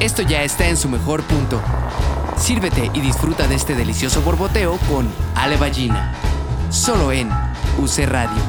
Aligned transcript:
esto 0.00 0.22
ya 0.22 0.42
está 0.42 0.68
en 0.68 0.76
su 0.76 0.88
mejor 0.88 1.22
punto. 1.24 1.60
Sírvete 2.36 2.90
y 2.94 3.00
disfruta 3.00 3.46
de 3.46 3.54
este 3.54 3.74
delicioso 3.74 4.22
borboteo 4.22 4.78
con 4.88 5.06
Ale 5.34 5.56
Ballina. 5.58 6.14
Solo 6.70 7.12
en 7.12 7.28
UC 7.78 8.06
Radio. 8.06 8.42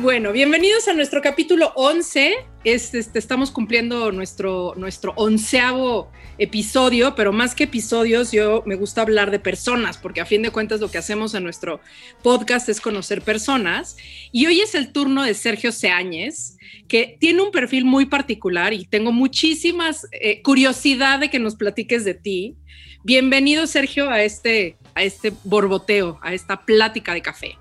Bueno, 0.00 0.32
bienvenidos 0.32 0.88
a 0.88 0.94
nuestro 0.94 1.22
capítulo 1.22 1.72
11. 1.76 2.51
Este, 2.64 3.18
estamos 3.18 3.50
cumpliendo 3.50 4.12
nuestro, 4.12 4.74
nuestro 4.76 5.12
onceavo 5.16 6.12
episodio, 6.38 7.16
pero 7.16 7.32
más 7.32 7.56
que 7.56 7.64
episodios, 7.64 8.30
yo 8.30 8.62
me 8.66 8.76
gusta 8.76 9.02
hablar 9.02 9.32
de 9.32 9.40
personas, 9.40 9.98
porque 9.98 10.20
a 10.20 10.26
fin 10.26 10.42
de 10.42 10.50
cuentas 10.50 10.80
lo 10.80 10.88
que 10.88 10.98
hacemos 10.98 11.34
en 11.34 11.42
nuestro 11.42 11.80
podcast 12.22 12.68
es 12.68 12.80
conocer 12.80 13.22
personas. 13.22 13.96
Y 14.30 14.46
hoy 14.46 14.60
es 14.60 14.76
el 14.76 14.92
turno 14.92 15.24
de 15.24 15.34
Sergio 15.34 15.72
Seáñez, 15.72 16.56
que 16.86 17.16
tiene 17.18 17.42
un 17.42 17.50
perfil 17.50 17.84
muy 17.84 18.06
particular 18.06 18.72
y 18.72 18.84
tengo 18.84 19.10
muchísimas 19.10 20.06
eh, 20.12 20.40
curiosidad 20.42 21.18
de 21.18 21.30
que 21.30 21.40
nos 21.40 21.56
platiques 21.56 22.04
de 22.04 22.14
ti. 22.14 22.54
Bienvenido, 23.02 23.66
Sergio, 23.66 24.08
a 24.08 24.22
este, 24.22 24.76
a 24.94 25.02
este 25.02 25.32
borboteo, 25.42 26.20
a 26.22 26.32
esta 26.32 26.64
plática 26.64 27.12
de 27.12 27.22
café. 27.22 27.58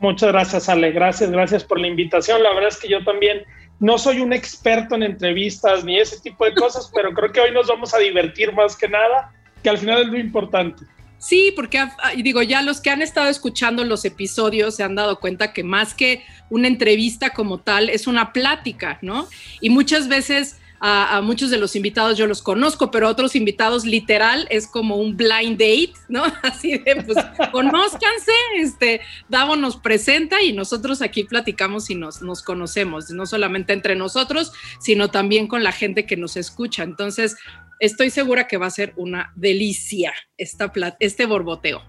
Muchas 0.00 0.32
gracias, 0.32 0.68
Ale. 0.68 0.90
Gracias, 0.90 1.30
gracias 1.30 1.62
por 1.62 1.78
la 1.78 1.86
invitación. 1.86 2.42
La 2.42 2.52
verdad 2.52 2.68
es 2.68 2.78
que 2.78 2.88
yo 2.88 3.02
también 3.04 3.44
no 3.80 3.98
soy 3.98 4.20
un 4.20 4.32
experto 4.32 4.94
en 4.94 5.02
entrevistas 5.02 5.84
ni 5.84 5.98
ese 5.98 6.20
tipo 6.20 6.44
de 6.44 6.54
cosas, 6.54 6.90
pero 6.94 7.12
creo 7.12 7.32
que 7.32 7.40
hoy 7.40 7.52
nos 7.52 7.68
vamos 7.68 7.94
a 7.94 7.98
divertir 7.98 8.52
más 8.52 8.76
que 8.76 8.88
nada, 8.88 9.32
que 9.62 9.70
al 9.70 9.78
final 9.78 10.02
es 10.02 10.08
lo 10.08 10.18
importante. 10.18 10.84
Sí, 11.18 11.52
porque 11.56 11.78
ah, 11.78 11.90
digo, 12.16 12.42
ya 12.42 12.62
los 12.62 12.80
que 12.80 12.90
han 12.90 13.02
estado 13.02 13.28
escuchando 13.28 13.84
los 13.84 14.04
episodios 14.04 14.76
se 14.76 14.84
han 14.84 14.94
dado 14.94 15.18
cuenta 15.18 15.52
que 15.52 15.64
más 15.64 15.92
que 15.92 16.24
una 16.48 16.68
entrevista 16.68 17.30
como 17.30 17.58
tal, 17.58 17.90
es 17.90 18.06
una 18.06 18.32
plática, 18.32 18.98
¿no? 19.02 19.28
Y 19.60 19.70
muchas 19.70 20.06
veces 20.06 20.58
a, 20.80 21.20
muchos 21.22 21.50
de 21.50 21.58
los 21.58 21.74
invitados 21.76 22.16
yo 22.16 22.26
los 22.26 22.42
conozco, 22.42 22.90
pero 22.90 23.08
otros 23.08 23.34
invitados 23.34 23.84
literal 23.84 24.46
es 24.50 24.66
como 24.66 24.96
un 24.96 25.16
blind 25.16 25.58
date, 25.58 25.92
¿no? 26.08 26.24
Así 26.42 26.78
de, 26.78 27.02
pues, 27.04 27.18
conózcanse, 27.52 28.32
este, 28.56 29.00
Davo 29.28 29.56
nos 29.56 29.76
presenta 29.76 30.42
y 30.42 30.52
nosotros 30.52 31.02
aquí 31.02 31.24
platicamos 31.24 31.90
y 31.90 31.94
nos, 31.94 32.22
nos 32.22 32.42
conocemos, 32.42 33.10
no 33.10 33.26
solamente 33.26 33.72
entre 33.72 33.96
nosotros, 33.96 34.52
sino 34.80 35.10
también 35.10 35.46
con 35.48 35.62
la 35.62 35.72
gente 35.72 36.06
que 36.06 36.16
nos 36.16 36.36
escucha. 36.36 36.82
Entonces, 36.82 37.36
estoy 37.80 38.10
segura 38.10 38.46
que 38.46 38.56
va 38.56 38.66
a 38.66 38.70
ser 38.70 38.92
una 38.96 39.32
delicia 39.36 40.12
esta 40.36 40.72
este 41.00 41.26
borboteo. 41.26 41.82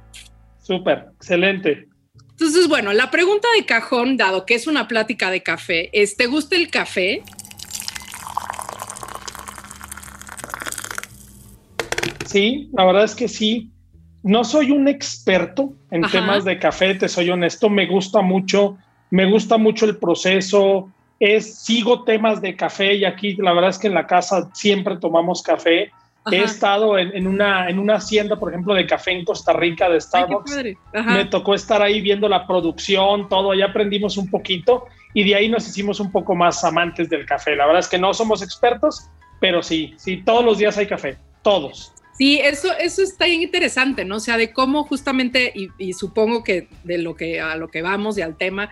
Súper, 0.61 1.09
excelente. 1.15 1.87
Entonces, 2.39 2.69
bueno, 2.69 2.93
la 2.93 3.11
pregunta 3.11 3.47
de 3.57 3.65
cajón, 3.65 4.15
dado 4.15 4.45
que 4.45 4.55
es 4.55 4.65
una 4.65 4.87
plática 4.87 5.29
de 5.29 5.43
café, 5.43 5.89
es, 5.91 6.15
¿te 6.15 6.27
gusta 6.27 6.55
el 6.55 6.69
café? 6.69 7.21
Sí, 12.29 12.69
la 12.73 12.85
verdad 12.85 13.05
es 13.05 13.15
que 13.15 13.27
sí. 13.27 13.71
No 14.21 14.43
soy 14.43 14.69
un 14.69 14.87
experto 14.87 15.73
en 15.89 16.03
temas 16.03 16.45
de 16.45 16.59
café, 16.59 16.93
te 16.93 17.09
soy 17.09 17.29
honesto. 17.31 17.69
Me 17.69 17.87
gusta 17.87 18.21
mucho, 18.21 18.77
me 19.09 19.25
gusta 19.25 19.57
mucho 19.57 19.85
el 19.85 19.97
proceso. 19.97 20.91
Es, 21.19 21.63
sigo 21.63 22.03
temas 22.03 22.39
de 22.39 22.55
café 22.55 22.93
y 22.93 23.05
aquí 23.05 23.35
la 23.37 23.53
verdad 23.53 23.71
es 23.71 23.79
que 23.79 23.87
en 23.87 23.95
la 23.95 24.05
casa 24.05 24.49
siempre 24.53 24.97
tomamos 24.97 25.41
café. 25.41 25.91
He 26.31 26.43
estado 26.43 26.99
en, 26.99 27.25
una, 27.25 27.67
en 27.67 27.79
una 27.79 27.95
hacienda, 27.95 28.35
por 28.35 28.49
ejemplo, 28.51 28.75
de 28.75 28.85
café 28.85 29.11
en 29.11 29.25
Costa 29.25 29.53
Rica 29.53 29.89
de 29.89 29.99
Starbucks. 29.99 30.63
Me 30.93 31.25
tocó 31.25 31.55
estar 31.55 31.81
ahí 31.81 32.01
viendo 32.01 32.29
la 32.29 32.45
producción, 32.45 33.27
todo, 33.27 33.51
ahí 33.51 33.63
aprendimos 33.63 34.17
un 34.17 34.29
poquito 34.29 34.85
y 35.15 35.23
de 35.23 35.33
ahí 35.33 35.49
nos 35.49 35.67
hicimos 35.67 35.99
un 35.99 36.11
poco 36.11 36.35
más 36.35 36.63
amantes 36.63 37.09
del 37.09 37.25
café. 37.25 37.55
La 37.55 37.65
verdad 37.65 37.79
es 37.79 37.87
que 37.87 37.97
no 37.97 38.13
somos 38.13 38.43
expertos, 38.43 39.09
pero 39.39 39.63
sí, 39.63 39.95
sí, 39.97 40.17
todos 40.17 40.45
los 40.45 40.59
días 40.59 40.77
hay 40.77 40.85
café, 40.85 41.17
todos. 41.41 41.93
Sí, 42.19 42.37
eso, 42.37 42.67
eso 42.77 43.01
está 43.01 43.27
bien 43.27 43.41
interesante, 43.43 44.03
¿no? 44.03 44.17
O 44.17 44.19
sea, 44.19 44.35
de 44.35 44.51
cómo 44.51 44.83
justamente, 44.83 45.53
y, 45.55 45.93
supongo 45.93 46.43
que 46.43 46.67
de 46.83 46.97
lo 46.97 47.15
que 47.15 47.39
a 47.39 47.55
lo 47.55 47.69
que 47.69 47.81
vamos 47.81 48.17
y 48.17 48.21
al 48.21 48.35
tema, 48.35 48.69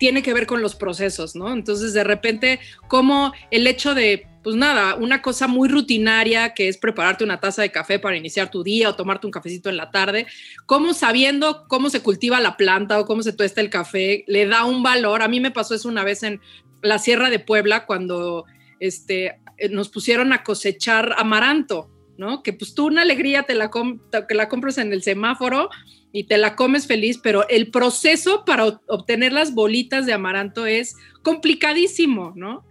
tiene 0.00 0.20
que 0.20 0.34
ver 0.34 0.48
con 0.48 0.62
los 0.62 0.74
procesos, 0.74 1.36
¿no? 1.36 1.52
Entonces, 1.52 1.92
de 1.92 2.02
repente, 2.02 2.58
como 2.88 3.32
el 3.52 3.68
hecho 3.68 3.94
de, 3.94 4.26
pues 4.42 4.56
nada, 4.56 4.96
una 4.96 5.22
cosa 5.22 5.46
muy 5.46 5.68
rutinaria 5.68 6.54
que 6.54 6.66
es 6.66 6.76
prepararte 6.76 7.22
una 7.22 7.38
taza 7.38 7.62
de 7.62 7.70
café 7.70 8.00
para 8.00 8.16
iniciar 8.16 8.50
tu 8.50 8.64
día 8.64 8.88
o 8.88 8.96
tomarte 8.96 9.28
un 9.28 9.32
cafecito 9.32 9.70
en 9.70 9.76
la 9.76 9.92
tarde, 9.92 10.26
cómo 10.66 10.92
sabiendo 10.92 11.68
cómo 11.68 11.90
se 11.90 12.00
cultiva 12.02 12.40
la 12.40 12.56
planta 12.56 12.98
o 12.98 13.06
cómo 13.06 13.22
se 13.22 13.32
tuesta 13.32 13.60
el 13.60 13.70
café, 13.70 14.24
le 14.26 14.46
da 14.46 14.64
un 14.64 14.82
valor. 14.82 15.22
A 15.22 15.28
mí 15.28 15.38
me 15.38 15.52
pasó 15.52 15.76
eso 15.76 15.88
una 15.88 16.02
vez 16.02 16.24
en 16.24 16.40
la 16.82 16.98
Sierra 16.98 17.30
de 17.30 17.38
Puebla 17.38 17.86
cuando 17.86 18.44
este, 18.80 19.38
eh, 19.56 19.68
nos 19.70 19.88
pusieron 19.88 20.32
a 20.32 20.42
cosechar 20.42 21.14
amaranto 21.16 21.92
¿no? 22.18 22.42
Que 22.42 22.52
pues 22.52 22.74
tú 22.74 22.88
una 22.88 23.02
alegría 23.02 23.44
te 23.44 23.54
la, 23.54 23.70
que 24.28 24.34
la 24.34 24.48
compras 24.48 24.76
en 24.76 24.92
el 24.92 25.02
semáforo 25.02 25.70
y 26.12 26.24
te 26.24 26.36
la 26.36 26.56
comes 26.56 26.86
feliz, 26.86 27.18
pero 27.22 27.48
el 27.48 27.70
proceso 27.70 28.44
para 28.44 28.80
obtener 28.88 29.32
las 29.32 29.54
bolitas 29.54 30.04
de 30.04 30.12
amaranto 30.12 30.66
es 30.66 30.96
complicadísimo, 31.22 32.32
¿no? 32.36 32.64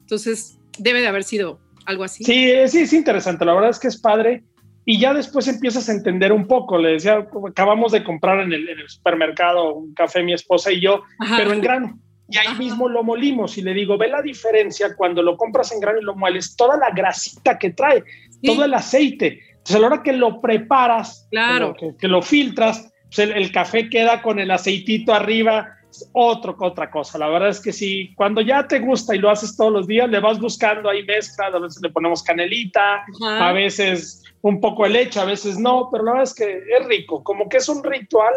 Entonces, 0.00 0.58
debe 0.78 1.00
de 1.00 1.08
haber 1.08 1.24
sido 1.24 1.60
algo 1.84 2.04
así. 2.04 2.24
Sí, 2.24 2.50
sí, 2.68 2.78
es 2.80 2.92
interesante, 2.92 3.44
la 3.44 3.54
verdad 3.54 3.70
es 3.70 3.78
que 3.78 3.88
es 3.88 4.00
padre. 4.00 4.44
Y 4.84 4.98
ya 4.98 5.14
después 5.14 5.46
empiezas 5.46 5.88
a 5.88 5.92
entender 5.92 6.32
un 6.32 6.46
poco. 6.48 6.76
Le 6.76 6.94
decía, 6.94 7.26
acabamos 7.48 7.92
de 7.92 8.02
comprar 8.02 8.40
en 8.40 8.52
el, 8.52 8.66
supermercado 8.88 9.74
un 9.74 9.94
café 9.94 10.24
mi 10.24 10.32
esposa 10.32 10.72
y 10.72 10.80
yo, 10.80 11.02
pero 11.36 11.52
en 11.52 11.60
grano. 11.60 11.98
Y 12.32 12.38
ahí 12.38 12.56
mismo 12.56 12.88
lo 12.88 13.02
molimos 13.02 13.58
y 13.58 13.62
le 13.62 13.74
digo, 13.74 13.98
ve 13.98 14.08
la 14.08 14.22
diferencia 14.22 14.96
cuando 14.96 15.22
lo 15.22 15.36
compras 15.36 15.70
en 15.72 15.80
grano 15.80 16.00
y 16.00 16.04
lo 16.04 16.16
mueles, 16.16 16.56
toda 16.56 16.76
la 16.78 16.90
grasita 16.90 17.58
que 17.58 17.70
trae 17.70 18.02
todo 18.42 18.64
el 18.64 18.74
aceite. 18.74 19.40
Entonces, 19.50 19.76
a 19.76 19.78
la 19.78 19.86
hora 19.88 20.02
que 20.02 20.12
lo 20.12 20.40
preparas, 20.40 21.28
claro. 21.30 21.76
que, 21.76 22.08
lo 22.08 22.22
filtras, 22.22 22.90
pues 23.04 23.18
el, 23.18 23.52
café 23.52 23.88
queda 23.90 24.22
con 24.22 24.38
el 24.38 24.50
aceitito 24.50 25.12
arriba, 25.12 25.68
es 25.90 26.08
otro, 26.12 26.56
otra 26.58 26.90
cosa. 26.90 27.18
La 27.18 27.28
verdad 27.28 27.50
es 27.50 27.60
que 27.60 27.72
sí, 27.72 28.12
cuando 28.16 28.40
ya 28.40 28.66
te 28.66 28.78
gusta 28.78 29.14
y 29.14 29.18
lo 29.18 29.30
haces 29.30 29.56
todos 29.56 29.72
los 29.72 29.86
días, 29.86 30.08
le 30.08 30.20
vas 30.20 30.40
buscando 30.40 30.88
ahí 30.88 31.04
mezcla, 31.04 31.46
a 31.46 31.58
veces 31.58 31.82
le 31.82 31.90
ponemos 31.90 32.22
canelita, 32.22 33.04
a 33.22 33.52
veces 33.52 34.24
un 34.40 34.60
poco 34.60 34.84
de 34.84 34.90
leche, 34.90 35.20
a 35.20 35.24
veces 35.26 35.58
no, 35.58 35.88
pero 35.92 36.04
la 36.04 36.12
verdad 36.12 36.24
es 36.24 36.34
que 36.34 36.44
es 36.44 36.86
rico, 36.86 37.22
como 37.22 37.48
que 37.48 37.58
es 37.58 37.68
un 37.68 37.84
ritual 37.84 38.32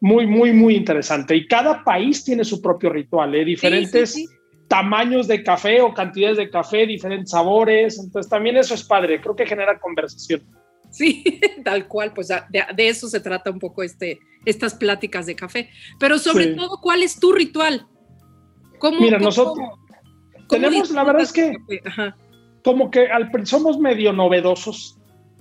muy, 0.00 0.26
muy, 0.26 0.52
muy 0.52 0.76
interesante. 0.76 1.34
Y 1.36 1.46
cada 1.46 1.82
país 1.82 2.24
tiene 2.24 2.44
su 2.44 2.60
propio 2.60 2.90
ritual, 2.90 3.34
¿eh? 3.34 3.44
diferentes 3.44 4.16
tamaños 4.68 5.28
de 5.28 5.42
café 5.42 5.80
o 5.80 5.94
cantidades 5.94 6.38
de 6.38 6.50
café, 6.50 6.86
diferentes 6.86 7.30
sabores. 7.30 7.98
Entonces 7.98 8.28
también 8.28 8.56
eso 8.56 8.74
es 8.74 8.84
padre, 8.84 9.20
creo 9.20 9.36
que 9.36 9.46
genera 9.46 9.78
conversación. 9.78 10.42
Sí, 10.90 11.40
tal 11.64 11.86
cual, 11.88 12.12
pues 12.12 12.28
de, 12.28 12.88
eso 12.88 13.08
se 13.08 13.20
trata 13.20 13.50
un 13.50 13.58
poco 13.58 13.82
este, 13.82 14.18
estas 14.44 14.74
pláticas 14.74 15.26
de 15.26 15.36
café. 15.36 15.70
Pero 15.98 16.18
sobre 16.18 16.48
todo, 16.48 16.80
¿cuál 16.80 17.02
es 17.02 17.18
tu 17.18 17.32
ritual? 17.32 17.86
¿Cómo, 18.78 19.00
Mira, 19.00 19.18
nosotros 19.18 19.58
tenemos, 20.48 20.90
la 20.90 21.04
verdad 21.04 21.22
es 21.22 21.32
que 21.32 21.56
como 22.62 22.90
que 22.90 23.06
al, 23.06 23.30
somos 23.46 23.78
medio 23.78 24.12
novedosos 24.12 24.98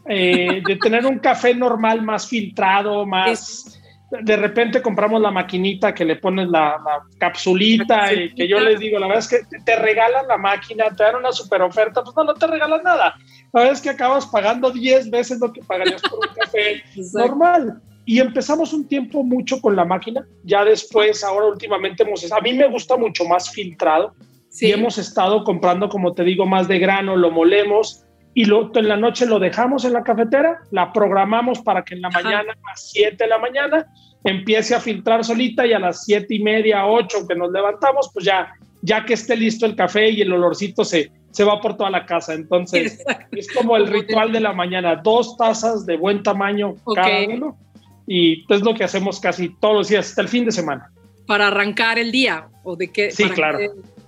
eh, 0.08 0.62
de 0.66 0.76
tener 0.76 1.06
un 1.06 1.20
café 1.20 1.54
normal 1.54 2.02
más 2.02 2.28
filtrado, 2.28 3.06
más 3.06 3.82
de 4.12 4.36
repente 4.36 4.82
compramos 4.82 5.22
la 5.22 5.32
maquinita 5.32 5.94
que 5.94 6.06
le 6.06 6.16
pones 6.16 6.48
la, 6.50 6.78
capsulita 7.18 8.14
y 8.14 8.34
que 8.34 8.48
yo 8.48 8.60
les 8.60 8.80
digo, 8.80 9.00
la 9.00 9.08
verdad 9.08 9.24
es 9.24 9.30
que 9.30 9.60
te 9.66 9.76
regalan 9.76 10.28
la 10.28 10.38
máquina, 10.38 10.86
te 10.96 11.04
dan 11.04 11.16
una 11.16 11.32
super 11.32 11.62
oferta, 11.62 12.04
pues 12.04 12.16
no, 12.16 12.24
no 12.24 12.34
te 12.34 12.48
regalan 12.48 12.84
nada. 12.84 13.16
La 13.54 13.62
verdad 13.62 13.74
es 13.74 13.82
que 13.82 13.90
acabas 13.90 14.28
pagando 14.28 14.72
10 14.72 15.10
veces 15.10 15.40
lo 15.40 15.52
que 15.52 15.62
pagarías 15.62 16.02
por 16.02 16.20
un 16.20 16.36
café. 16.36 16.84
Normal. 17.14 17.82
Y 18.06 18.20
empezamos 18.20 18.72
un 18.74 18.88
tiempo 18.88 19.24
mucho 19.24 19.60
con 19.60 19.76
la 19.76 19.84
máquina, 19.84 20.28
ya 20.44 20.64
después, 20.64 21.24
ahora 21.24 21.48
últimamente 21.48 22.04
hemos, 22.04 22.32
a 22.32 22.40
mí 22.40 22.54
me 22.54 22.68
gusta 22.68 22.98
mucho 22.98 23.26
más 23.26 23.50
filtrado. 23.50 24.14
Y 24.62 24.72
hemos 24.72 24.98
estado 24.98 25.44
comprando, 25.44 25.90
como 25.90 26.14
te 26.14 26.24
digo, 26.24 26.46
más 26.46 26.68
de 26.70 26.80
grano, 26.80 27.18
lo 27.18 27.30
molemos 27.30 28.05
y 28.38 28.44
lo, 28.44 28.70
en 28.76 28.88
la 28.90 28.98
noche 28.98 29.26
lo 29.26 29.40
dejamos 29.40 29.86
en 29.86 29.94
la 29.94 30.04
cafetera, 30.04 30.60
la 30.72 30.92
programamos 30.92 31.62
para 31.62 31.84
que 31.86 31.96
en 31.96 32.02
la 32.02 32.10
mañana, 32.10 32.52
a 32.52 32.70
las 32.70 32.92
7 32.92 33.16
de 33.18 33.28
la 33.28 33.40
mañana, 33.40 33.88
empiece 34.26 34.76
a 34.76 34.82
filtrar 34.82 35.24
solita 35.24 35.66
y 35.66 35.72
a 35.72 35.80
las 35.80 36.04
7 36.04 36.28
y 36.36 36.44
media, 36.44 36.86
8 36.86 37.28
que 37.30 37.36
nos 37.36 37.50
levantamos, 37.54 38.12
pues 38.14 38.26
ya, 38.26 38.54
ya 38.82 39.06
que 39.06 39.14
esté 39.14 39.38
listo 39.38 39.66
el 39.66 39.78
café 39.78 40.10
y 40.10 40.22
el 40.22 40.34
olorcito 40.34 40.84
se, 40.84 41.12
se 41.32 41.46
va 41.46 41.62
por 41.62 41.78
toda 41.78 41.90
la 41.90 42.06
casa. 42.06 42.34
Entonces, 42.34 43.02
es 43.32 43.48
como 43.54 43.78
el 43.78 43.88
ritual 43.88 44.34
de 44.34 44.42
la 44.42 44.52
mañana, 44.52 44.98
dos 44.98 45.38
tazas 45.38 45.86
de 45.86 45.96
buen 45.96 46.22
tamaño 46.22 46.76
cada 46.94 47.24
uno. 47.30 47.58
Y 48.06 48.44
es 48.54 48.62
lo 48.62 48.74
que 48.74 48.84
hacemos 48.84 49.22
casi 49.22 49.48
todos 49.62 49.76
los 49.76 49.88
días, 49.88 50.10
hasta 50.10 50.22
el 50.22 50.28
fin 50.28 50.44
de 50.44 50.52
semana. 50.52 50.92
Para 51.26 51.48
arrancar 51.48 51.98
el 51.98 52.12
día, 52.12 52.50
o 52.64 52.76
de 52.76 52.92
qué. 52.92 53.12
Sí, 53.12 53.30
claro. 53.30 53.60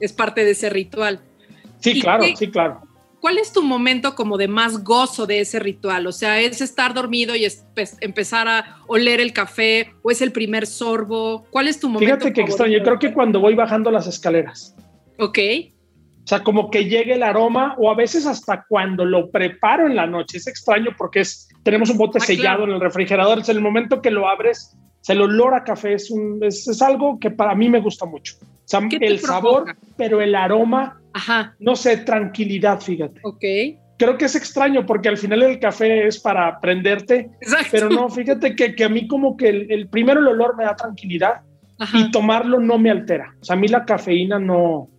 Es 0.01 0.11
parte 0.11 0.43
de 0.43 0.51
ese 0.51 0.69
ritual. 0.69 1.21
Sí, 1.79 2.01
claro, 2.01 2.25
sí, 2.35 2.51
claro. 2.51 2.81
¿Cuál 3.21 3.37
es 3.37 3.51
tu 3.51 3.63
momento 3.63 4.15
como 4.15 4.37
de 4.37 4.47
más 4.47 4.83
gozo 4.83 5.25
de 5.25 5.41
ese 5.41 5.59
ritual? 5.59 6.07
O 6.07 6.11
sea, 6.11 6.39
¿es 6.39 6.61
estar 6.61 6.93
dormido 6.93 7.35
y 7.35 7.47
empezar 8.01 8.47
a 8.47 8.79
oler 8.87 9.19
el 9.19 9.33
café 9.33 9.93
o 10.01 10.11
es 10.11 10.21
el 10.21 10.31
primer 10.31 10.67
sorbo? 10.67 11.45
¿Cuál 11.49 11.67
es 11.67 11.79
tu 11.79 11.89
momento? 11.89 12.15
Fíjate 12.15 12.33
que 12.33 12.41
extraño, 12.41 12.77
yo 12.77 12.83
creo 12.83 12.99
que 12.99 13.13
cuando 13.13 13.39
voy 13.39 13.55
bajando 13.55 13.91
las 13.91 14.07
escaleras. 14.07 14.75
Ok. 15.19 15.39
O 16.23 16.27
sea, 16.27 16.43
como 16.43 16.69
que 16.69 16.85
llegue 16.85 17.13
el 17.13 17.23
aroma 17.23 17.75
o 17.77 17.89
a 17.89 17.95
veces 17.95 18.25
hasta 18.25 18.65
cuando 18.67 19.05
lo 19.05 19.29
preparo 19.31 19.87
en 19.87 19.95
la 19.95 20.05
noche. 20.05 20.37
Es 20.37 20.47
extraño 20.47 20.91
porque 20.97 21.21
es, 21.21 21.47
tenemos 21.63 21.89
un 21.89 21.97
bote 21.97 22.17
ah, 22.21 22.25
sellado 22.25 22.65
en 22.65 22.71
el 22.71 22.81
refrigerador. 22.81 23.39
Es 23.39 23.49
el 23.49 23.61
momento 23.61 24.01
que 24.01 24.11
lo 24.11 24.27
abres, 24.27 24.75
el 25.07 25.21
olor 25.21 25.55
a 25.55 25.63
café 25.63 25.93
es, 25.93 26.11
un, 26.11 26.39
es, 26.43 26.81
algo 26.81 27.17
que 27.19 27.31
para 27.31 27.55
mí 27.55 27.69
me 27.69 27.79
gusta 27.79 28.05
mucho. 28.05 28.35
O 28.41 28.45
sea, 28.65 28.81
el 28.99 29.19
sabor, 29.19 29.77
pero 29.95 30.19
el 30.19 30.35
aroma, 30.35 30.99
Ajá. 31.17 31.55
no 31.59 31.75
sé, 31.75 31.97
tranquilidad, 31.97 32.79
fíjate. 32.79 33.19
Ok. 33.23 33.43
Creo 33.97 34.17
que 34.17 34.25
es 34.25 34.35
extraño 34.35 34.85
porque 34.85 35.09
al 35.09 35.17
final 35.17 35.41
el 35.41 35.59
café 35.59 36.05
es 36.05 36.19
para 36.19 36.59
prenderte, 36.59 37.31
Exacto. 37.41 37.69
pero 37.71 37.89
no, 37.89 38.09
fíjate 38.09 38.55
que, 38.55 38.75
que 38.75 38.83
a 38.83 38.89
mí 38.89 39.07
como 39.07 39.35
que 39.35 39.49
el, 39.49 39.89
primero 39.89 40.19
el 40.19 40.27
olor 40.27 40.55
me 40.55 40.65
da 40.65 40.75
tranquilidad 40.75 41.41
y 41.93 42.11
tomarlo 42.11 42.59
no 42.59 42.77
me 42.77 42.91
altera. 42.91 43.35
O 43.41 43.43
sea, 43.43 43.55
a 43.55 43.59
mí 43.59 43.67
la 43.67 43.85
cafeína 43.85 44.37
no, 44.37 44.89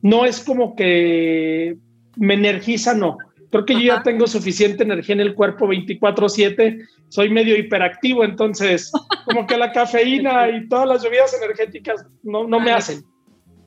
no 0.00 0.24
es 0.24 0.42
como 0.42 0.74
que 0.74 1.76
me 2.16 2.34
energiza, 2.34 2.94
no. 2.94 3.18
Creo 3.50 3.66
que 3.66 3.74
yo 3.74 3.80
ya 3.80 4.02
tengo 4.02 4.26
suficiente 4.26 4.82
energía 4.82 5.14
en 5.14 5.20
el 5.20 5.34
cuerpo 5.34 5.66
24/7, 5.68 6.86
soy 7.08 7.30
medio 7.30 7.56
hiperactivo, 7.56 8.24
entonces 8.24 8.90
como 9.26 9.46
que 9.46 9.58
la 9.58 9.72
cafeína 9.72 10.48
y 10.48 10.68
todas 10.68 10.88
las 10.88 11.02
bebidas 11.02 11.34
energéticas 11.34 12.06
no, 12.22 12.48
no 12.48 12.60
me 12.60 12.72
hacen. 12.72 13.02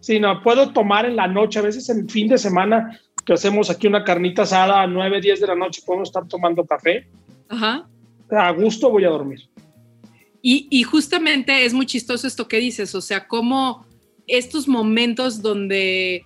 Sí, 0.01 0.19
no, 0.19 0.41
puedo 0.41 0.73
tomar 0.73 1.05
en 1.05 1.15
la 1.15 1.27
noche, 1.27 1.59
a 1.59 1.61
veces 1.61 1.87
en 1.89 2.09
fin 2.09 2.27
de 2.27 2.37
semana 2.37 2.99
que 3.25 3.33
hacemos 3.33 3.69
aquí 3.69 3.87
una 3.87 4.03
carnita 4.03 4.41
asada 4.41 4.81
a 4.81 4.87
9, 4.87 5.21
10 5.21 5.39
de 5.39 5.47
la 5.47 5.55
noche, 5.55 5.81
podemos 5.85 6.09
estar 6.09 6.27
tomando 6.27 6.65
café. 6.65 7.07
Ajá. 7.47 7.87
A 8.29 8.51
gusto 8.51 8.89
voy 8.89 9.05
a 9.05 9.09
dormir. 9.09 9.47
Y, 10.41 10.67
y 10.69 10.83
justamente 10.83 11.65
es 11.65 11.73
muy 11.73 11.85
chistoso 11.85 12.27
esto 12.27 12.47
que 12.47 12.57
dices, 12.57 12.93
o 12.95 13.01
sea, 13.01 13.27
como 13.27 13.85
estos 14.27 14.67
momentos 14.67 15.41
donde 15.41 16.25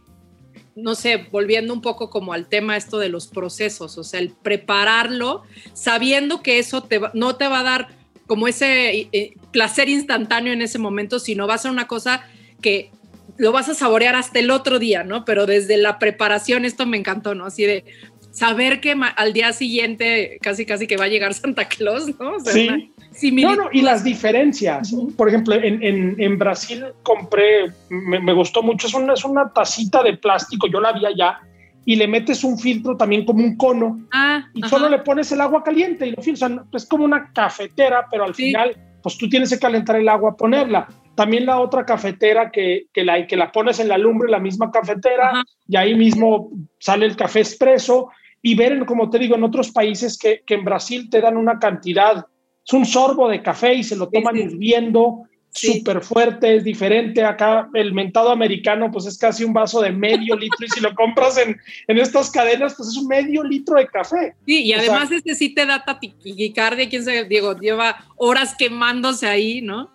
no 0.76 0.94
sé, 0.94 1.28
volviendo 1.32 1.74
un 1.74 1.82
poco 1.82 2.10
como 2.10 2.34
al 2.34 2.48
tema 2.48 2.76
esto 2.76 3.00
de 3.00 3.08
los 3.08 3.28
procesos, 3.28 3.98
o 3.98 4.04
sea, 4.04 4.20
el 4.20 4.32
prepararlo 4.32 5.44
sabiendo 5.74 6.44
que 6.44 6.60
eso 6.60 6.84
te 6.84 7.00
no 7.14 7.38
te 7.38 7.48
va 7.48 7.62
a 7.62 7.64
dar 7.64 7.88
como 8.28 8.48
ese 8.48 9.00
eh, 9.00 9.10
eh, 9.12 9.34
placer 9.52 9.88
instantáneo 9.88 10.52
en 10.52 10.62
ese 10.62 10.78
momento, 10.78 11.20
sino 11.20 11.48
va 11.48 11.54
a 11.54 11.60
ser 11.60 11.72
una 11.72 11.88
cosa 11.88 12.24
que 12.62 12.92
lo 13.38 13.52
vas 13.52 13.70
a 13.70 13.74
saborear 13.74 14.16
hasta 14.16 14.40
el 14.40 14.52
otro 14.52 14.80
día, 14.80 15.04
¿no? 15.04 15.26
Pero 15.26 15.46
desde 15.46 15.78
la 15.78 16.00
preparación 16.00 16.66
esto 16.66 16.86
me 16.86 16.98
encantó, 16.98 17.36
¿no? 17.36 17.46
Así 17.46 17.64
de 17.64 17.84
saber 18.32 18.82
que 18.82 18.96
al 19.16 19.34
día 19.34 19.54
siguiente 19.54 20.38
casi 20.42 20.66
casi 20.66 20.88
que 20.88 20.98
va 20.98 21.06
a 21.06 21.10
llegar 21.10 21.34
Santa 21.36 21.66
Claus, 21.66 22.08
¿no? 22.20 22.40
sí. 22.40 22.92
No, 23.32 23.56
no, 23.56 23.70
y 23.72 23.82
las 23.82 24.04
diferencias. 24.04 24.94
Por 25.16 25.30
ejemplo, 25.30 25.56
en, 25.56 26.16
en, 26.20 26.38
Brasil 26.38 26.84
compré, 27.02 27.72
me, 27.90 28.34
gustó 28.34 28.62
mucho, 28.62 28.88
es 28.88 28.94
una, 28.94 29.14
es 29.14 29.24
una 29.24 29.54
tacita 29.54 30.04
de 30.04 30.18
plástico, 30.18 30.68
yo 30.68 30.82
la 30.82 30.92
vi 30.92 31.06
allá, 31.06 31.40
y 31.86 31.96
le 31.96 32.10
metes 32.10 32.44
un 32.44 32.60
filtro 32.60 32.98
también 32.98 33.24
como 33.24 33.40
un 33.40 33.56
cono, 33.56 34.06
ah, 34.12 34.46
y 34.54 34.62
solo 34.64 34.90
le 34.90 35.00
pones 35.00 35.32
el 35.32 35.40
agua 35.40 35.64
caliente 35.64 36.08
y 36.08 36.12
lo 36.12 36.22
filtras. 36.22 36.52
es 36.74 36.86
como 36.86 37.06
una 37.06 37.32
cafetera, 37.32 38.06
pero 38.12 38.26
al 38.26 38.36
final, 38.36 38.76
pues 39.02 39.18
tú 39.18 39.30
tienes 39.30 39.50
que 39.50 39.60
calentar 39.60 39.96
el 39.96 40.10
agua, 40.10 40.36
ponerla. 40.36 40.90
También 41.16 41.46
la 41.46 41.60
otra 41.60 41.86
cafetera 41.86 42.52
que, 42.52 42.88
que, 42.94 43.04
la, 43.04 43.26
que 43.26 43.38
la 43.38 43.52
pones 43.52 43.80
en 43.80 43.88
la 43.88 43.98
lumbre, 43.98 44.30
la 44.30 44.40
misma 44.40 44.72
cafetera, 44.72 45.44
y 45.68 45.76
ahí 45.76 45.96
mismo 45.96 46.52
sale 46.80 47.06
el 47.06 47.16
café 47.16 47.40
expreso. 47.40 48.10
Y 48.42 48.56
ver, 48.56 48.86
como 48.86 49.10
te 49.10 49.18
digo, 49.18 49.36
en 49.36 49.44
otros 49.44 49.72
países 49.72 50.18
que, 50.18 50.44
que 50.46 50.54
en 50.54 50.66
Brasil 50.66 51.10
te 51.10 51.22
dan 51.22 51.38
una 51.38 51.58
cantidad 51.58 52.26
es 52.66 52.74
un 52.74 52.86
sorbo 52.86 53.30
de 53.30 53.44
café 53.44 53.76
y 53.76 53.84
se 53.84 53.96
lo 53.96 54.10
toman 54.10 54.36
hirviendo, 54.36 55.24
súper 55.52 56.02
fuerte, 56.02 56.56
es 56.56 56.64
diferente. 56.64 57.24
Acá 57.24 57.70
el 57.76 57.94
mentado 57.94 58.32
americano, 58.32 58.92
pues 58.92 59.06
es 59.06 59.20
casi 59.20 59.44
un 59.44 59.54
vaso 59.54 59.82
de 59.82 59.92
medio 59.92 60.36
litro 60.40 60.66
y 60.66 60.70
si 60.70 60.80
lo 60.80 60.94
compras 60.96 61.38
en, 61.38 61.56
en 61.88 61.98
estas 62.00 62.32
cadenas, 62.32 62.74
pues 62.76 62.90
es 62.90 62.98
un 62.98 63.08
medio 63.08 63.44
litro 63.44 63.78
de 63.78 63.88
café. 63.88 64.34
Sí, 64.48 64.64
y 64.64 64.74
además 64.74 65.12
este 65.12 65.36
sí 65.36 65.54
te 65.54 65.66
da 65.66 65.84
taticardia, 65.86 66.90
quién 66.90 67.06
sabe, 67.06 67.26
Diego, 67.26 67.56
lleva 67.60 68.04
horas 68.18 68.56
quemándose 68.58 69.28
ahí, 69.28 69.62
¿no? 69.62 69.92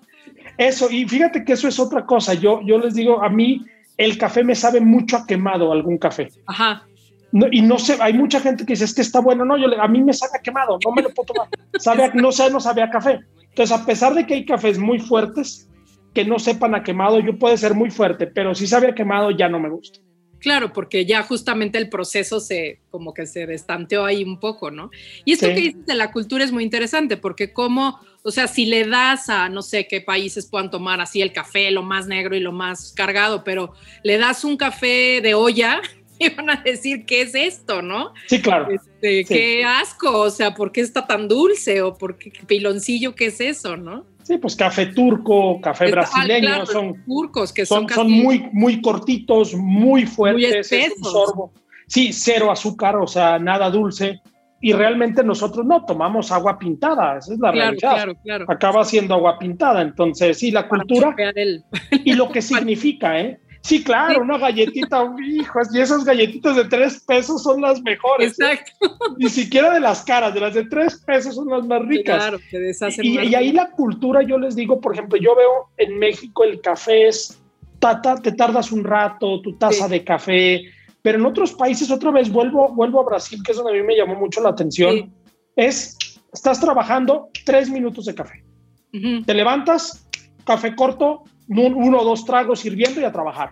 Eso, 0.57 0.91
y 0.91 1.07
fíjate 1.09 1.45
que 1.45 1.53
eso 1.55 1.69
es 1.69 1.79
otra 1.79 2.05
cosa. 2.05 2.35
Yo, 2.35 2.61
yo 2.63 2.79
les 2.79 2.95
digo, 2.95 3.23
a 3.23 3.29
mí 3.29 3.65
el 3.97 4.19
café 4.19 4.45
me 4.45 4.55
sabe 4.55 4.81
mucho 4.81 5.17
a 5.17 5.27
quemado 5.27 5.73
algún 5.73 5.99
café. 5.99 6.29
Ajá 6.47 6.85
y 7.51 7.63
no 7.63 7.79
sé, 7.79 7.97
hay 8.01 8.13
mucha 8.13 8.41
gente 8.41 8.65
que 8.65 8.73
dice, 8.73 8.85
es 8.85 8.95
que 8.95 9.03
está 9.03 9.21
bueno, 9.21 9.45
no, 9.45 9.57
yo 9.57 9.81
a 9.81 9.89
mí 9.89 10.03
me 10.03 10.13
sabe 10.13 10.41
quemado, 10.43 10.79
no 10.85 10.93
me 10.93 11.03
lo 11.03 11.11
puedo 11.11 11.27
tomar, 11.27 11.49
sabe 11.79 12.11
no 12.15 12.33
sé, 12.33 12.51
no 12.51 12.61
sabe 12.61 12.83
a 12.83 12.91
café. 12.91 13.21
Entonces, 13.51 13.77
a 13.77 13.87
pesar 13.87 14.15
de 14.15 14.27
que 14.27 14.35
hay 14.35 14.45
cafés 14.45 14.79
muy 14.79 14.99
fuertes, 14.99 15.69
que 16.13 16.25
no 16.25 16.39
sepan 16.39 16.75
a 16.75 16.83
quemado, 16.83 17.21
yo 17.21 17.39
puede 17.39 17.57
ser 17.57 17.75
muy 17.75 17.91
fuerte, 17.91 18.27
pero 18.27 18.55
si 18.55 18.67
sabe 18.67 18.89
a 18.89 18.95
quemado 18.95 19.31
ya 19.31 19.49
no 19.49 19.61
me 19.61 19.69
gusta. 19.69 20.01
Claro, 20.41 20.73
porque 20.73 21.05
ya 21.05 21.23
justamente 21.23 21.79
el 21.79 21.91
proceso 21.91 22.41
se 22.41 22.81
como 22.91 23.13
que 23.13 23.27
se 23.27 23.47
destanteó 23.47 24.07
ahí 24.07 24.25
un 24.25 24.41
poco, 24.41 24.71
¿no? 24.71 24.91
Y 25.25 25.35
esto 25.35 25.49
que 25.49 25.55
dices 25.55 25.87
de 25.87 25.95
la 25.95 26.11
cultura 26.11 26.43
es 26.43 26.51
muy 26.51 26.65
interesante, 26.65 27.17
porque 27.17 27.53
como, 27.53 28.01
o 28.23 28.31
sea, 28.31 28.47
si 28.49 28.67
le 28.67 28.87
das 28.87 29.29
a 29.29 29.49
no 29.49 29.63
sé 29.63 29.87
qué 29.87 30.01
países 30.01 30.47
puedan 30.47 30.71
tomar 30.71 31.01
así 31.01 31.23
el 31.23 31.33
café, 31.33 31.71
lo 31.71 31.83
más 31.83 32.07
negro 32.07 32.37
y 32.37 32.41
lo 32.41 32.53
más 32.53 32.93
cargado, 32.93 33.45
pero 33.45 33.73
le 34.03 34.19
das 34.19 34.45
un 34.45 34.57
café 34.57 35.21
de 35.23 35.35
olla, 35.35 35.81
iban 36.19 36.51
a 36.51 36.57
decir, 36.57 37.07
¿qué 37.07 37.23
es 37.23 37.35
esto, 37.35 37.83
no? 37.83 38.13
Sí, 38.27 38.41
claro. 38.41 38.69
Este, 38.71 39.25
qué 39.25 39.65
asco, 39.65 40.21
o 40.21 40.31
sea, 40.31 40.55
¿por 40.55 40.71
qué 40.73 40.83
está 40.83 41.07
tan 41.07 41.29
dulce? 41.29 41.83
O 41.83 41.97
¿por 41.97 42.19
qué 42.19 42.33
piloncillo, 42.47 43.15
qué 43.15 43.27
es 43.27 43.41
eso, 43.41 43.77
no? 43.77 44.05
Sí, 44.23 44.39
pues 44.39 44.55
café 44.55 44.87
turco, 44.87 45.61
café 45.61 45.87
ah, 45.87 45.91
brasileño, 45.91 46.67
son 46.67 47.05
turcos 47.05 47.53
que 47.53 47.67
son, 47.67 47.89
son, 47.89 48.11
muy, 48.11 48.49
muy 48.53 48.81
cortitos, 48.81 49.55
muy 49.55 50.07
fuertes, 50.07 50.71
muy 50.71 50.93
un 50.97 51.05
sorbo. 51.05 51.53
Sí, 51.89 52.13
cero 52.13 52.53
azúcar, 52.53 52.97
o 52.97 53.07
sea, 53.07 53.39
nada 53.41 53.71
dulce. 53.71 54.21
Y 54.61 54.73
realmente 54.73 55.25
nosotros 55.25 55.65
no 55.65 55.85
tomamos 55.85 56.31
agua 56.31 56.59
pintada, 56.59 57.17
esa 57.19 57.33
es 57.33 57.41
la 57.41 57.51
realidad. 57.51 57.79
Claro, 57.79 58.15
claro. 58.23 58.45
Acaba 58.49 58.85
siendo 58.85 59.15
agua 59.15 59.39
pintada, 59.39 59.81
entonces 59.81 60.39
sí, 60.39 60.51
la 60.51 60.69
cultura 60.69 61.15
y 62.05 62.13
lo 62.13 62.31
que 62.31 62.43
significa, 62.43 63.19
¿eh? 63.19 63.41
Sí, 63.63 63.85
claro, 63.85 64.23
una 64.23 64.39
galletita, 64.39 65.05
hijos, 65.23 65.75
y 65.75 65.81
esas 65.81 66.05
galletitas 66.05 66.57
de 66.57 66.65
tres 66.65 67.05
pesos 67.07 67.43
son 67.43 67.61
las 67.61 67.83
mejores. 67.83 68.39
¿eh? 68.41 68.53
Exacto. 68.53 68.97
Ni 69.19 69.29
siquiera 69.29 69.73
de 69.75 69.81
las 69.81 70.03
caras, 70.03 70.33
de 70.33 70.41
las 70.41 70.55
de 70.55 70.65
tres 70.65 71.03
pesos 71.07 71.35
son 71.35 71.49
las 71.49 71.67
más 71.67 71.83
ricas. 71.83 72.17
Claro, 72.17 72.39
que 72.51 72.59
deshacen 72.59 73.05
y, 73.05 73.19
y, 73.19 73.35
ahí 73.35 73.53
la 73.53 73.71
cultura, 73.71 74.23
yo 74.23 74.39
les 74.39 74.57
digo, 74.57 74.81
por 74.81 74.95
ejemplo, 74.95 75.19
yo 75.19 75.35
veo 75.37 75.69
en 75.77 75.99
México 75.99 76.43
el 76.45 76.61
café 76.63 77.09
es, 77.09 77.39
tata, 77.81 78.17
te 78.17 78.33
tardas 78.33 78.73
un 78.73 78.85
rato, 78.85 79.41
tu 79.43 79.57
taza 79.57 79.89
de 79.89 80.05
café, 80.05 80.63
pero 81.03 81.19
en 81.19 81.27
otros 81.27 81.53
países, 81.53 81.91
otra 81.91 82.11
vez 82.11 82.31
vuelvo, 82.31 82.73
vuelvo 82.75 83.01
a 83.01 83.05
Brasil, 83.05 83.41
que 83.45 83.53
es 83.53 83.59
donde 83.59 83.73
a 83.73 83.81
mí 83.81 83.87
me 83.87 83.97
llamó 83.97 84.15
mucho 84.15 84.41
la 84.41 84.51
atención, 84.51 85.13
es, 85.57 85.97
estás 86.33 86.61
trabajando 86.61 87.31
tres 87.45 87.71
minutos 87.71 88.05
de 88.05 88.15
café. 88.15 88.45
Te 89.25 89.35
levantas, 89.35 90.09
café 90.45 90.75
corto, 90.75 91.25
uno 91.49 92.01
o 92.01 92.05
dos 92.05 92.25
tragos 92.25 92.61
sirviendo 92.61 93.01
y 93.01 93.05
a 93.05 93.13
trabajar. 93.13 93.51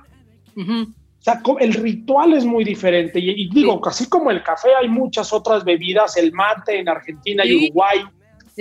O 0.57 1.21
sea, 1.21 1.43
el 1.61 1.75
ritual 1.75 2.35
es 2.35 2.45
muy 2.45 2.64
diferente. 2.64 3.19
Y, 3.19 3.49
digo, 3.50 3.81
así 3.87 4.09
como 4.09 4.31
el 4.31 4.43
café, 4.43 4.69
hay 4.81 4.88
muchas 4.88 5.33
otras 5.33 5.64
bebidas, 5.64 6.17
el 6.17 6.33
mate 6.33 6.78
en 6.78 6.88
Argentina 6.88 7.45
y 7.45 7.57
Uruguay, 7.57 8.00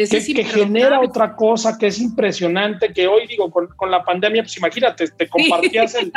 que, 0.06 0.44
genera 0.44 1.00
otra 1.00 1.36
cosa 1.36 1.78
que 1.78 1.88
es 1.88 2.00
impresionante, 2.00 2.94
que 2.94 3.08
hoy 3.08 3.26
digo, 3.28 3.50
con, 3.50 3.68
con 3.68 3.90
la 3.90 4.04
pandemia, 4.04 4.44
pues 4.44 4.56
imagínate, 4.58 5.08
te 5.08 5.28
compartías 5.28 5.96
el, 5.96 6.12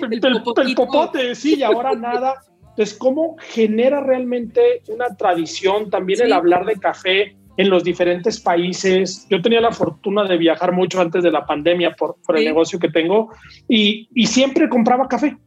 el, 0.10 0.74
popote, 0.74 1.34
sí, 1.34 1.56
y 1.58 1.62
ahora 1.62 1.94
nada. 1.94 2.36
Entonces, 2.70 2.96
¿cómo 2.96 3.36
genera 3.38 4.00
realmente 4.00 4.82
una 4.88 5.14
tradición 5.16 5.90
también 5.90 6.22
el 6.22 6.32
hablar 6.32 6.64
de 6.64 6.76
café? 6.76 7.36
en 7.58 7.70
los 7.70 7.84
diferentes 7.84 8.38
países. 8.38 9.26
Yo 9.30 9.40
tenía 9.40 9.62
la 9.62 9.72
fortuna 9.72 10.24
de 10.24 10.36
viajar 10.36 10.72
mucho 10.72 11.00
antes 11.00 11.22
de 11.22 11.30
la 11.30 11.46
pandemia 11.46 11.92
por, 11.92 12.16
por 12.22 12.36
el 12.36 12.44
negocio 12.44 12.78
que 12.78 12.90
tengo 12.90 13.32
y, 13.66 14.10
y, 14.14 14.26
siempre 14.26 14.68
compraba 14.68 15.08
café. 15.08 15.38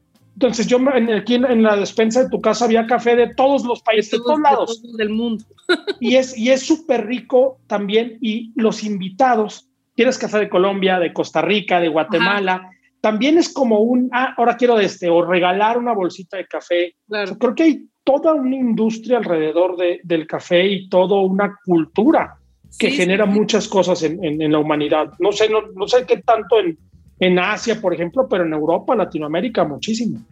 Entonces 0.41 0.67
yo 0.67 0.77
en, 0.77 1.11
aquí 1.11 1.35
en, 1.35 1.63
la 1.63 1.75
despensa 1.75 2.23
de 2.23 2.29
tu 2.29 2.39
casa 2.39 2.63
había 2.63 2.87
café 2.87 3.17
de 3.17 3.35
todos 3.35 3.65
los 3.65 3.81
países, 3.81 4.11
de 4.11 4.19
todos, 4.19 4.39
lados. 4.39 4.81
del 4.95 5.09
mundo. 5.09 5.43
y 5.99 6.15
es 6.15 6.37
y 6.37 6.49
es 6.49 6.65
súper 6.65 7.05
rico 7.05 7.59
también 7.67 8.17
y 8.21 8.53
los 8.55 8.85
invitados, 8.85 9.67
tienes 9.95 10.17
café 10.17 10.39
de 10.39 10.47
Colombia, 10.47 10.97
de 10.97 11.11
Costa 11.11 11.41
Rica, 11.41 11.81
de 11.81 11.89
Guatemala. 11.89 12.71
También 13.01 13.37
es 13.37 13.51
como 13.51 13.79
un, 13.79 14.07
ah, 14.13 14.33
ahora 14.37 14.55
quiero 14.55 14.77
de 14.77 14.85
este, 14.85 15.09
o 15.09 15.25
regalar 15.25 15.77
una 15.77 15.91
bolsita 15.91 16.37
de 16.37 16.47
café. 16.47 16.95
Claro. 17.05 17.37
creo 17.37 17.55
que 17.55 17.63
hay 17.63 17.85
toda 18.05 18.33
una 18.33 18.55
industria 18.55 19.17
alrededor 19.17 19.75
de, 19.75 19.99
del 20.03 20.25
café 20.25 20.65
y 20.65 20.87
toda 20.87 21.19
una 21.19 21.53
cultura 21.65 22.37
que 22.79 22.91
genera 22.91 23.25
muchas 23.25 23.67
cosas 23.67 24.03
en, 24.03 24.23
en, 24.23 24.51
la 24.53 24.59
humanidad. 24.59 25.11
No 25.19 25.33
sé, 25.33 25.49
no, 25.49 25.63
no 25.75 25.85
sé 25.85 26.05
qué 26.05 26.21
tanto 26.21 26.61
en, 26.61 26.77
en 27.19 27.39
Asia, 27.39 27.79
por 27.79 27.93
ejemplo, 27.93 28.27
pero 28.29 28.45
en 28.45 28.53
Europa, 28.53 28.95
Latinoamérica, 28.95 29.63
muchísimo. 29.63 30.23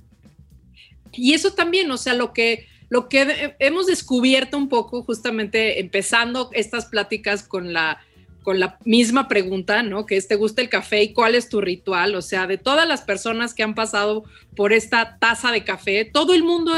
Y 1.12 1.34
eso 1.34 1.54
también, 1.54 1.90
o 1.92 1.98
sea, 1.98 2.14
lo 2.14 2.34
que 2.34 2.66
lo 2.90 3.10
que 3.10 3.56
hemos 3.60 3.86
descubierto 3.88 4.58
un 4.58 4.70
poco 4.70 5.04
justamente 5.04 5.82
empezando 5.82 6.50
estas 6.54 6.86
pláticas 6.86 7.44
con 7.44 7.74
la 7.74 8.00
con 8.44 8.62
la 8.62 8.78
misma 8.86 9.28
pregunta, 9.28 9.84
¿no? 9.84 10.06
Que 10.06 10.16
es, 10.16 10.30
¿te 10.30 10.36
gusta 10.36 10.62
el 10.62 10.70
café 10.70 11.04
y 11.04 11.12
cuál 11.12 11.36
es 11.36 11.50
tu 11.50 11.60
ritual? 11.60 12.16
O 12.16 12.22
sea, 12.22 12.48
de 12.48 12.58
todas 12.58 12.88
las 12.88 13.02
personas 13.02 13.54
que 13.54 13.62
han 13.62 13.76
pasado 13.76 14.24
por 14.56 14.72
esta 14.72 15.18
taza 15.20 15.52
de 15.52 15.66
café, 15.66 16.06
todo 16.06 16.34
el 16.34 16.44
mundo 16.44 16.72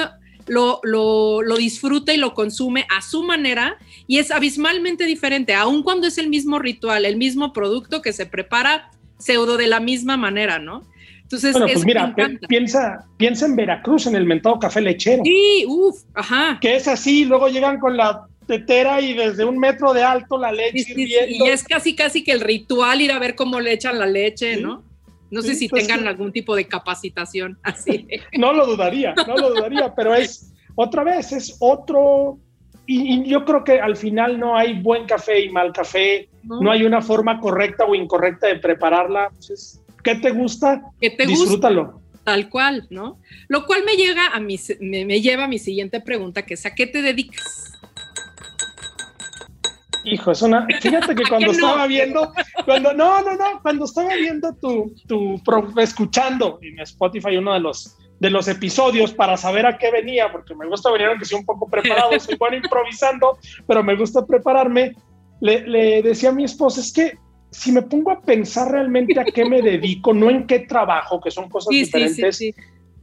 lo, 0.47 0.79
lo, 0.81 1.43
lo, 1.43 1.57
disfruta 1.57 2.11
y 2.11 2.17
lo 2.17 2.33
consume 2.33 2.87
a 2.89 3.03
su 3.03 3.21
manera 3.21 3.77
y 4.07 4.17
es 4.17 4.31
abismalmente 4.31 5.05
diferente, 5.05 5.53
aun 5.53 5.83
cuando 5.83 6.07
es 6.07 6.17
el 6.17 6.27
mismo 6.27 6.57
ritual, 6.57 7.05
el 7.05 7.17
mismo 7.17 7.53
producto 7.53 8.01
que 8.01 8.13
se 8.13 8.25
prepara 8.25 8.89
pseudo 9.19 9.57
de 9.57 9.67
la 9.67 9.79
misma 9.79 10.17
manera, 10.17 10.57
¿no? 10.57 10.83
Entonces, 11.21 11.51
bueno, 11.51 11.67
pues 11.71 11.85
mira, 11.85 12.15
piensa, 12.47 13.05
piensa 13.17 13.45
en 13.45 13.55
Veracruz, 13.55 14.07
en 14.07 14.15
el 14.15 14.25
mentado 14.25 14.57
café 14.57 14.81
lechero. 14.81 15.21
Sí, 15.23 15.63
uff, 15.67 16.01
ajá. 16.15 16.57
Que 16.59 16.75
es 16.75 16.87
así, 16.87 17.25
luego 17.25 17.49
llegan 17.49 17.79
con 17.79 17.95
la 17.95 18.25
tetera 18.47 18.99
y 18.99 19.13
desde 19.13 19.45
un 19.45 19.59
metro 19.59 19.93
de 19.93 20.01
alto 20.01 20.39
la 20.39 20.51
leche 20.51 20.95
Y 20.97 21.47
es 21.47 21.63
casi, 21.63 21.95
casi 21.95 22.23
que 22.23 22.31
el 22.31 22.41
ritual 22.41 22.99
ir 22.99 23.11
a 23.11 23.19
ver 23.19 23.35
cómo 23.35 23.59
le 23.59 23.73
echan 23.73 23.99
la 23.99 24.07
leche, 24.07 24.57
¿no? 24.57 24.83
No 25.31 25.41
sé 25.41 25.53
si 25.53 25.69
pues 25.69 25.85
tengan 25.85 26.07
algún 26.07 26.31
tipo 26.31 26.55
de 26.55 26.67
capacitación 26.67 27.59
así. 27.63 28.07
No 28.37 28.53
lo 28.53 28.65
dudaría, 28.65 29.13
no 29.27 29.37
lo 29.37 29.49
dudaría, 29.49 29.93
pero 29.95 30.15
es 30.15 30.51
otra 30.75 31.03
vez, 31.03 31.31
es 31.31 31.57
otro. 31.59 32.39
Y, 32.87 33.23
yo 33.29 33.45
creo 33.45 33.63
que 33.63 33.79
al 33.79 33.95
final 33.95 34.39
no 34.39 34.57
hay 34.57 34.81
buen 34.81 35.05
café 35.05 35.41
y 35.41 35.49
mal 35.49 35.71
café, 35.71 36.28
no, 36.43 36.71
hay 36.71 36.83
una 36.83 37.01
forma 37.01 37.39
correcta 37.39 37.85
o 37.85 37.95
incorrecta 37.95 38.47
de 38.47 38.57
prepararla. 38.57 39.29
Pues 39.35 39.81
¿Qué 40.03 40.15
te 40.15 40.31
gusta? 40.31 40.83
¿Qué 40.99 41.09
te 41.11 41.25
Disfrútalo. 41.25 42.01
Tal 42.23 42.49
cual, 42.49 42.87
¿no? 42.89 43.17
Lo 43.47 43.65
cual 43.65 43.83
me, 43.85 43.95
llega 43.95 44.27
a 44.27 44.39
mi, 44.39 44.57
me, 44.79 45.05
me 45.05 45.21
lleva 45.21 45.45
a 45.45 45.47
mi 45.47 45.57
siguiente 45.57 45.99
pregunta, 45.99 46.43
que 46.43 46.53
es 46.53 46.65
¿a 46.65 46.75
qué 46.75 46.85
te 46.85 47.01
dedicas? 47.01 47.73
Hijo, 50.03 50.31
es 50.31 50.41
una. 50.41 50.67
Fíjate 50.79 51.15
que 51.15 51.23
cuando 51.29 51.51
estaba 51.51 51.87
viendo, 51.87 52.31
cuando 52.65 52.93
no, 52.93 53.21
no, 53.21 53.35
no, 53.35 53.61
cuando 53.61 53.85
estaba 53.85 54.15
viendo 54.15 54.53
tu, 54.55 54.93
tu 55.07 55.41
escuchando 55.79 56.59
en 56.61 56.79
Spotify 56.79 57.37
uno 57.37 57.53
de 57.53 57.59
los 57.59 57.97
de 58.19 58.29
los 58.29 58.47
episodios 58.49 59.13
para 59.13 59.37
saber 59.37 59.65
a 59.65 59.77
qué 59.77 59.91
venía, 59.91 60.29
porque 60.31 60.53
me 60.53 60.67
gusta 60.67 60.91
venir 60.91 61.07
aunque 61.07 61.25
sea 61.25 61.37
un 61.37 61.45
poco 61.45 61.69
preparado, 61.69 62.19
soy 62.19 62.35
bueno 62.35 62.57
improvisando, 62.63 63.37
pero 63.65 63.83
me 63.83 63.95
gusta 63.95 64.25
prepararme. 64.25 64.95
Le, 65.41 65.67
le 65.67 66.01
decía 66.01 66.29
a 66.29 66.33
mi 66.33 66.43
esposa, 66.43 66.81
es 66.81 66.91
que 66.91 67.17
si 67.51 67.71
me 67.71 67.81
pongo 67.81 68.11
a 68.11 68.21
pensar 68.21 68.71
realmente 68.71 69.19
a 69.19 69.25
qué 69.25 69.45
me 69.45 69.61
dedico, 69.61 70.13
no 70.13 70.29
en 70.29 70.45
qué 70.45 70.59
trabajo, 70.59 71.19
que 71.19 71.31
son 71.31 71.49
cosas 71.49 71.69
diferentes, 71.71 72.39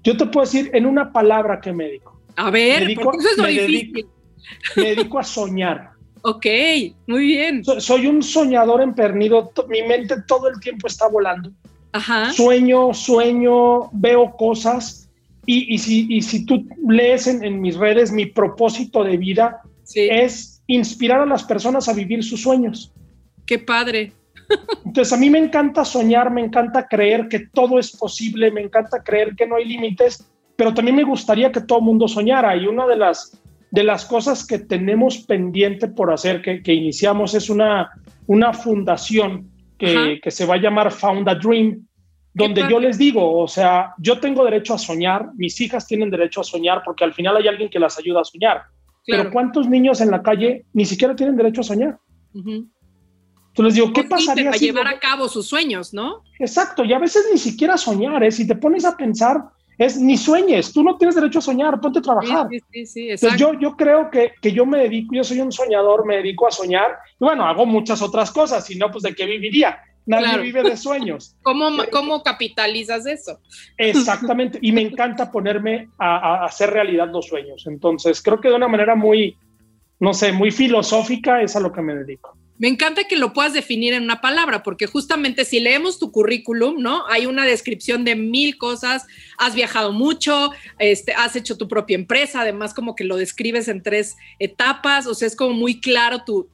yo 0.03 0.17
te 0.17 0.27
puedo 0.27 0.47
decir 0.47 0.71
en 0.73 0.87
una 0.87 1.13
palabra 1.13 1.61
qué 1.61 1.73
me 1.73 1.85
dedico. 1.85 2.21
A 2.37 2.51
ver, 2.51 2.81
me 2.81 2.87
dedico, 2.87 3.13
eso 3.19 3.29
es 3.31 3.39
me 3.39 3.53
dedico, 3.53 4.09
me 4.77 4.83
dedico 4.83 5.19
a 5.19 5.25
soñar. 5.25 5.91
Ok, 6.23 6.47
muy 7.07 7.27
bien. 7.27 7.65
soy 7.65 8.07
un 8.07 8.23
soñador 8.23 8.83
empernido, 8.83 9.53
mi 9.69 9.83
mente 9.83 10.17
todo 10.27 10.49
el 10.49 10.59
tiempo 10.61 10.87
está 10.89 11.09
volando. 11.09 11.51
Ajá. 11.93 12.33
Sueño, 12.33 12.93
sueño, 12.93 13.91
veo 13.93 14.37
cosas 14.37 15.09
y, 15.47 15.79
si, 15.79 16.21
si 16.21 16.45
tú 16.45 16.67
lees 16.89 17.29
en, 17.29 17.61
mis 17.61 17.77
redes, 17.77 18.11
mi 18.11 18.27
propósito 18.27 19.05
de 19.05 19.17
vida 19.17 19.63
es 19.95 20.56
inspirar 20.67 21.21
a 21.21 21.27
las 21.27 21.45
personas 21.45 21.89
a 21.89 21.93
vivir 21.93 22.23
sus 22.25 22.43
sueños. 22.43 22.93
Qué 23.47 23.59
padre. 23.59 24.13
Entonces 24.85 25.13
a 25.13 25.17
mí 25.17 25.31
me 25.31 25.39
encanta 25.39 25.85
soñar, 25.85 26.31
me 26.31 26.45
encanta 26.45 26.87
creer 26.87 27.29
que 27.29 27.49
todo 27.53 27.79
es 27.79 27.97
posible, 27.97 28.51
me 28.51 28.63
encanta 28.63 29.03
creer 29.03 29.35
que 29.37 29.47
no 29.47 29.57
hay 29.57 29.65
límites, 29.65 30.27
pero 30.57 30.73
también 30.73 30.97
me 30.97 31.05
gustaría 31.05 31.51
que 31.51 31.61
todo 31.61 31.79
el 31.79 31.85
mundo 31.85 32.09
soñara 32.09 32.57
y 32.57 32.67
una 32.67 32.87
de 32.87 32.97
las 32.97 33.41
de 33.71 33.83
las 33.83 34.07
cosas 34.07 34.47
que 34.47 34.59
tenemos 34.59 35.19
pendiente 35.19 35.89
por 35.89 36.13
hacer, 36.13 36.41
que, 36.41 36.73
iniciamos, 36.73 37.35
es 37.35 37.51
una, 37.51 37.91
una 38.27 38.53
fundación 38.53 39.51
que, 39.77 40.21
que, 40.23 40.31
se 40.31 40.47
va 40.47 40.55
a 40.55 40.59
llamar 40.59 40.91
Found 40.91 41.29
a 41.29 41.35
Dream, 41.35 41.87
donde 42.33 42.65
yo 42.71 42.79
les 42.79 42.97
digo, 42.97 43.39
o 43.39 43.49
sea, 43.49 43.93
yo 43.99 44.21
tengo 44.21 44.45
derecho 44.45 44.75
a 44.75 44.79
soñar, 44.79 45.31
mis 45.37 45.61
hijas 45.61 45.87
tienen 45.87 46.11
derecho 46.11 46.41
a 46.41 46.45
soñar, 46.45 46.83
porque 46.85 47.05
al 47.05 47.13
final 47.13 47.37
hay 47.37 47.49
alguien 47.49 47.69
que 47.69 47.79
las 47.79 47.99
ayuda 47.99 48.21
a 48.21 48.25
soñar. 48.25 48.63
Pero 49.07 49.31
¿cuántos 49.31 49.69
niños 49.69 50.01
en 50.01 50.11
la 50.11 50.23
calle 50.23 50.65
ni 50.73 50.85
siquiera 50.85 51.15
tienen 51.15 51.37
derecho 51.37 51.61
a 51.61 51.65
soñar? 51.65 51.99
Entonces 52.35 52.69
les 53.59 53.75
digo, 53.75 53.93
¿qué 53.93 54.05
pues 54.05 54.27
pasaría 54.27 54.51
para 54.51 54.59
llevar 54.59 54.89
a 54.89 54.99
cabo 54.99 55.29
sus 55.29 55.47
sueños, 55.47 55.95
¿no? 55.95 56.23
Exacto, 56.39 56.85
y 56.85 56.93
a 56.93 56.99
veces 56.99 57.27
ni 57.33 57.39
siquiera 57.39 57.77
soñar, 57.79 58.23
¿eh? 58.23 58.31
si 58.31 58.47
te 58.47 58.57
pones 58.57 58.85
a 58.85 58.97
pensar, 58.97 59.43
es 59.79 59.99
ni 59.99 60.17
sueñes, 60.17 60.73
tú 60.73 60.83
no 60.83 60.97
tienes 60.97 61.15
derecho 61.15 61.39
a 61.39 61.43
soñar, 61.43 61.81
ponte 61.81 62.01
a 62.01 62.03
trabajar. 62.03 62.49
Sí, 62.73 62.87
sí, 62.87 63.11
Entonces 63.11 63.39
yo, 63.39 63.53
yo 63.59 63.77
creo 63.77 64.11
que, 64.11 64.33
que, 64.43 64.53
yo 64.53 64.67
me 64.67 64.79
dedico, 64.81 65.15
yo 65.15 65.25
soy 65.25 65.41
un 65.41 65.53
soñador, 65.53 66.07
me 66.07 66.17
dedico 66.17 66.47
a 66.47 66.51
soñar, 66.51 66.99
y 67.19 67.25
bueno, 67.25 67.47
hago 67.47 67.65
muchas 67.65 68.03
otras 68.03 68.31
cosas, 68.31 68.67
si 68.67 68.77
no, 68.77 68.91
pues 68.91 69.03
de 69.05 69.15
qué 69.15 69.27
viviría. 69.27 69.79
Nadie 70.07 70.39
vive 70.39 70.63
de 70.63 70.77
sueños. 70.77 71.37
¿Cómo, 71.43 71.71
¿Cómo 71.91 72.23
capitalizas 72.23 73.07
eso? 73.07 73.41
Exactamente, 73.77 74.59
y 74.63 74.73
me 74.73 74.83
encanta 74.83 75.31
ponerme 75.31 75.89
a, 75.99 76.17
a, 76.17 76.45
hacer 76.45 76.71
realidad 76.71 77.09
los 77.13 77.27
sueños. 77.27 77.67
Entonces, 77.67 78.23
creo 78.23 78.41
que 78.41 78.49
de 78.49 78.55
una 78.55 78.69
manera 78.69 78.95
muy, 78.95 79.37
no 80.01 80.15
sé, 80.15 80.33
muy 80.33 80.51
filosófica 80.51 81.43
es 81.43 81.57
a 81.57 81.61
lo 81.61 81.73
que 81.73 81.83
me 81.83 81.95
dedico. 81.95 82.39
Me 82.59 82.69
encanta 82.69 83.05
que 83.05 83.17
lo 83.17 83.33
puedas 83.33 83.53
definir 83.53 83.93
en 83.93 84.03
una 84.03 84.21
palabra, 84.21 84.63
porque 84.63 84.87
justamente 84.87 85.45
si 85.45 85.61
leemos 85.61 85.99
tu 85.99 86.11
currículum, 86.11 86.81
¿no? 86.81 87.07
Hay 87.09 87.27
una 87.27 87.45
descripción 87.45 88.05
de 88.05 88.17
mil 88.17 88.57
cosas, 88.57 89.07
has 89.37 89.55
viajado 89.55 89.93
mucho, 89.93 90.53
este, 90.79 91.13
has 91.13 91.37
hecho 91.37 91.59
tu 91.59 91.69
propia 91.69 91.97
empresa, 91.97 92.41
además 92.41 92.73
como 92.73 92.95
que 92.95 93.05
lo 93.05 93.17
describes 93.17 93.69
en 93.69 93.83
tres 93.83 94.17
etapas, 94.39 95.07
o 95.07 95.15
sea, 95.15 95.29
es 95.29 95.37
como 95.37 95.53
muy 95.53 95.81
claro 95.81 96.25
tu, 96.25 96.49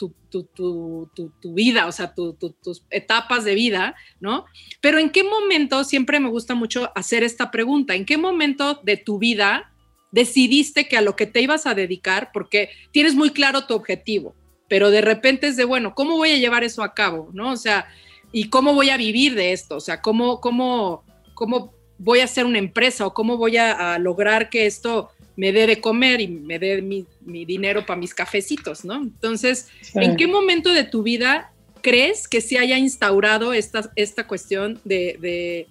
vida, 1.44 1.87
o 1.87 1.92
sea, 1.92 2.14
tus 2.14 2.85
etapas 2.90 3.44
de 3.44 3.54
vida, 3.54 3.94
¿no? 4.18 4.44
Pero 4.80 4.99
¿en 4.99 5.11
qué 5.11 5.23
momento, 5.23 5.85
siempre 5.85 6.18
me 6.18 6.30
gusta 6.30 6.56
mucho 6.56 6.90
hacer 6.97 7.23
esta 7.23 7.52
pregunta, 7.52 7.94
¿en 7.94 8.06
qué 8.06 8.16
momento 8.16 8.80
de 8.82 8.97
tu 8.97 9.18
vida 9.18 9.73
decidiste 10.11 10.88
que 10.88 10.97
a 10.97 11.00
lo 11.00 11.14
que 11.14 11.26
te 11.26 11.40
ibas 11.40 11.66
a 11.66 11.75
dedicar, 11.75 12.30
porque 12.32 12.71
tienes 12.90 13.14
muy 13.14 13.30
claro 13.30 13.66
tu 13.66 13.75
objetivo? 13.75 14.35
Pero 14.73 14.91
de 14.91 15.02
repente 15.02 15.49
es 15.49 15.59
de, 15.59 15.67
bueno, 15.67 15.95
¿cómo 15.95 16.17
voy 16.17 16.31
a 16.31 16.38
llevar 16.38 16.64
eso 16.64 16.83
a 16.83 16.95
cabo? 16.95 17.29
¿No? 17.35 17.52
O 17.52 17.57
sea, 17.59 17.88
¿y 18.33 18.49
cómo 18.49 18.73
voy 18.73 18.88
a 18.88 18.97
vivir 18.97 19.35
de 19.35 19.52
esto? 19.52 19.76
O 19.76 19.81
sea, 19.81 20.00
¿cómo, 20.00 20.41
cómo, 20.41 21.05
cómo 21.35 21.75
voy 21.99 22.21
a 22.21 22.25
hacer 22.25 22.47
una 22.47 22.59
empresa 22.59 23.07
o 23.07 23.12
cómo 23.12 23.37
voy 23.37 23.59
a, 23.59 23.99
lograr 23.99 24.49
que 24.49 24.64
esto 24.64 25.11
me 25.37 25.52
dé 25.52 25.67
de 25.67 25.79
comer 25.83 26.23
y 26.23 26.29
me 26.29 26.59
dé 26.59 26.81
mi, 26.81 27.05
dinero 27.45 27.85
para 27.85 28.00
mis 28.00 28.14
cafecitos, 28.14 28.83
¿no? 28.83 28.95
Entonces, 28.95 29.69
¿en 29.93 30.17
qué 30.17 30.26
momento 30.26 30.73
de 30.73 30.85
tu 30.85 31.02
vida 31.02 31.52
crees 31.83 32.26
que 32.26 32.41
se 32.41 32.59
haya 32.59 32.79
instaurado 32.79 33.52
esta, 33.52 33.93
esta 33.95 34.26
cuestión 34.26 34.81
de, 34.85 35.67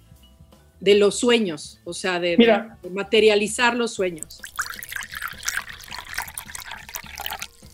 de, 0.78 0.94
los 0.94 1.18
sueños? 1.18 1.80
O 1.82 1.92
sea, 1.92 2.20
de 2.20 2.36
materializar 2.88 3.74
los 3.74 3.94
sueños. 3.94 4.40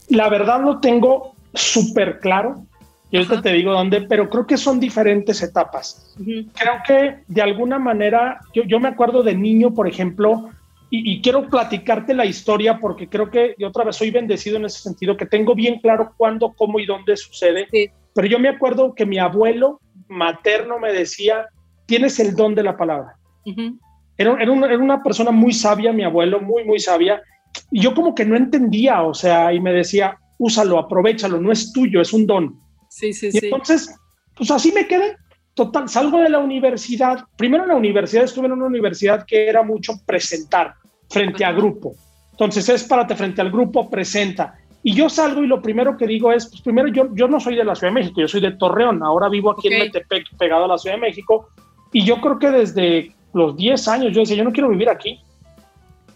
La 0.09 0.29
verdad 0.29 0.63
lo 0.63 0.81
tengo 0.81 1.35
súper 1.55 2.21
claro. 2.21 2.65
Y 3.11 3.17
ahorita 3.17 3.41
te 3.41 3.53
digo 3.55 3.73
dónde, 3.73 4.03
pero 4.03 4.29
creo 4.29 4.47
que 4.47 4.59
son 4.59 4.79
diferentes 4.79 5.43
etapas. 5.43 6.15
Creo 6.19 6.75
que 6.87 7.23
de 7.27 7.43
alguna 7.43 7.79
manera, 7.79 8.39
yo, 8.53 8.65
yo, 8.65 8.79
me 8.81 8.89
acuerdo 8.89 9.23
de 9.23 9.35
niño, 9.35 9.73
por 9.73 9.89
ejemplo, 9.89 10.51
y, 10.91 11.21
quiero 11.21 11.49
platicarte 11.49 12.15
la 12.15 12.25
historia 12.25 12.79
porque 12.79 13.09
creo 13.09 13.31
que 13.31 13.55
yo 13.59 13.69
otra 13.69 13.85
vez 13.85 13.97
soy 13.97 14.11
bendecido 14.11 14.57
en 14.57 14.65
ese 14.65 14.81
sentido, 14.81 15.17
que 15.17 15.27
tengo 15.27 15.55
bien 15.55 15.81
claro 15.81 16.13
cuándo, 16.17 16.55
cómo 16.57 16.81
y 16.81 16.87
dónde 16.87 17.17
sucede. 17.17 17.69
Pero 18.15 18.27
yo 18.27 18.39
me 18.39 18.49
acuerdo 18.49 18.95
que 18.95 19.05
mi 19.05 19.19
abuelo 19.19 19.81
materno 20.09 20.79
me 20.79 20.93
decía, 20.93 21.47
tienes 21.87 22.19
el 22.21 22.35
don 22.35 22.55
de 22.55 22.63
la 22.63 22.77
palabra. 22.77 23.17
era, 24.17 24.41
era, 24.41 24.51
una, 24.51 24.67
era 24.67 24.79
una 24.79 25.03
persona 25.03 25.31
muy 25.31 25.53
sabia, 25.53 25.93
mi 25.93 26.05
abuelo, 26.05 26.41
muy, 26.41 26.65
muy 26.65 26.81
sabia, 26.81 27.21
y 27.71 27.83
yo 27.83 27.95
como 27.95 28.15
que 28.15 28.25
no 28.25 28.37
entendía, 28.37 29.03
o 29.03 29.15
sea, 29.15 29.53
y 29.53 29.61
me 29.61 29.73
decía, 29.73 30.19
úsalo, 30.39 30.79
aprovechalo, 30.79 31.41
no 31.41 31.53
es 31.53 31.73
tuyo, 31.73 32.01
es 32.01 32.13
un 32.13 32.27
don. 32.27 32.59
Sí, 32.89 33.13
sí, 33.13 33.31
y 33.33 33.45
Entonces, 33.45 33.95
pues 34.35 34.51
así 34.51 34.73
me 34.73 34.87
quedé. 34.87 35.17
Total, 35.55 35.89
salgo 35.89 36.19
de 36.19 36.31
la 36.31 36.39
universidad. 36.39 37.25
Primero 37.37 37.65
en 37.65 37.71
la 37.71 37.77
universidad 37.77 38.25
estuve 38.25 38.47
en 38.47 38.53
una 38.53 38.67
universidad 38.67 39.25
que 39.27 39.49
era 39.49 39.63
mucho 39.63 39.95
presentar 40.07 40.75
frente 41.11 41.45
a 41.45 41.53
grupo. 41.53 41.95
Entonces 42.31 42.69
es 42.69 42.85
párate 42.85 43.17
frente 43.17 43.41
al 43.41 43.51
grupo, 43.51 43.91
presenta. 43.91 44.55
Y 44.85 44.95
yo 44.95 45.09
salgo 45.09 45.43
y 45.43 45.49
lo 45.49 45.61
primero 45.61 45.97
que 45.97 46.07
digo 46.07 46.33
es, 46.33 46.47
pues 46.47 46.63
primero 46.63 46.89
yo, 46.89 47.13
yo 47.15 47.27
no 47.27 47.41
soy 47.41 47.57
de 47.57 47.65
la 47.65 47.75
Ciudad 47.75 47.93
de 47.93 48.01
México, 48.01 48.21
yo 48.21 48.29
soy 48.29 48.41
de 48.41 48.53
Torreón, 48.53 49.03
ahora 49.03 49.29
vivo 49.29 49.51
aquí 49.51 49.69
en 49.69 49.81
Metepec, 49.81 50.37
pegado 50.39 50.65
a 50.65 50.69
la 50.69 50.79
Ciudad 50.79 50.95
de 50.95 51.01
México, 51.01 51.49
y 51.93 52.05
yo 52.05 52.21
creo 52.21 52.39
que 52.39 52.51
desde 52.51 53.13
los 53.35 53.57
10 53.57 53.89
años 53.89 54.15
yo 54.15 54.21
decía, 54.21 54.37
yo 54.37 54.45
no 54.45 54.53
quiero 54.53 54.69
vivir 54.69 54.89
aquí, 54.89 55.21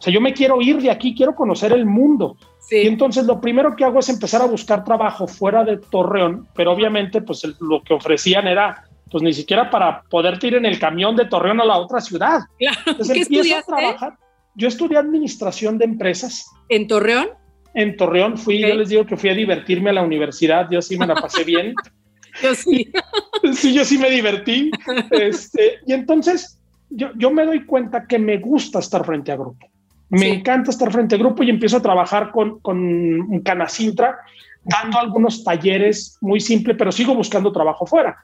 o 0.02 0.04
sea, 0.04 0.12
yo 0.12 0.20
me 0.20 0.34
quiero 0.34 0.60
ir 0.60 0.82
de 0.82 0.90
aquí, 0.90 1.14
quiero 1.14 1.32
conocer 1.32 1.70
el 1.70 1.86
mundo. 1.86 2.36
Y 2.68 2.88
entonces 2.88 3.24
lo 3.24 3.40
primero 3.40 3.76
que 3.76 3.84
hago 3.84 4.00
es 4.00 4.08
empezar 4.08 4.42
a 4.42 4.46
buscar 4.46 4.82
trabajo 4.82 5.28
fuera 5.28 5.62
de 5.62 5.76
Torreón, 5.76 6.48
pero 6.56 6.72
obviamente 6.72 7.22
pues 7.22 7.44
lo 7.60 7.84
que 7.84 7.94
ofrecían 7.94 8.48
era 8.48 8.82
pues 9.12 9.22
ni 9.22 9.32
siquiera 9.32 9.70
para 9.70 10.02
poder 10.10 10.40
ir 10.42 10.56
en 10.56 10.66
el 10.66 10.80
camión 10.80 11.14
de 11.14 11.26
Torreón 11.26 11.60
a 11.60 11.64
la 11.64 11.78
otra 11.78 12.00
ciudad. 12.00 12.40
Claro. 12.58 12.80
Entonces 12.84 13.16
empiezo 13.16 13.56
a 13.56 13.62
trabajar. 13.62 14.14
yo 14.56 14.66
estudié 14.66 14.98
administración 14.98 15.78
de 15.78 15.84
empresas. 15.84 16.50
¿En 16.68 16.88
Torreón? 16.88 17.28
En 17.72 17.96
Torreón 17.96 18.36
fui, 18.36 18.58
yo 18.58 18.74
les 18.74 18.88
digo 18.88 19.06
que 19.06 19.16
fui 19.16 19.30
a 19.30 19.34
divertirme 19.34 19.90
a 19.90 19.92
la 19.92 20.02
universidad, 20.02 20.66
yo 20.68 20.82
sí 20.82 20.98
me 20.98 21.06
la 21.06 21.14
pasé 21.14 21.44
bien. 21.44 21.76
yo 22.42 22.56
sí. 22.56 22.90
sí, 23.54 23.72
yo 23.72 23.84
sí 23.84 23.98
me 23.98 24.10
divertí. 24.10 24.72
Este, 25.12 25.78
y 25.86 25.92
entonces 25.92 26.60
yo, 26.90 27.10
yo 27.14 27.30
me 27.30 27.46
doy 27.46 27.64
cuenta 27.66 28.04
que 28.08 28.18
me 28.18 28.38
gusta 28.38 28.80
estar 28.80 29.06
frente 29.06 29.30
a 29.30 29.36
grupo. 29.36 29.71
Me 30.12 30.28
encanta 30.28 30.70
estar 30.70 30.92
frente 30.92 31.14
a 31.14 31.18
grupo 31.18 31.42
y 31.42 31.48
empiezo 31.48 31.78
a 31.78 31.82
trabajar 31.82 32.32
con, 32.32 32.60
con 32.60 33.40
Canacintra, 33.40 34.18
dando 34.62 34.98
algunos 34.98 35.42
talleres 35.42 36.18
muy 36.20 36.38
simples, 36.38 36.76
pero 36.78 36.92
sigo 36.92 37.14
buscando 37.14 37.50
trabajo 37.50 37.86
fuera. 37.86 38.18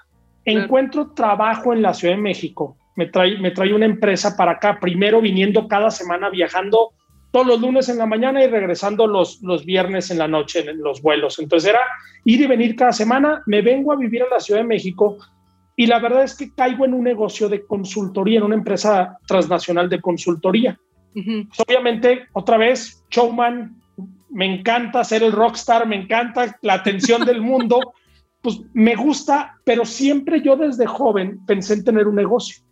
Encuentro 0.45 1.13
trabajo 1.13 1.73
en 1.73 1.81
la 1.81 1.95
Ciudad 1.95 2.15
de 2.15 2.21
México. 2.21 2.77
Me 2.95 3.07
trae, 3.07 3.39
me 3.39 3.53
trae 3.53 3.73
una 3.73 3.87
empresa 3.87 4.37
para 4.37 4.53
acá, 4.53 4.79
primero 4.79 5.23
viniendo 5.23 5.67
cada 5.67 5.91
semana, 5.91 6.29
viajando 6.29 6.91
todos 7.31 7.47
los 7.47 7.59
lunes 7.59 7.89
en 7.89 7.97
la 7.97 8.07
mañana 8.07 8.45
y 8.45 8.49
regresando 8.49 9.07
los, 9.07 9.41
los 9.41 9.65
viernes 9.65 10.11
en 10.11 10.19
la 10.19 10.29
noche 10.29 10.69
en 10.69 10.83
los 10.83 11.01
vuelos. 11.01 11.39
Entonces 11.39 11.71
era 11.71 11.81
ir 12.25 12.39
y 12.39 12.47
venir 12.47 12.77
cada 12.77 12.93
semana. 12.93 13.43
Me 13.47 13.63
vengo 13.63 13.93
a 13.93 13.97
vivir 13.97 14.25
a 14.25 14.29
la 14.31 14.41
Ciudad 14.41 14.61
de 14.61 14.67
México 14.67 15.17
y 15.75 15.87
la 15.87 16.01
verdad 16.01 16.25
es 16.25 16.37
que 16.37 16.53
caigo 16.55 16.85
en 16.85 16.93
un 16.93 17.05
negocio 17.05 17.49
de 17.49 17.65
consultoría, 17.65 18.41
en 18.41 18.45
una 18.45 18.57
empresa 18.57 19.17
transnacional 19.27 19.89
de 19.89 20.03
consultoría. 20.03 20.79
Obviamente, 21.15 22.27
otra 22.33 22.57
vez, 22.57 23.05
showman, 23.11 23.77
me 24.31 24.47
encanta 24.47 25.05
ser 25.05 25.23
el 25.23 25.33
rockstar, 25.33 25.87
me 25.87 25.97
encanta 25.97 26.57
la 26.63 26.75
atención 26.75 27.25
del 27.25 27.41
mundo, 27.41 27.81
pues 28.43 28.61
me 28.73 28.95
gusta, 28.95 29.57
pero 29.65 29.85
siempre 29.85 30.43
yo 30.43 30.57
desde 30.57 30.87
joven 30.87 31.45
pensé 31.47 31.75
en 31.75 31.85
tener 31.85 32.07
un 32.07 32.15
negocio. 32.15 32.63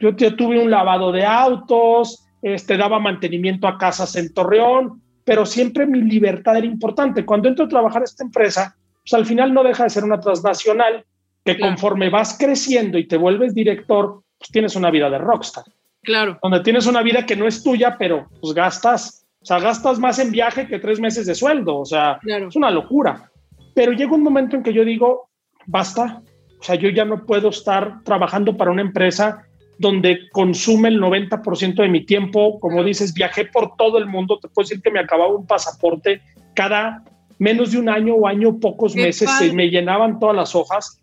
Yo, 0.00 0.14
tuve 0.14 0.62
un 0.62 0.70
lavado 0.70 1.12
de 1.12 1.24
autos, 1.24 2.26
este, 2.42 2.76
daba 2.76 2.98
mantenimiento 2.98 3.68
a 3.68 3.76
casas 3.76 4.16
en 4.16 4.32
Torreón, 4.32 5.02
pero 5.24 5.44
siempre 5.44 5.86
mi 5.86 6.00
libertad 6.00 6.56
era 6.56 6.66
importante. 6.66 7.24
Cuando 7.24 7.48
entro 7.48 7.66
a 7.66 7.68
trabajar 7.68 7.98
en 7.98 8.04
esta 8.04 8.24
empresa, 8.24 8.76
pues 9.02 9.14
al 9.14 9.26
final 9.26 9.52
no 9.52 9.62
deja 9.62 9.84
de 9.84 9.90
ser 9.90 10.04
una 10.04 10.20
transnacional 10.20 11.04
que 11.44 11.58
conforme 11.58 12.10
vas 12.10 12.36
creciendo 12.38 12.98
y 12.98 13.06
te 13.06 13.16
vuelves 13.16 13.54
director, 13.54 14.22
pues 14.38 14.50
tienes 14.50 14.76
una 14.76 14.90
vida 14.90 15.08
de 15.10 15.18
rockstar. 15.18 15.64
Claro. 16.02 16.38
Donde 16.42 16.60
tienes 16.60 16.86
una 16.86 17.02
vida 17.02 17.26
que 17.26 17.36
no 17.36 17.46
es 17.46 17.62
tuya, 17.62 17.96
pero 17.98 18.28
pues 18.40 18.54
gastas, 18.54 19.26
o 19.40 19.44
sea, 19.44 19.58
gastas 19.58 19.98
más 19.98 20.18
en 20.18 20.30
viaje 20.30 20.66
que 20.66 20.78
tres 20.78 21.00
meses 21.00 21.26
de 21.26 21.34
sueldo, 21.34 21.78
o 21.78 21.84
sea, 21.84 22.18
es 22.24 22.56
una 22.56 22.70
locura. 22.70 23.30
Pero 23.74 23.92
llega 23.92 24.14
un 24.14 24.22
momento 24.22 24.56
en 24.56 24.62
que 24.62 24.72
yo 24.72 24.84
digo, 24.84 25.30
basta, 25.66 26.22
o 26.58 26.62
sea, 26.62 26.74
yo 26.74 26.88
ya 26.88 27.04
no 27.04 27.24
puedo 27.24 27.50
estar 27.50 28.02
trabajando 28.02 28.56
para 28.56 28.70
una 28.70 28.82
empresa 28.82 29.44
donde 29.78 30.28
consume 30.30 30.88
el 30.88 31.00
90% 31.00 31.74
de 31.76 31.88
mi 31.88 32.04
tiempo, 32.04 32.58
como 32.60 32.84
dices, 32.84 33.14
viajé 33.14 33.46
por 33.46 33.76
todo 33.76 33.96
el 33.96 34.06
mundo, 34.06 34.38
te 34.38 34.48
puedo 34.48 34.66
decir 34.66 34.82
que 34.82 34.90
me 34.90 35.00
acababa 35.00 35.34
un 35.34 35.46
pasaporte 35.46 36.20
cada 36.54 37.02
menos 37.38 37.72
de 37.72 37.78
un 37.78 37.88
año 37.88 38.14
o 38.14 38.26
año, 38.26 38.58
pocos 38.58 38.94
meses, 38.94 39.30
se 39.38 39.52
me 39.54 39.70
llenaban 39.70 40.18
todas 40.18 40.36
las 40.36 40.54
hojas. 40.54 41.02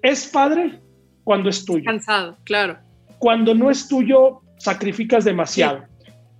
Es 0.00 0.26
padre 0.26 0.80
cuando 1.24 1.50
es 1.50 1.66
tuyo. 1.66 1.84
Cansado, 1.84 2.38
claro 2.44 2.87
cuando 3.18 3.54
no 3.54 3.70
es 3.70 3.88
tuyo, 3.88 4.40
sacrificas 4.58 5.24
demasiado. 5.24 5.84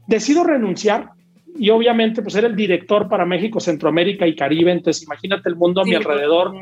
Decido 0.06 0.44
renunciar 0.44 1.10
y 1.56 1.70
obviamente 1.70 2.22
pues 2.22 2.34
era 2.36 2.46
el 2.46 2.56
director 2.56 3.08
para 3.08 3.26
México, 3.26 3.60
Centroamérica 3.60 4.26
y 4.26 4.36
Caribe, 4.36 4.72
entonces 4.72 5.02
imagínate 5.02 5.48
el 5.48 5.56
mundo 5.56 5.80
a 5.80 5.84
mi 5.84 5.94
alrededor, 5.94 6.54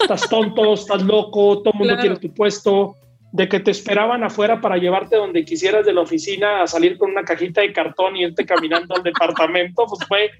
estás 0.00 0.28
tonto, 0.28 0.74
estás 0.74 1.02
loco, 1.02 1.62
todo 1.62 1.72
el 1.72 1.78
mundo 1.78 1.96
quiere 1.98 2.16
tu 2.16 2.32
puesto, 2.34 2.96
de 3.32 3.48
que 3.48 3.60
te 3.60 3.70
esperaban 3.70 4.22
afuera 4.24 4.60
para 4.60 4.76
llevarte 4.76 5.16
donde 5.16 5.44
quisieras 5.44 5.86
de 5.86 5.94
la 5.94 6.02
oficina 6.02 6.62
a 6.62 6.66
salir 6.66 6.98
con 6.98 7.10
una 7.10 7.24
cajita 7.24 7.62
de 7.62 7.72
cartón 7.72 8.16
y 8.16 8.24
irte 8.24 8.44
caminando 8.44 8.94
al 8.94 9.02
departamento, 9.02 9.86
pues 9.86 10.06
fue 10.06 10.30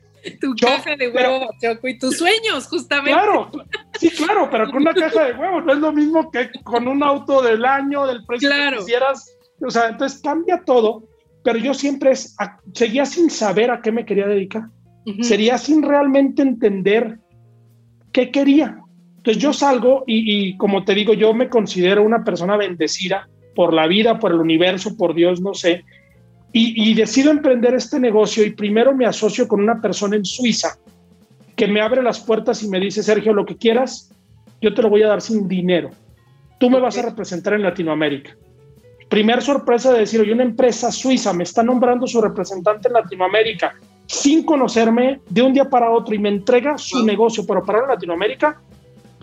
tu 0.41 0.55
caja 0.55 0.97
de 0.97 1.09
huevo, 1.09 1.49
Choco, 1.61 1.88
y 1.88 1.99
tus 1.99 2.19
sueños, 2.19 2.67
justamente. 2.69 3.12
Claro, 3.12 3.50
sí, 3.99 4.11
claro, 4.11 4.49
pero 4.50 4.71
con 4.71 4.83
una 4.83 4.95
caja 4.95 5.25
de 5.25 5.33
huevo 5.33 5.61
no 5.61 5.73
es 5.73 5.79
lo 5.79 5.93
mismo 5.93 6.31
que 6.31 6.50
con 6.64 6.87
un 6.87 7.02
auto 7.02 7.43
del 7.43 7.64
año, 7.64 8.07
del 8.07 8.25
precio 8.25 8.50
que 8.50 8.76
quisieras. 8.79 9.37
O 9.61 9.71
sea, 9.71 9.88
entonces 9.88 10.21
cambia 10.21 10.63
todo, 10.65 11.04
pero 11.45 11.58
yo 11.58 11.75
siempre 11.75 12.13
seguía 12.73 13.06
sin 13.06 13.30
saber 13.30 13.71
a 13.71 13.80
qué 13.80 13.93
me 13.93 14.04
quería 14.04 14.26
dedicar. 14.26 14.65
Sería 15.21 15.58
sin 15.58 15.82
realmente 15.82 16.43
entender 16.43 17.19
qué 18.13 18.30
quería. 18.30 18.78
Entonces 19.17 19.43
yo 19.43 19.52
salgo 19.52 20.04
y, 20.06 20.50
y 20.50 20.56
como 20.56 20.85
te 20.85 20.95
digo, 20.95 21.15
yo 21.15 21.35
me 21.35 21.49
considero 21.49 22.02
una 22.02 22.25
persona 22.25 22.56
bendecida 22.56 23.28
por 23.54 23.73
la 23.73 23.87
vida, 23.87 24.19
por 24.19 24.32
el 24.32 24.39
universo, 24.39 24.97
por 24.97 25.15
Dios, 25.15 25.41
no 25.41 25.54
sé 25.54 25.85
y, 26.54 26.95
decido 26.95 27.30
emprender 27.30 27.75
este 27.75 27.99
negocio 27.99 28.45
y 28.45 28.50
primero 28.50 28.95
me 28.95 29.06
asocio 29.06 29.49
con 29.49 29.62
una 29.62 29.80
persona 29.80 30.17
en 30.17 30.25
Suiza 30.25 30.76
que 31.56 31.67
me 31.67 31.80
abre 31.80 32.02
las 32.02 32.21
puertas 32.21 32.62
y 32.62 32.69
me 32.69 32.78
dice, 32.78 33.02
Sergio, 33.02 33.32
lo 33.32 33.47
que 33.47 33.56
quieras, 33.56 34.10
yo 34.60 34.75
te 34.75 34.82
lo 34.82 34.91
voy 34.91 35.02
a 35.02 35.08
dar 35.08 35.23
sin 35.23 35.49
dinero. 35.49 35.91
Tú 36.58 36.69
me 36.69 36.80
vas 36.80 36.99
a 36.99 37.02
representar 37.02 37.54
en 37.54 37.62
Latinoamérica. 37.62 38.36
Primer 39.08 39.43
sorpresa 39.43 39.93
de 39.93 40.00
decir, 40.00 40.21
oye, 40.21 40.32
una 40.32 40.43
empresa 40.43 40.93
suiza 40.93 41.32
me 41.32 41.45
está 41.45 41.62
nombrando 41.62 42.06
su 42.06 42.21
representante 42.21 42.88
en 42.88 42.95
Latinoamérica 42.95 43.75
sin 44.06 44.45
conocerme 44.45 45.21
de 45.30 45.43
un 45.43 45.54
día 45.54 45.65
para 45.69 45.91
otro 45.91 46.15
y 46.15 46.19
me 46.19 46.28
entrega 46.28 46.76
su 46.76 47.04
negocio, 47.04 47.45
pero 47.47 47.62
para 47.65 47.86
Latinoamérica, 47.86 48.60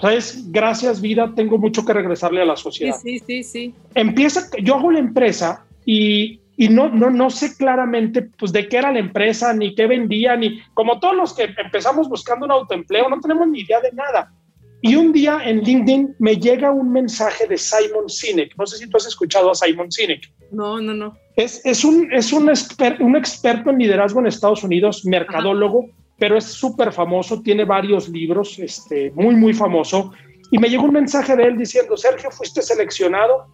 pues 0.01 0.51
gracias 0.51 1.01
vida, 1.01 1.31
tengo 1.35 1.57
mucho 1.57 1.85
que 1.85 1.93
regresarle 1.93 2.41
a 2.41 2.45
la 2.45 2.55
sociedad. 2.55 2.95
Sí, 3.01 3.19
sí, 3.19 3.25
sí, 3.25 3.43
sí. 3.43 3.73
Empieza, 3.93 4.49
yo 4.63 4.75
hago 4.75 4.91
la 4.91 4.99
empresa 4.99 5.65
y 5.85 6.39
y 6.59 6.67
no, 6.67 6.89
no, 6.89 7.09
no 7.09 7.29
sé 7.29 7.55
claramente 7.55 8.21
pues, 8.21 8.51
de 8.51 8.67
qué 8.67 8.79
era 8.79 8.91
la 8.91 8.99
empresa, 8.99 9.53
ni 9.53 9.73
qué 9.75 9.87
vendía, 9.87 10.35
ni 10.35 10.59
como 10.73 10.99
todos 10.99 11.15
los 11.15 11.33
que 11.33 11.47
empezamos 11.57 12.09
buscando 12.09 12.45
un 12.45 12.51
autoempleo, 12.51 13.07
no 13.07 13.21
tenemos 13.21 13.47
ni 13.47 13.61
idea 13.61 13.79
de 13.79 13.93
nada. 13.93 14.33
Y 14.81 14.97
un 14.97 15.13
día 15.13 15.39
en 15.45 15.61
LinkedIn 15.61 16.17
me 16.19 16.35
llega 16.35 16.69
un 16.69 16.91
mensaje 16.91 17.47
de 17.47 17.57
Simon 17.57 18.09
Sinek. 18.09 18.57
No 18.57 18.67
sé 18.67 18.77
si 18.77 18.89
tú 18.89 18.97
has 18.97 19.07
escuchado 19.07 19.49
a 19.51 19.55
Simon 19.55 19.89
Sinek. 19.89 20.29
No, 20.51 20.81
no, 20.81 20.93
no. 20.93 21.17
Es, 21.37 21.65
es, 21.65 21.85
un, 21.85 22.11
es 22.11 22.33
un, 22.33 22.51
un 22.99 23.15
experto 23.15 23.69
en 23.69 23.77
liderazgo 23.77 24.19
en 24.19 24.27
Estados 24.27 24.61
Unidos, 24.61 25.05
mercadólogo, 25.05 25.85
pero 26.17 26.37
es 26.37 26.43
súper 26.43 26.91
famoso, 26.91 27.41
tiene 27.41 27.63
varios 27.63 28.09
libros, 28.09 28.59
este, 28.59 29.11
muy, 29.11 29.33
muy 29.33 29.53
famoso. 29.53 30.11
Y 30.51 30.57
me 30.57 30.67
llegó 30.67 30.83
un 30.83 30.93
mensaje 30.93 31.37
de 31.37 31.43
él 31.43 31.57
diciendo, 31.57 31.95
Sergio, 31.95 32.29
fuiste 32.31 32.61
seleccionado 32.61 33.47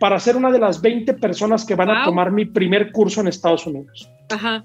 para 0.00 0.18
ser 0.18 0.36
una 0.36 0.50
de 0.50 0.58
las 0.58 0.80
20 0.80 1.14
personas 1.14 1.64
que 1.64 1.74
van 1.74 1.90
a 1.90 2.04
tomar 2.04 2.30
mi 2.30 2.44
primer 2.44 2.92
curso 2.92 3.20
en 3.20 3.28
Estados 3.28 3.66
Unidos. 3.66 4.10
Ajá. 4.30 4.64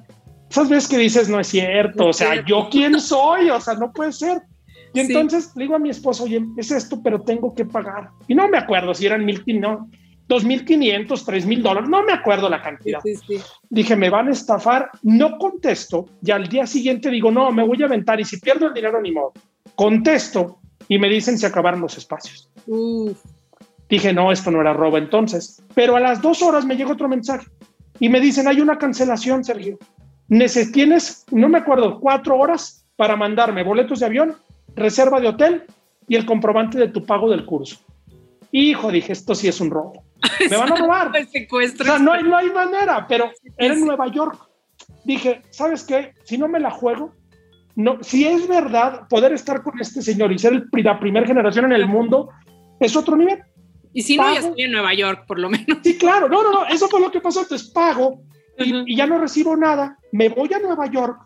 Esas 0.50 0.70
veces 0.70 0.90
que 0.90 0.98
dices, 0.98 1.30
no 1.30 1.40
es 1.40 1.48
cierto, 1.48 2.08
o 2.08 2.14
sea, 2.14 2.46
¿yo 2.46 2.68
quién 2.70 3.00
soy? 3.00 3.50
O 3.50 3.60
sea, 3.60 3.74
no 3.74 3.92
puede 3.92 4.12
ser. 4.12 4.42
Y 4.94 5.00
entonces 5.00 5.52
le 5.56 5.64
digo 5.64 5.76
a 5.76 5.80
mi 5.80 5.90
esposo, 5.90 6.26
oye, 6.26 6.46
es 6.58 6.72
esto, 6.72 7.02
pero 7.02 7.22
tengo 7.22 7.56
que 7.56 7.66
pagar. 7.66 8.10
Y 8.28 8.36
no 8.36 8.48
me 8.48 8.60
acuerdo 8.60 8.94
si 8.94 9.08
eran 9.08 9.26
mil, 9.26 9.44
no, 9.60 9.90
dos 10.28 10.44
mil 10.44 10.64
quinientos, 10.64 11.26
tres 11.26 11.46
mil 11.46 11.64
dólares, 11.64 11.90
no 11.90 12.04
me 12.04 12.14
acuerdo 12.14 12.48
la 12.50 12.62
cantidad. 12.62 13.02
Dije, 13.70 13.96
me 13.96 14.12
van 14.12 14.28
a 14.28 14.32
estafar, 14.32 14.92
no 15.02 15.38
contesto, 15.40 16.06
y 16.22 16.30
al 16.30 16.48
día 16.48 16.68
siguiente 16.68 17.10
digo, 17.10 17.32
no, 17.32 17.52
me 17.52 17.66
voy 17.66 17.82
a 17.82 17.88
aventar, 17.88 18.20
y 18.20 18.26
si 18.26 18.38
pierdo 18.38 18.68
el 18.68 18.74
dinero, 18.74 19.02
ni 19.02 19.12
modo. 19.12 19.34
Contesto, 19.74 20.60
y 20.88 21.00
me 21.00 21.10
dicen, 21.10 21.38
se 21.40 21.48
acabaron 21.48 21.82
los 21.82 21.98
espacios. 21.98 22.52
Uf. 22.68 23.18
Dije, 23.94 24.12
no, 24.12 24.32
esto 24.32 24.50
no 24.50 24.60
era 24.60 24.74
robo 24.74 24.98
entonces. 24.98 25.62
Pero 25.76 25.96
a 25.96 26.00
las 26.00 26.20
dos 26.20 26.42
horas 26.42 26.66
me 26.66 26.76
llegó 26.76 26.94
otro 26.94 27.08
mensaje 27.08 27.46
y 28.00 28.10
me 28.10 28.20
dicen, 28.20 28.48
hay 28.48 28.60
una 28.60 28.80
cancelación, 28.80 29.44
Sergio. 29.44 29.78
Tienes, 30.74 31.24
no 31.30 31.48
me 31.48 31.60
acuerdo, 31.60 32.00
cuatro 32.00 32.36
horas 32.40 32.88
para 32.96 33.16
mandarme 33.16 33.64
boletos 33.64 34.00
de 34.00 34.08
avión, 34.08 34.36
reserva 34.76 35.20
de 35.20 35.28
hotel 35.28 35.66
y 36.08 36.16
el 36.16 36.26
comprobante 36.26 36.80
de 36.80 36.88
tu 36.88 37.06
pago 37.06 37.30
del 37.30 37.46
curso. 37.46 37.78
Hijo, 38.52 38.92
dije, 38.92 39.14
esto 39.14 39.36
sí 39.36 39.48
es 39.48 39.62
un 39.62 39.70
robo. 39.70 40.04
Me 40.50 40.58
van 40.58 40.72
a 40.72 40.76
robar. 40.76 41.12
o 41.12 41.84
sea, 41.84 42.00
no 42.00 42.14
hay, 42.14 42.24
no 42.24 42.36
hay 42.36 42.50
manera, 42.50 43.06
pero 43.08 43.30
era 43.60 43.76
en 43.76 43.86
Nueva 43.86 44.08
York. 44.08 44.40
Dije, 45.06 45.44
¿sabes 45.52 45.84
qué? 45.84 46.16
Si 46.24 46.40
no 46.40 46.48
me 46.48 46.60
la 46.60 46.72
juego, 46.72 47.14
no, 47.76 48.00
si 48.02 48.26
es 48.26 48.48
verdad 48.48 49.08
poder 49.08 49.34
estar 49.34 49.62
con 49.62 49.80
este 49.80 50.02
señor 50.02 50.32
y 50.32 50.40
ser 50.40 50.64
la 50.72 51.00
primera 51.00 51.28
generación 51.28 51.66
en 51.66 51.74
el 51.74 51.86
mundo, 51.86 52.32
es 52.80 52.96
otro 52.96 53.16
nivel. 53.16 53.44
Y 53.94 54.02
si 54.02 54.18
no, 54.18 54.34
ya 54.34 54.40
estoy 54.40 54.64
en 54.64 54.72
Nueva 54.72 54.94
York, 54.94 55.26
por 55.28 55.40
lo 55.40 55.50
menos. 55.50 55.80
Sí, 55.84 55.98
claro, 55.98 56.28
no, 56.28 56.44
no, 56.44 56.52
no, 56.52 56.66
eso 56.66 56.88
fue 56.88 57.00
lo 57.00 57.12
que 57.12 57.22
pasó. 57.22 57.42
Entonces 57.42 57.70
pago 57.70 58.22
y, 58.58 58.96
ya 58.96 59.08
no 59.08 59.20
recibo 59.20 59.56
nada, 59.56 59.98
me 60.12 60.30
voy 60.30 60.52
a 60.54 60.60
Nueva 60.60 60.88
York 60.88 61.20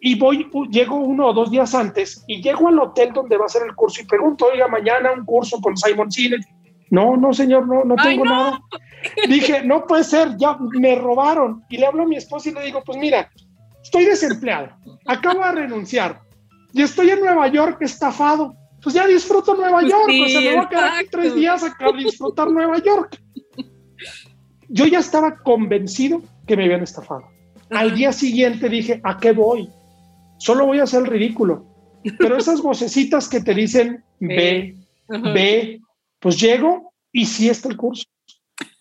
y 0.00 0.18
voy, 0.18 0.48
llego 0.70 0.96
uno 0.96 1.28
o 1.28 1.32
dos 1.32 1.50
días 1.50 1.74
antes 1.74 2.24
y 2.26 2.42
llego 2.42 2.68
al 2.68 2.78
hotel 2.78 3.12
donde 3.12 3.36
va 3.36 3.46
a 3.46 3.48
ser 3.48 3.62
el 3.66 3.74
curso 3.74 4.02
y 4.02 4.06
pregunto, 4.06 4.46
oiga, 4.52 4.68
mañana 4.68 5.12
un 5.12 5.24
curso 5.24 5.60
con 5.60 5.76
Simon 5.76 6.10
Sinek. 6.10 6.42
No, 6.90 7.16
no, 7.16 7.32
señor, 7.32 7.66
no, 7.66 7.84
no 7.84 7.96
tengo 7.96 8.24
nada. 8.24 8.60
Dije, 9.28 9.62
no 9.64 9.86
puede 9.86 10.04
ser, 10.04 10.36
ya 10.36 10.56
me 10.78 10.94
robaron. 10.94 11.64
Y 11.68 11.78
le 11.78 11.86
hablo 11.86 12.04
a 12.04 12.06
mi 12.06 12.16
esposa 12.16 12.48
y 12.48 12.52
le 12.52 12.62
digo, 12.62 12.82
pues 12.84 12.96
mira, 12.98 13.30
estoy 13.82 14.04
desempleado, 14.04 14.68
acabo 15.06 15.44
de 15.44 15.52
renunciar 15.52 16.20
y 16.72 16.82
estoy 16.82 17.10
en 17.10 17.20
Nueva 17.20 17.48
York 17.48 17.78
estafado 17.80 18.54
pues 18.86 18.94
ya 18.94 19.04
disfruto 19.04 19.52
Nueva 19.56 19.82
York, 19.82 20.12
o 20.24 20.28
sea, 20.28 20.40
me 20.40 20.54
voy 20.54 20.64
a 20.64 20.68
quedar 20.68 20.94
aquí 20.94 21.08
tres 21.10 21.34
días 21.34 21.60
a 21.64 21.92
disfrutar 21.98 22.48
Nueva 22.52 22.80
York. 22.80 23.20
yo 24.68 24.86
ya 24.86 25.00
estaba 25.00 25.38
convencido 25.38 26.22
que 26.46 26.56
me 26.56 26.66
habían 26.66 26.84
estafado. 26.84 27.24
Al 27.70 27.96
día 27.96 28.12
siguiente 28.12 28.68
dije, 28.68 29.00
¿a 29.02 29.18
qué 29.18 29.32
voy? 29.32 29.68
Solo 30.38 30.66
voy 30.66 30.78
a 30.78 30.84
hacer 30.84 31.00
el 31.00 31.08
ridículo. 31.08 31.66
Pero 32.16 32.36
esas 32.36 32.62
vocecitas 32.62 33.28
que 33.28 33.40
te 33.40 33.54
dicen, 33.54 34.04
ve, 34.20 34.76
ve, 35.08 35.80
pues 36.20 36.40
llego 36.40 36.92
y 37.10 37.26
sí 37.26 37.48
está 37.48 37.68
el 37.68 37.76
curso. 37.76 38.04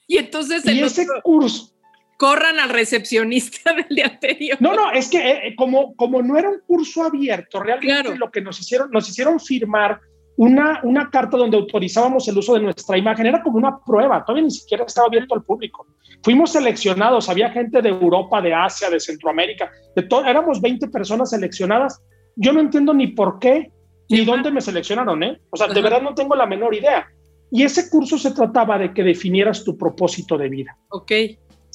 Y 0.06 0.20
entonces 0.20 0.63
y 0.68 0.82
ese 0.82 1.08
curso. 1.24 1.75
Corran 2.17 2.60
al 2.60 2.69
recepcionista 2.69 3.73
del 3.75 3.95
día 3.95 4.06
anterior. 4.08 4.58
No, 4.62 4.73
no, 4.73 4.91
es 4.91 5.10
que 5.10 5.32
eh, 5.32 5.56
como, 5.56 5.95
como 5.95 6.21
no 6.21 6.38
era 6.38 6.49
un 6.49 6.60
curso 6.65 7.04
abierto, 7.04 7.62
realmente 7.62 8.17
lo 8.17 8.32
que 8.32 8.41
nos 8.41 8.60
hicieron, 8.60 8.89
nos 8.91 9.10
hicieron 9.10 9.39
firmar 9.39 9.99
una, 10.38 10.82
una 10.84 11.10
carta 11.10 11.38
donde 11.38 11.58
autorizábamos 11.58 12.28
el 12.28 12.38
uso 12.38 12.54
de 12.54 12.62
nuestra 12.62 12.97
imagen. 12.97 13.25
Era 13.25 13.41
como 13.41 13.58
una 13.58 13.80
prueba, 13.86 14.23
todavía 14.23 14.43
ni 14.43 14.51
siquiera 14.51 14.84
estaba 14.86 15.08
abierto 15.08 15.36
al 15.36 15.43
público. 15.43 15.88
Fuimos 16.23 16.51
seleccionados, 16.51 17.30
había 17.30 17.49
gente 17.51 17.82
de 17.82 17.89
Europa, 17.89 18.41
de 18.41 18.54
Asia, 18.54 18.89
de 18.89 18.99
Centroamérica, 18.99 19.71
de 19.95 20.04
todo, 20.04 20.25
éramos 20.25 20.62
20 20.62 20.88
personas 20.89 21.30
seleccionadas. 21.30 22.01
Yo 22.36 22.51
no 22.51 22.60
entiendo 22.60 22.93
ni 22.93 23.08
por 23.08 23.39
qué, 23.39 23.71
ni 24.10 24.25
dónde 24.25 24.51
me 24.51 24.62
seleccionaron, 24.62 25.23
¿eh? 25.23 25.39
O 25.49 25.58
sea, 25.58 25.67
de 25.67 25.82
verdad 25.82 26.01
no 26.01 26.13
tengo 26.13 26.36
la 26.36 26.45
menor 26.45 26.73
idea. 26.75 27.08
Y 27.51 27.63
ese 27.63 27.89
curso 27.89 28.17
se 28.17 28.32
trataba 28.32 28.78
de 28.78 28.93
que 28.93 29.04
definieras 29.04 29.63
tu 29.63 29.78
propósito 29.78 30.38
de 30.38 30.49
vida. 30.49 30.78
Ok. 30.89 31.12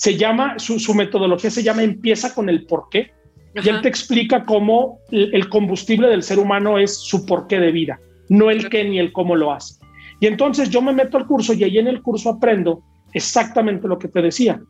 Se 0.01 0.17
llama, 0.17 0.59
su, 0.59 0.95
metodología 0.95 1.51
se 1.51 1.63
llama 1.63 1.83
Empieza 1.83 2.35
con 2.35 2.49
el 2.49 2.65
por 2.65 2.89
qué. 2.91 3.11
Y 3.55 3.69
él 3.69 3.83
te 3.83 3.89
explica 3.89 4.45
cómo 4.45 4.99
el 5.11 5.47
combustible 5.51 6.09
del 6.09 6.23
ser 6.23 6.39
humano 6.39 6.79
es 6.79 6.97
su 6.97 7.27
porqué 7.27 7.61
de 7.61 7.71
vida, 7.71 8.01
no 8.31 8.49
el 8.49 8.71
qué 8.71 8.83
ni 8.83 8.99
el 8.99 9.13
cómo 9.13 9.37
lo 9.37 9.53
hace. 9.53 9.75
Y 10.19 10.27
entonces 10.27 10.71
yo 10.71 10.81
me 10.81 10.95
meto 10.95 11.19
al 11.19 11.27
curso 11.27 11.53
y 11.53 11.65
ahí 11.65 11.77
en 11.77 11.87
el 11.87 12.01
curso 12.01 12.31
aprendo 12.31 12.83
exactamente 13.13 13.87
lo 13.89 13.99
que 13.99 14.09
te 14.09 14.23
decía, 14.23 14.63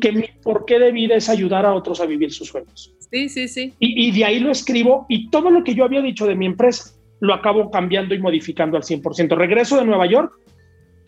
que 0.00 0.12
mi 0.12 0.28
porqué 0.44 0.78
de 0.78 0.92
vida 0.92 1.16
es 1.16 1.28
ayudar 1.28 1.66
a 1.66 1.74
otros 1.74 2.00
a 2.00 2.06
vivir 2.06 2.32
sus 2.32 2.46
sueños. 2.46 2.94
Sí, 3.10 3.28
sí, 3.28 3.48
sí. 3.48 3.72
Y, 3.80 4.06
y, 4.06 4.12
de 4.12 4.24
ahí 4.24 4.38
lo 4.38 4.52
escribo 4.52 5.06
y 5.08 5.30
todo 5.30 5.50
lo 5.50 5.64
que 5.64 5.74
yo 5.74 5.84
había 5.84 6.00
dicho 6.00 6.28
de 6.28 6.36
mi 6.36 6.46
empresa 6.46 6.92
lo 7.18 7.34
acabo 7.34 7.72
cambiando 7.72 8.14
y 8.14 8.20
modificando 8.20 8.76
al 8.76 8.84
100%. 8.84 9.36
Regreso 9.36 9.78
de 9.78 9.84
Nueva 9.84 10.06
York 10.06 10.32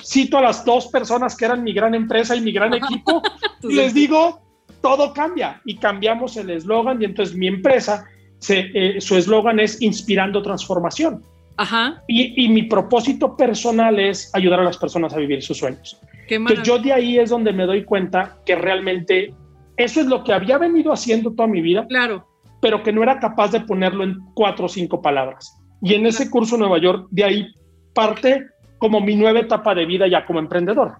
cito 0.02 0.38
a 0.38 0.42
las 0.42 0.64
dos 0.64 0.88
personas 0.88 1.36
que 1.36 1.44
eran 1.44 1.62
mi 1.62 1.72
gran 1.72 1.94
empresa 1.94 2.36
y 2.36 2.40
mi 2.40 2.52
gran 2.52 2.74
equipo, 2.74 3.22
y 3.62 3.74
les 3.74 3.94
digo, 3.94 4.40
todo 4.80 5.12
cambia 5.12 5.60
y 5.64 5.76
cambiamos 5.76 6.36
el 6.36 6.50
eslogan 6.50 7.00
y 7.02 7.06
entonces 7.06 7.36
mi 7.36 7.48
empresa, 7.48 8.06
eh, 8.48 8.96
su 9.00 9.16
eslogan 9.16 9.60
es 9.60 9.82
inspirando 9.82 10.42
transformación. 10.42 11.22
Ajá. 11.56 12.04
Y, 12.06 12.48
mi 12.48 12.62
propósito 12.62 13.36
personal 13.36 13.98
es 13.98 14.30
ayudar 14.32 14.60
a 14.60 14.64
las 14.64 14.78
personas 14.78 15.12
a 15.12 15.16
vivir 15.16 15.42
sus 15.42 15.58
sueños. 15.58 16.00
entonces 16.28 16.64
yo 16.64 16.78
de 16.78 16.92
ahí 16.92 17.18
es 17.18 17.30
donde 17.30 17.52
me 17.52 17.66
doy 17.66 17.84
cuenta 17.84 18.38
que 18.46 18.54
realmente 18.54 19.34
eso 19.76 20.00
es 20.00 20.06
lo 20.06 20.22
que 20.22 20.32
había 20.32 20.56
venido 20.56 20.92
haciendo 20.92 21.32
toda 21.32 21.48
mi 21.48 21.60
vida. 21.60 21.84
Claro. 21.88 22.26
Pero 22.60 22.82
que 22.84 22.92
no 22.92 23.02
era 23.02 23.18
capaz 23.18 23.50
de 23.50 23.60
ponerlo 23.60 24.04
en 24.04 24.18
cuatro 24.34 24.66
o 24.66 24.68
cinco 24.68 25.02
palabras. 25.02 25.56
Y 25.82 25.94
en 25.94 26.06
ese 26.06 26.30
curso 26.30 26.54
en 26.54 26.60
Nueva 26.60 26.78
York, 26.78 27.08
de 27.10 27.24
ahí 27.24 27.46
parte 27.92 28.46
como 28.78 29.00
mi 29.00 29.16
nueva 29.16 29.40
etapa 29.40 29.74
de 29.74 29.86
vida 29.86 30.06
ya 30.08 30.24
como 30.24 30.38
emprendedor. 30.38 30.98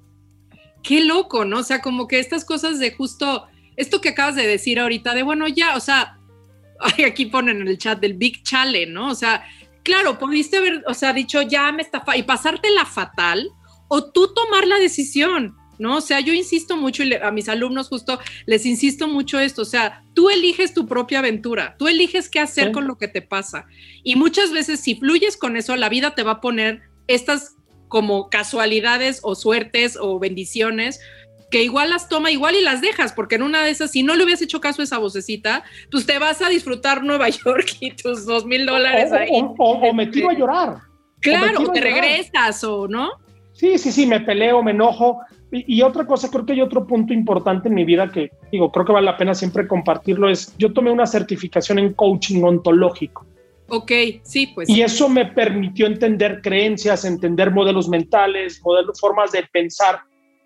Qué 0.83 1.05
loco, 1.05 1.45
¿no? 1.45 1.59
O 1.59 1.63
sea, 1.63 1.81
como 1.81 2.07
que 2.07 2.19
estas 2.19 2.45
cosas 2.45 2.79
de 2.79 2.93
justo, 2.93 3.47
esto 3.77 4.01
que 4.01 4.11
acabas 4.11 4.37
de 4.37 4.47
decir 4.47 4.79
ahorita, 4.79 5.15
de 5.15 5.23
bueno, 5.23 5.49
ya, 5.49 5.77
o 5.77 5.81
sea, 5.81 6.19
aquí 7.07 7.27
ponen 7.27 7.61
en 7.61 7.69
el 7.69 7.79
chat 7.79 8.01
del 8.01 8.15
Big 8.15 8.43
Chale, 8.43 8.87
¿no? 8.87 9.11
O 9.11 9.15
sea, 9.15 9.45
claro, 9.83 10.19
pudiste 10.19 10.59
haber, 10.59 10.85
o 10.87 10.95
sea, 10.95 11.13
dicho 11.13 11.43
ya 11.43 11.71
me 11.73 11.83
estafa 11.83 12.17
y 12.17 12.23
pasártela 12.23 12.85
fatal 12.85 13.51
o 13.89 14.11
tú 14.11 14.33
tomar 14.35 14.67
la 14.67 14.79
decisión, 14.79 15.57
¿no? 15.79 15.97
O 15.97 16.01
sea, 16.01 16.21
yo 16.21 16.33
insisto 16.33 16.77
mucho 16.77 17.03
y 17.05 17.15
a 17.15 17.31
mis 17.31 17.49
alumnos 17.49 17.89
justo 17.89 18.19
les 18.47 18.67
insisto 18.67 19.09
mucho 19.09 19.39
esto, 19.39 19.63
o 19.63 19.67
sea, 19.67 20.05
tú 20.15 20.29
eliges 20.31 20.75
tu 20.75 20.87
propia 20.87 21.21
aventura, 21.21 21.77
tú 21.79 21.89
eliges 21.89 22.29
qué 22.29 22.41
hacer 22.41 22.73
con 22.73 22.87
lo 22.87 22.99
que 22.99 23.09
te 23.09 23.23
pasa. 23.23 23.67
Y 24.03 24.17
muchas 24.17 24.53
veces 24.53 24.81
si 24.81 24.97
fluyes 24.97 25.37
con 25.37 25.57
eso, 25.57 25.77
la 25.77 25.89
vida 25.89 26.15
te 26.15 26.23
va 26.23 26.33
a 26.33 26.41
poner 26.41 26.83
estas 27.07 27.57
como 27.89 28.29
casualidades 28.31 29.21
o 29.23 29.35
suertes 29.35 29.99
o 30.01 30.19
bendiciones 30.19 31.01
que 31.51 31.63
igual 31.63 31.91
las 31.91 32.09
toma 32.09 32.31
igual 32.31 32.55
y 32.57 32.63
las 32.63 32.81
dejas, 32.81 33.13
porque 33.13 33.37
en 33.37 33.43
una 33.43 33.65
de 33.65 33.71
esas, 33.71 33.91
si 33.91 34.03
no 34.03 34.15
le 34.15 34.25
hubieras 34.25 34.43
hecho 34.43 34.61
caso 34.61 34.83
a 34.83 34.85
esa 34.85 34.99
vocecita, 34.99 35.65
pues 35.91 36.07
te 36.07 36.19
vas 36.19 36.43
a 36.43 36.49
disfrutar 36.49 37.03
Nueva 37.03 37.29
York 37.45 37.77
y 37.81 37.93
tus 37.93 38.27
dos 38.27 38.45
mil 38.45 38.67
dólares 38.67 39.13
ahí. 39.13 39.31
O, 39.59 39.93
me 39.93 40.07
tiro 40.07 40.31
a 40.31 40.35
llorar. 40.35 40.77
Claro, 41.21 41.73
te 41.73 41.81
regresas 41.81 42.63
o 42.65 42.87
no. 42.87 43.11
Sí, 43.53 43.79
sí, 43.79 43.91
sí, 43.91 44.07
me 44.07 44.21
peleo, 44.21 44.63
me 44.63 44.71
enojo. 44.71 45.21
Y, 45.51 45.79
y, 45.79 45.83
otra 45.83 46.07
cosa, 46.07 46.31
creo 46.31 46.45
que 46.45 46.53
hay 46.53 46.61
otro 46.61 46.87
punto 46.87 47.13
importante 47.13 47.69
en 47.69 47.75
mi 47.75 47.85
vida 47.85 48.13
que 48.13 48.31
digo, 48.53 48.71
creo 48.71 48.85
que 48.85 48.93
vale 48.93 49.07
la 49.07 49.17
pena 49.17 49.35
siempre 49.35 49.67
compartirlo, 49.67 50.29
es 50.29 50.55
yo 50.59 50.73
tomé 50.73 50.91
una 50.91 51.07
certificación 51.07 51.79
en 51.79 51.95
coaching 51.95 52.43
ontológico. 52.43 53.27
Ok, 53.69 53.93
sí, 54.23 54.49
pues. 54.55 54.69
Y 54.69 54.83
eso 54.83 55.09
me 55.09 55.27
permitió 55.27 55.87
entender 55.87 56.41
creencias, 56.43 57.05
entender 57.05 57.51
modelos 57.51 57.89
mentales, 57.89 58.61
modelos, 58.65 58.99
formas 58.99 59.33
de 59.33 59.43
pensar. 59.53 60.01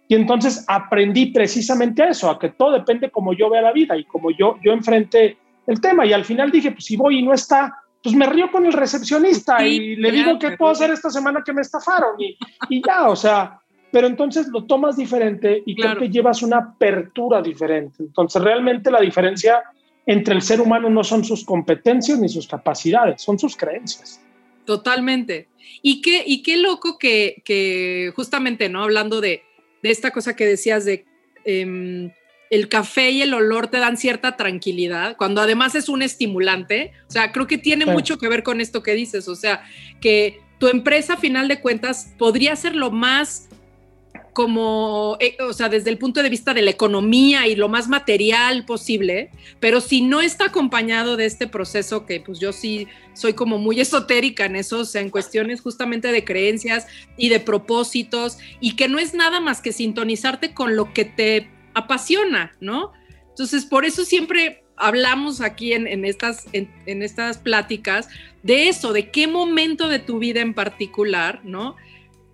Y 0.09 0.15
entonces 0.15 0.65
aprendí 0.69 1.27
precisamente 1.27 2.03
a 2.03 2.11
eso, 2.11 2.29
a 2.29 2.39
que 2.39 2.51
todo 2.51 2.73
depende 2.73 3.11
como 3.11 3.33
yo 3.33 3.49
vea 3.49 3.63
la 3.63 3.73
vida 3.73 3.97
y 3.97 4.05
como 4.05 4.31
yo, 4.31 4.59
yo 4.63 4.73
enfrente 4.73 5.39
el 5.67 5.81
tema. 5.81 6.05
Y 6.05 6.13
al 6.13 6.25
final 6.25 6.51
dije, 6.51 6.73
pues 6.73 6.85
si 6.85 6.97
voy 6.97 7.21
y 7.21 7.23
no 7.23 7.33
está, 7.33 7.83
pues 8.03 8.15
me 8.15 8.27
río 8.27 8.51
con 8.51 8.67
el 8.67 8.73
recepcionista 8.73 9.65
y 9.65 9.97
le 9.97 10.11
digo 10.11 10.39
qué 10.39 10.53
puedo 10.53 10.73
hacer 10.73 10.91
esta 10.91 11.09
semana 11.09 11.43
que 11.45 11.53
me 11.53 11.63
estafaron 11.63 12.21
y, 12.21 12.37
y 12.69 12.83
ya, 12.85 13.09
o 13.09 13.17
sea, 13.17 13.61
pero 13.93 14.07
entonces 14.07 14.49
lo 14.49 14.65
tomas 14.65 14.97
diferente 14.97 15.63
y 15.65 15.77
creo 15.77 15.97
que 15.97 16.09
llevas 16.09 16.43
una 16.43 16.59
apertura 16.59 17.41
diferente. 17.41 18.03
Entonces 18.03 18.43
realmente 18.43 18.91
la 18.91 19.01
diferencia 19.01 19.63
entre 20.07 20.35
el 20.35 20.43
ser 20.43 20.61
humano 20.61 20.91
no 20.91 21.05
son 21.05 21.25
sus 21.25 21.45
competencias 21.45 22.19
ni 22.19 22.29
sus 22.29 22.47
capacidades, 22.47 23.23
son 23.23 23.39
sus 23.39 23.57
creencias. 23.57 24.21
Totalmente. 24.65 25.49
Y 25.81 26.03
qué, 26.03 26.23
y 26.27 26.43
qué 26.43 26.57
loco 26.57 26.99
que, 26.99 28.13
justamente, 28.15 28.69
¿no? 28.69 28.83
Hablando 28.83 29.21
de, 29.21 29.43
esta 29.83 30.11
cosa 30.11 30.37
que 30.37 30.47
decías 30.47 30.85
de 30.85 31.05
em, 31.45 32.13
el 32.51 32.69
café 32.69 33.11
y 33.11 33.23
el 33.23 33.35
olor 33.35 33.69
te 33.69 33.79
dan 33.79 33.97
cierta 33.97 34.37
tranquilidad, 34.37 35.17
cuando 35.17 35.41
además 35.41 35.75
es 35.75 35.89
un 35.89 36.03
estimulante. 36.03 36.93
O 37.09 37.11
sea, 37.11 37.33
creo 37.33 37.47
que 37.47 37.59
tiene 37.59 37.87
mucho 37.87 38.19
que 38.19 38.29
ver 38.29 38.43
con 38.43 38.61
esto 38.61 38.83
que 38.83 38.95
dices. 38.95 39.27
O 39.27 39.35
sea, 39.35 39.65
que 40.01 40.41
tu 40.59 40.69
empresa, 40.69 41.15
a 41.15 41.17
final 41.17 41.49
de 41.49 41.61
cuentas, 41.61 42.13
podría 42.19 42.55
ser 42.55 42.77
lo 42.77 42.91
más 42.91 43.49
como, 44.33 45.19
eh, 45.21 45.37
o 45.41 45.53
sea, 45.53 45.69
desde 45.69 45.91
el 45.91 45.99
punto 45.99 46.23
de 46.23 46.31
vista 46.31 46.55
de 46.55 46.63
la 46.63 46.71
economía 46.71 47.47
y 47.47 47.55
lo 47.55 47.69
más 47.69 47.89
material 47.89 48.65
posible, 48.65 49.31
pero 49.61 49.81
si 49.81 50.01
no 50.01 50.21
está 50.21 50.47
acompañado 50.47 51.17
de 51.17 51.27
este 51.27 51.47
proceso, 51.47 52.07
que 52.07 52.21
pues 52.21 52.41
yo 52.41 52.53
sí 52.53 52.89
soy 53.13 53.35
como 53.35 53.59
muy 53.59 53.81
esotérica 53.81 54.47
en 54.47 54.57
eso, 54.57 54.85
en 54.95 55.11
cuestiones 55.11 55.61
justamente 55.61 56.11
de 56.11 56.25
creencias 56.25 56.87
y 57.17 57.29
de 57.29 57.41
propósitos, 57.41 58.39
y 58.61 58.77
que 58.77 58.89
no 58.89 58.99
es 58.99 59.13
nada 59.13 59.41
más 59.41 59.61
que 59.61 59.73
sintonizarte 59.73 60.55
con 60.55 60.77
lo 60.77 60.95
que 60.95 61.05
te 61.05 61.51
apasiona, 61.75 62.57
¿no? 62.61 62.93
Entonces, 63.29 63.67
por 63.67 63.85
eso 63.85 64.05
siempre 64.05 64.65
hablamos 64.77 65.41
aquí 65.41 65.75
en, 65.75 66.05
estas, 66.05 66.47
en 66.53 67.03
estas 67.03 67.39
pláticas 67.39 68.09
de 68.43 68.69
eso, 68.69 68.93
de 68.93 69.11
qué 69.11 69.27
momento 69.27 69.89
de 69.89 69.99
tu 69.99 70.19
vida 70.19 70.41
en 70.41 70.55
particular, 70.55 71.41
¿no? 71.45 71.77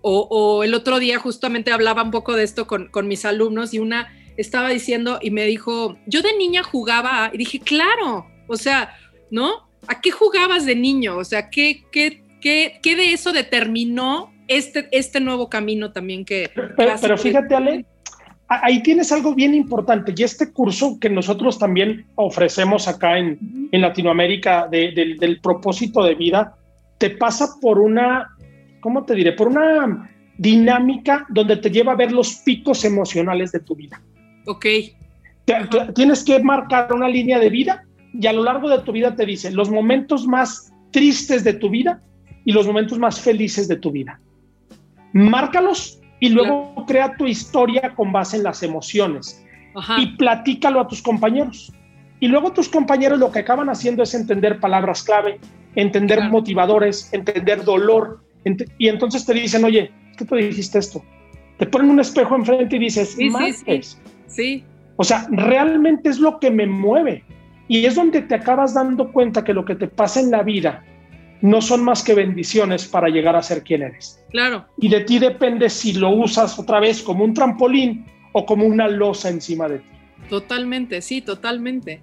O, 0.01 0.63
el 0.63 0.73
otro 0.73 0.99
día 0.99 1.19
justamente 1.19 1.71
hablaba 1.71 2.03
un 2.03 2.11
poco 2.11 2.35
de 2.35 2.43
esto 2.43 2.67
con, 2.67 3.07
mis 3.07 3.25
alumnos 3.25 3.73
y 3.73 3.79
una 3.79 4.07
estaba 4.37 4.69
diciendo 4.69 5.19
y 5.21 5.31
me 5.31 5.45
dijo, 5.45 5.97
yo 6.05 6.21
de 6.21 6.37
niña 6.37 6.63
jugaba, 6.63 7.29
y 7.33 7.37
dije, 7.37 7.59
claro, 7.59 8.25
o 8.47 8.55
sea, 8.55 8.95
¿no? 9.29 9.67
¿A 9.87 9.99
qué 9.99 10.11
jugabas 10.11 10.65
de 10.65 10.75
niño? 10.75 11.17
O 11.17 11.25
sea, 11.25 11.49
¿qué, 11.49 11.83
qué, 11.91 12.23
qué, 12.39 12.79
qué 12.81 12.95
de 12.95 13.11
eso 13.11 13.33
determinó 13.33 14.31
este, 14.47 14.87
este 14.91 15.19
nuevo 15.19 15.49
camino 15.49 15.91
también 15.91 16.23
que... 16.23 16.49
Pero, 16.77 17.17
fíjate, 17.17 17.53
Ale, 17.55 17.85
ahí 18.47 18.81
tienes 18.81 19.11
algo 19.11 19.35
bien 19.35 19.53
importante 19.53 20.13
y 20.15 20.23
este 20.23 20.51
curso 20.51 20.97
que 20.99 21.09
nosotros 21.09 21.59
también 21.59 22.05
ofrecemos 22.15 22.87
acá 22.87 23.17
en, 23.17 23.69
en 23.71 23.81
Latinoamérica 23.81 24.67
del 24.67 25.39
propósito 25.41 26.03
de 26.03 26.15
vida, 26.15 26.55
te 26.97 27.11
pasa 27.11 27.59
por 27.61 27.79
una 27.79 28.35
¿cómo 28.79 29.03
te 29.05 29.15
diré? 29.15 29.33
Por 29.33 29.47
una 29.47 30.09
dinámica 30.37 31.25
donde 31.29 31.57
te 31.57 31.69
lleva 31.69 31.91
a 31.91 31.95
ver 31.95 32.11
los 32.11 32.35
picos 32.35 32.85
emocionales 32.85 33.51
de 33.51 33.59
tu 33.59 33.75
vida. 33.75 34.01
Ok. 34.47 34.65
tienes 35.93 36.23
que 36.23 36.41
marcar 36.41 36.93
una 36.93 37.09
línea 37.09 37.39
de 37.39 37.49
vida 37.49 37.83
y 38.13 38.25
a 38.25 38.33
lo 38.33 38.43
largo 38.43 38.69
de 38.69 38.79
tu 38.79 38.91
vida 38.91 39.15
te 39.15 39.25
dice 39.25 39.51
los 39.51 39.69
momentos 39.69 40.25
más 40.25 40.71
tristes 40.91 41.43
de 41.43 41.53
tu 41.53 41.69
vida 41.69 42.01
y 42.45 42.51
los 42.51 42.65
momentos 42.65 42.97
más 42.97 43.19
felices 43.19 43.67
de 43.67 43.75
tu 43.75 43.91
vida. 43.91 44.19
Márcalos 45.13 45.99
y 46.19 46.29
luego 46.29 46.73
crea 46.87 47.15
tu 47.17 47.27
historia 47.27 47.93
con 47.95 48.11
base 48.11 48.37
en 48.37 48.43
las 48.43 48.63
emociones 48.63 49.43
y 49.97 50.07
platícalo 50.17 50.79
a 50.79 50.87
tus 50.87 51.01
compañeros. 51.01 51.71
Y 52.19 52.27
luego 52.27 52.51
tus 52.51 52.67
compañeros 52.67 53.19
lo 53.19 53.31
que 53.31 53.39
acaban 53.39 53.69
haciendo 53.69 54.03
es 54.03 54.13
entender 54.13 54.59
palabras 54.59 55.03
clave, 55.03 55.39
entender 55.75 56.29
motivadores, 56.29 57.13
entender 57.13 57.63
dolor, 57.63 58.21
y 58.77 58.87
entonces 58.87 59.25
te 59.25 59.33
dicen, 59.33 59.63
oye, 59.63 59.91
¿qué 60.17 60.25
tú 60.25 60.35
dijiste 60.35 60.79
esto? 60.79 61.03
te 61.59 61.65
ponen 61.65 61.91
un 61.91 61.99
espejo 61.99 62.35
enfrente 62.35 62.77
y 62.77 62.79
dices, 62.79 63.15
sí, 63.15 63.29
sí, 63.29 63.81
sí, 64.27 64.63
O 64.95 65.03
sea, 65.03 65.27
realmente 65.29 66.07
es 66.07 66.17
lo 66.17 66.39
que 66.39 66.49
me 66.49 66.65
mueve. 66.65 67.25
Y 67.67 67.85
es 67.85 67.95
donde 67.95 68.21
te 68.21 68.33
acabas 68.33 68.73
dando 68.73 69.11
cuenta 69.11 69.43
que 69.43 69.53
lo 69.53 69.65
que 69.65 69.75
te 69.75 69.87
pasa 69.87 70.21
en 70.21 70.31
la 70.31 70.41
vida 70.41 70.85
no 71.41 71.61
son 71.61 71.83
más 71.83 72.01
que 72.01 72.13
bendiciones 72.13 72.87
para 72.87 73.09
llegar 73.09 73.35
a 73.35 73.43
ser 73.43 73.61
quien 73.63 73.83
eres. 73.83 74.23
Claro. 74.29 74.65
Y 74.77 74.87
de 74.87 75.01
ti 75.01 75.19
depende 75.19 75.69
si 75.69 75.93
lo 75.93 76.11
usas 76.11 76.57
otra 76.57 76.79
vez 76.79 77.03
como 77.03 77.25
un 77.25 77.33
trampolín 77.33 78.05
o 78.31 78.45
como 78.45 78.65
una 78.65 78.87
losa 78.87 79.29
encima 79.29 79.67
de 79.67 79.79
ti. 79.79 79.89
Totalmente, 80.29 81.01
sí, 81.01 81.21
totalmente. 81.21 82.01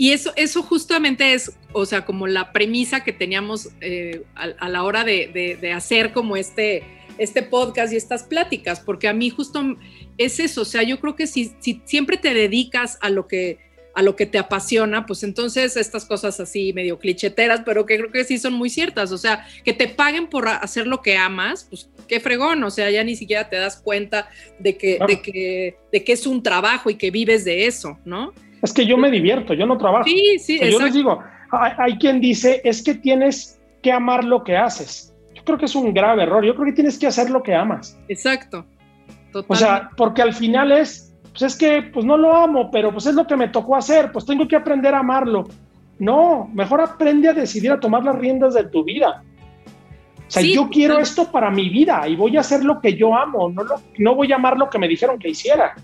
Y 0.00 0.12
eso, 0.12 0.32
eso 0.36 0.62
justamente 0.62 1.34
es, 1.34 1.52
o 1.74 1.84
sea, 1.84 2.06
como 2.06 2.26
la 2.26 2.52
premisa 2.54 3.04
que 3.04 3.12
teníamos 3.12 3.68
eh, 3.82 4.22
a, 4.34 4.66
la 4.70 4.82
hora 4.82 5.04
de, 5.04 5.72
hacer 5.74 6.14
como 6.14 6.38
este, 6.38 6.82
este 7.18 7.42
podcast 7.42 7.92
y 7.92 7.96
estas 7.96 8.22
pláticas, 8.22 8.80
porque 8.80 9.08
a 9.08 9.12
mí 9.12 9.28
justo 9.28 9.76
es 10.16 10.40
eso, 10.40 10.62
o 10.62 10.64
sea, 10.64 10.84
yo 10.84 10.98
creo 11.00 11.16
que 11.16 11.26
si, 11.26 11.52
si 11.60 11.82
siempre 11.84 12.16
te 12.16 12.32
dedicas 12.32 12.96
a 13.02 13.10
lo 13.10 13.28
que 13.28 13.58
a 13.94 14.02
lo 14.02 14.16
que 14.16 14.24
te 14.24 14.38
apasiona, 14.38 15.04
pues 15.04 15.22
entonces 15.22 15.76
estas 15.76 16.06
cosas 16.06 16.40
así 16.40 16.72
medio 16.72 16.98
clicheteras, 16.98 17.60
pero 17.66 17.84
que 17.84 17.98
creo 17.98 18.10
que 18.10 18.24
sí 18.24 18.38
son 18.38 18.54
muy 18.54 18.70
ciertas, 18.70 19.12
o 19.12 19.18
sea, 19.18 19.46
que 19.64 19.74
te 19.74 19.86
paguen 19.88 20.28
por 20.28 20.48
hacer 20.48 20.86
lo 20.86 21.02
que 21.02 21.18
amas, 21.18 21.66
pues 21.68 21.90
qué 22.08 22.20
fregón, 22.20 22.64
o 22.64 22.70
sea, 22.70 22.88
ya 22.88 23.04
ni 23.04 23.16
siquiera 23.16 23.50
te 23.50 23.56
das 23.56 23.76
cuenta 23.76 24.30
de 24.60 24.78
que, 24.78 24.98
de 25.06 25.20
que, 25.20 25.76
de 25.92 26.04
que 26.04 26.12
es 26.12 26.26
un 26.26 26.42
trabajo 26.42 26.88
y 26.88 26.94
que 26.94 27.10
vives 27.10 27.44
de 27.44 27.66
eso, 27.66 27.98
¿no? 28.06 28.32
Es 28.62 28.72
que 28.72 28.86
yo 28.86 28.96
me 28.96 29.10
divierto, 29.10 29.54
yo 29.54 29.66
no 29.66 29.78
trabajo. 29.78 30.04
Sí, 30.04 30.38
sí, 30.38 30.58
Yo 30.70 30.80
les 30.80 30.92
digo, 30.92 31.20
hay, 31.50 31.96
quien 31.98 32.20
dice, 32.20 32.60
es 32.64 32.82
que 32.82 32.94
tienes 32.94 33.58
que 33.82 33.92
amar 33.92 34.24
lo 34.24 34.44
que 34.44 34.56
haces. 34.56 35.14
Yo 35.34 35.42
creo 35.44 35.58
que 35.58 35.64
es 35.64 35.74
un 35.74 35.94
grave 35.94 36.24
error, 36.24 36.44
yo 36.44 36.54
creo 36.54 36.66
que 36.66 36.72
tienes 36.72 36.98
que 36.98 37.06
hacer 37.06 37.30
lo 37.30 37.42
que 37.42 37.54
amas. 37.54 37.98
Exacto. 38.08 38.66
O 39.46 39.54
sea, 39.54 39.90
porque 39.96 40.22
al 40.22 40.34
final 40.34 40.72
es, 40.72 41.14
pues 41.30 41.42
es 41.42 41.56
que 41.56 41.82
pues 41.82 42.04
no 42.04 42.16
lo 42.16 42.34
amo, 42.34 42.70
pero 42.70 42.92
pues 42.92 43.06
es 43.06 43.14
lo 43.14 43.26
que 43.26 43.36
me 43.36 43.48
tocó 43.48 43.76
hacer, 43.76 44.12
pues 44.12 44.26
tengo 44.26 44.46
que 44.46 44.56
aprender 44.56 44.94
a 44.94 44.98
amarlo. 44.98 45.48
No, 45.98 46.50
mejor 46.52 46.80
aprende 46.80 47.28
a 47.28 47.32
decidir 47.32 47.70
a 47.72 47.80
tomar 47.80 48.02
las 48.02 48.16
riendas 48.16 48.54
de 48.54 48.64
tu 48.64 48.84
vida. 48.84 49.22
O 50.16 50.30
sea, 50.32 50.42
yo 50.42 50.68
quiero 50.68 50.98
esto 50.98 51.30
para 51.30 51.50
mi 51.50 51.68
vida 51.68 52.06
y 52.06 52.14
voy 52.14 52.36
a 52.36 52.40
hacer 52.40 52.64
lo 52.64 52.80
que 52.80 52.94
yo 52.94 53.16
amo, 53.16 53.50
no, 53.50 53.64
lo, 53.64 53.74
no 53.98 54.14
voy 54.14 54.30
a 54.32 54.36
amar 54.36 54.56
lo 54.56 54.70
que 54.70 54.78
me 54.78 54.86
dijeron 54.86 55.18
que 55.18 55.30
hiciera. 55.30 55.74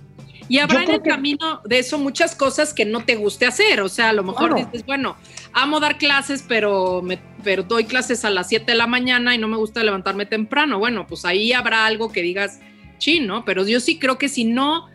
Y 0.49 0.59
habrá 0.59 0.85
en 0.85 0.91
el 0.91 1.03
camino 1.03 1.61
de 1.65 1.79
eso 1.81 1.99
muchas 1.99 2.35
cosas 2.35 2.73
que 2.73 2.85
no 2.85 3.05
te 3.05 3.17
guste 3.17 3.47
hacer. 3.47 3.81
O 3.81 3.89
sea, 3.89 4.11
a 4.11 4.13
lo 4.13 4.23
mejor 4.23 4.55
dices, 4.55 4.87
bueno, 4.87 5.17
amo 5.53 5.81
dar 5.81 5.99
clases, 5.99 6.45
pero, 6.47 7.03
me, 7.03 7.19
pero 7.43 7.63
doy 7.63 7.85
clases 7.85 8.25
a 8.25 8.31
las 8.31 8.49
7 8.49 8.71
de 8.71 8.79
la 8.79 8.87
mañana 8.87 9.35
y 9.35 9.39
no 9.39 9.49
me 9.49 9.57
gusta 9.57 9.83
levantarme 9.83 10.27
temprano. 10.27 10.79
Bueno, 10.79 11.07
pues 11.07 11.25
ahí 11.25 11.53
habrá 11.53 11.87
algo 11.87 12.13
que 12.13 12.23
digas, 12.23 12.61
chino, 12.99 13.45
pero 13.45 13.67
yo 13.67 13.81
sí 13.81 13.99
creo 13.99 14.19
que 14.19 14.29
si 14.29 14.45
no 14.45 14.89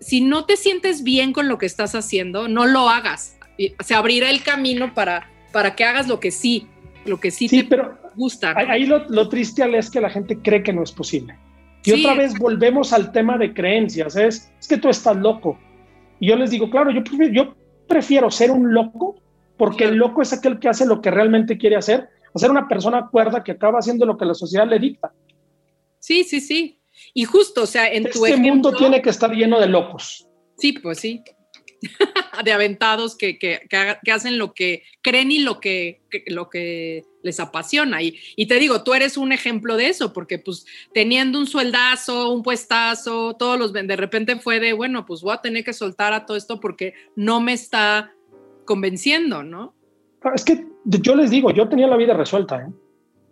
si 0.00 0.20
no 0.20 0.44
te 0.44 0.56
sientes 0.56 1.02
bien 1.02 1.32
con 1.32 1.48
lo 1.48 1.58
que 1.58 1.66
estás 1.66 1.94
haciendo, 1.94 2.48
no 2.48 2.66
lo 2.66 2.88
hagas. 2.88 3.38
Se 3.80 3.94
abrirá 3.94 4.30
el 4.30 4.42
camino 4.42 4.94
para, 4.94 5.30
para 5.52 5.74
que 5.74 5.84
hagas 5.84 6.08
lo 6.08 6.20
que 6.20 6.30
sí, 6.30 6.66
lo 7.04 7.18
que 7.18 7.30
sí, 7.30 7.48
te 7.48 7.64
pero 7.64 7.98
gusta. 8.14 8.54
Ahí 8.56 8.86
lo, 8.86 9.28
triste 9.28 9.64
es 9.76 9.90
que 9.90 10.00
la 10.00 10.10
gente 10.10 10.38
cree 10.38 10.62
que 10.62 10.72
no 10.72 10.82
es 10.82 10.92
posible. 10.92 11.36
Y 11.86 11.92
otra 11.92 12.14
vez 12.14 12.36
volvemos 12.38 12.92
al 12.92 13.12
tema 13.12 13.38
de 13.38 13.54
creencias, 13.54 14.16
es, 14.16 14.52
es 14.58 14.68
que 14.68 14.76
tú 14.76 14.88
estás 14.88 15.16
loco. 15.16 15.58
Y 16.18 16.28
yo 16.28 16.36
les 16.36 16.50
digo, 16.50 16.68
claro, 16.68 16.90
yo 16.90 17.04
prefiero, 17.04 17.32
yo 17.32 17.54
prefiero 17.86 18.30
ser 18.30 18.50
un 18.50 18.74
loco, 18.74 19.16
porque 19.56 19.84
el 19.84 19.94
loco 19.94 20.20
es 20.20 20.32
aquel 20.32 20.58
que 20.58 20.68
hace 20.68 20.84
lo 20.84 21.00
que 21.00 21.10
realmente 21.10 21.56
quiere 21.56 21.76
hacer, 21.76 22.08
a 22.34 22.38
ser 22.38 22.50
una 22.50 22.68
persona 22.68 23.08
cuerda 23.10 23.44
que 23.44 23.52
acaba 23.52 23.78
haciendo 23.78 24.04
lo 24.04 24.18
que 24.18 24.24
la 24.24 24.34
sociedad 24.34 24.66
le 24.68 24.78
dicta. 24.78 25.12
Sí, 25.98 26.24
sí, 26.24 26.40
sí. 26.40 26.80
Y 27.14 27.24
justo, 27.24 27.62
o 27.62 27.66
sea, 27.66 27.88
en 27.88 28.10
tu 28.10 28.26
ejemplo... 28.26 28.52
mundo 28.52 28.72
tiene 28.72 29.00
que 29.00 29.10
estar 29.10 29.30
lleno 29.30 29.60
de 29.60 29.68
locos. 29.68 30.26
Sí, 30.56 30.72
pues 30.72 30.98
sí. 30.98 31.22
de 32.44 32.52
aventados 32.52 33.16
que, 33.16 33.38
que, 33.38 33.60
que, 33.68 34.12
hacen 34.12 34.38
lo 34.38 34.54
que 34.54 34.82
creen 35.02 35.30
y 35.30 35.40
lo 35.40 35.60
que, 35.60 36.02
lo 36.26 36.48
que 36.48 37.04
les 37.22 37.40
apasiona. 37.40 38.02
Y, 38.02 38.18
y, 38.36 38.46
te 38.46 38.58
digo, 38.58 38.82
tú 38.82 38.94
eres 38.94 39.16
un 39.16 39.32
ejemplo 39.32 39.76
de 39.76 39.88
eso, 39.88 40.12
porque 40.12 40.38
pues 40.38 40.66
teniendo 40.92 41.38
un 41.38 41.46
sueldazo, 41.46 42.32
un 42.32 42.42
puestazo, 42.42 43.34
todos 43.34 43.58
los, 43.58 43.72
de 43.72 43.96
repente 43.96 44.36
fue 44.36 44.60
de, 44.60 44.72
bueno, 44.72 45.06
pues 45.06 45.22
voy 45.22 45.34
a 45.34 45.40
tener 45.40 45.64
que 45.64 45.72
soltar 45.72 46.12
a 46.12 46.26
todo 46.26 46.36
esto 46.36 46.60
porque 46.60 46.94
no 47.14 47.40
me 47.40 47.52
está 47.52 48.12
convenciendo, 48.64 49.42
¿no? 49.42 49.74
Es 50.34 50.44
que 50.44 50.66
yo 50.84 51.14
les 51.14 51.30
digo, 51.30 51.50
yo 51.52 51.68
tenía 51.68 51.86
la 51.86 51.96
vida 51.96 52.14
resuelta, 52.14 52.62
¿eh? 52.62 52.72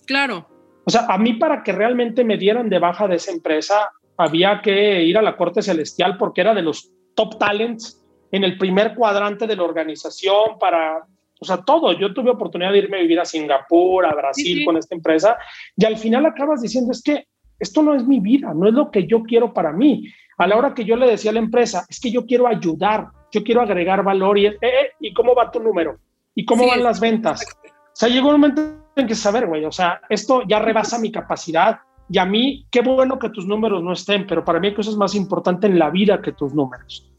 Claro. 0.07 0.49
O 0.85 0.91
sea, 0.91 1.07
a 1.09 1.19
mí 1.19 1.35
para 1.35 1.63
que 1.63 1.73
realmente 1.73 2.25
me 2.25 2.37
dieran 2.37 2.69
de 2.69 2.79
baja 2.79 3.09
de 3.09 3.17
esa 3.17 3.33
empresa, 3.33 3.91
había 4.17 4.61
que 4.63 5.03
ir 5.03 5.19
a 5.19 5.23
la 5.23 5.37
corte 5.37 5.63
celestial 5.63 6.17
porque 6.19 6.43
era 6.43 6.55
de 6.55 6.63
los 6.63 6.93
top 7.15 7.39
talents 7.39 8.04
en 8.35 8.43
el 8.43 8.59
primer 8.59 8.97
cuadrante 8.97 9.47
de 9.47 9.55
la 9.55 9.63
organización 9.63 10.59
para, 10.59 11.07
o 11.39 11.45
sea, 11.45 11.59
todo. 11.59 11.93
Yo 11.93 12.13
tuve 12.13 12.31
oportunidad 12.31 12.73
de 12.73 12.79
irme 12.79 12.97
a 12.97 13.03
vivir 13.03 13.21
a 13.21 13.25
Singapur, 13.25 14.05
a 14.05 14.13
Brasil 14.13 14.65
con 14.65 14.77
esta 14.77 14.97
empresa 14.97 15.37
y 15.77 15.85
al 15.85 15.97
final 15.97 16.27
acabas 16.27 16.61
diciendo, 16.61 16.91
es 16.91 17.01
que 17.01 17.29
esto 17.61 17.81
no 17.81 17.95
es 17.95 18.05
mi 18.05 18.19
vida, 18.19 18.53
no 18.53 18.67
es 18.67 18.75
lo 18.75 18.91
que 18.91 19.07
yo 19.07 19.23
quiero 19.23 19.55
para 19.55 19.71
mí. 19.71 20.09
A 20.37 20.49
la 20.49 20.57
hora 20.57 20.75
que 20.75 20.85
yo 20.85 20.97
le 20.97 21.07
decía 21.07 21.31
a 21.31 21.35
la 21.35 21.39
empresa, 21.39 21.87
es 21.89 22.01
que 22.01 22.11
yo 22.11 22.27
quiero 22.27 22.49
ayudar, 22.49 23.07
yo 23.31 23.45
quiero 23.45 23.61
agregar 23.61 24.03
valor 24.03 24.37
y, 24.37 24.47
eh, 24.47 24.59
eh, 24.61 24.91
¿y 24.99 25.15
cómo 25.15 25.33
va 25.37 25.53
tu 25.53 25.61
número? 25.61 26.01
¿Y 26.35 26.45
cómo 26.45 26.67
van 26.67 26.83
las 26.83 26.99
ventas? 26.99 27.47
O 27.65 27.71
sea, 27.93 28.09
llegó 28.09 28.31
un 28.31 28.41
momento 28.41 28.63
en 28.97 29.07
que 29.07 29.15
saber, 29.15 29.47
güey, 29.47 29.65
o 29.65 29.71
sea, 29.71 30.01
esto 30.09 30.43
ya 30.49 30.59
rebasa 30.59 30.99
mi 30.99 31.13
capacidad 31.13 31.79
y 32.11 32.19
a 32.19 32.25
mí, 32.25 32.67
qué 32.73 32.81
bueno 32.81 33.17
que 33.17 33.31
tus 33.31 33.47
números 33.47 33.81
no 33.81 33.93
estén, 33.93 34.27
pero 34.27 34.45
para 34.45 34.59
mí 34.59 34.67
hay 34.67 34.75
cosas 34.75 34.97
más 34.97 35.15
importantes 35.15 35.71
en 35.71 35.79
la 35.79 35.91
vida 35.91 36.21
que 36.21 36.33
tus 36.33 36.53
números. 36.53 37.14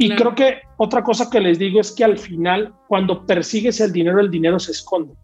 Y 0.00 0.14
creo 0.14 0.34
que 0.34 0.60
otra 0.76 1.02
cosa 1.02 1.28
que 1.28 1.40
les 1.40 1.58
digo 1.58 1.80
es 1.80 1.92
que 1.92 2.04
al 2.04 2.18
final, 2.18 2.72
cuando 2.86 3.26
persigues 3.26 3.80
el 3.80 3.92
dinero, 3.92 4.20
el 4.20 4.30
dinero 4.30 4.58
se 4.58 4.72
esconde. 4.72 5.14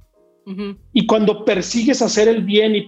Y 0.93 1.07
cuando 1.07 1.45
persigues 1.45 2.03
hacer 2.03 2.29
el 2.29 2.43
bien 2.43 2.75
y 2.75 2.87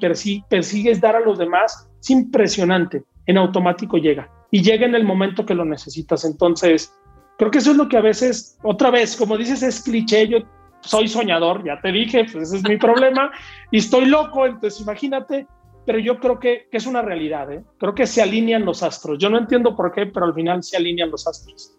persigues 0.49 1.01
dar 1.01 1.17
a 1.17 1.21
los 1.21 1.39
demás, 1.39 1.89
es 2.01 2.11
impresionante. 2.11 3.05
En 3.27 3.39
automático 3.39 3.97
llega. 3.99 4.31
Y 4.51 4.63
llega 4.63 4.85
en 4.85 4.95
el 4.95 5.05
momento 5.05 5.47
que 5.47 5.55
lo 5.55 5.65
necesitas. 5.65 6.25
Entonces, 6.25 6.93
creo 7.39 7.51
que 7.51 7.59
eso 7.59 7.71
es 7.71 7.77
lo 7.77 7.89
que 7.89 7.97
a 7.97 8.03
veces, 8.03 8.59
otra 8.63 8.91
vez, 8.91 9.17
como 9.17 9.37
dices, 9.37 9.63
es 9.63 9.83
cliché. 9.83 10.29
Yo 10.29 10.39
soy 10.81 11.09
soñador, 11.09 11.65
ya 11.65 11.81
te 11.81 11.93
dije, 11.93 12.25
pues 12.25 12.49
ese 12.49 12.57
es 12.57 12.63
mi 12.65 12.77
problema, 12.79 13.31
y 13.71 13.79
estoy 13.79 14.07
loco, 14.07 14.47
entonces 14.47 14.81
imagínate, 14.81 15.47
pero 15.87 15.99
yo 15.99 16.19
creo 16.19 16.39
que, 16.41 16.69
que 16.71 16.77
es 16.77 16.87
una 16.87 17.01
realidad, 17.01 17.51
¿eh? 17.53 17.65
creo 17.79 17.95
que 17.95 18.07
se 18.07 18.21
alinean 18.21 18.65
los 18.65 18.83
astros. 18.83 19.19
Yo 19.19 19.31
no 19.31 19.39
entiendo 19.39 19.77
por 19.77 19.93
qué, 19.93 20.07
pero 20.07 20.27
al 20.27 20.35
final 20.35 20.63
se 20.63 20.77
alinean 20.77 21.11
los 21.11 21.27
astros. 21.27 21.73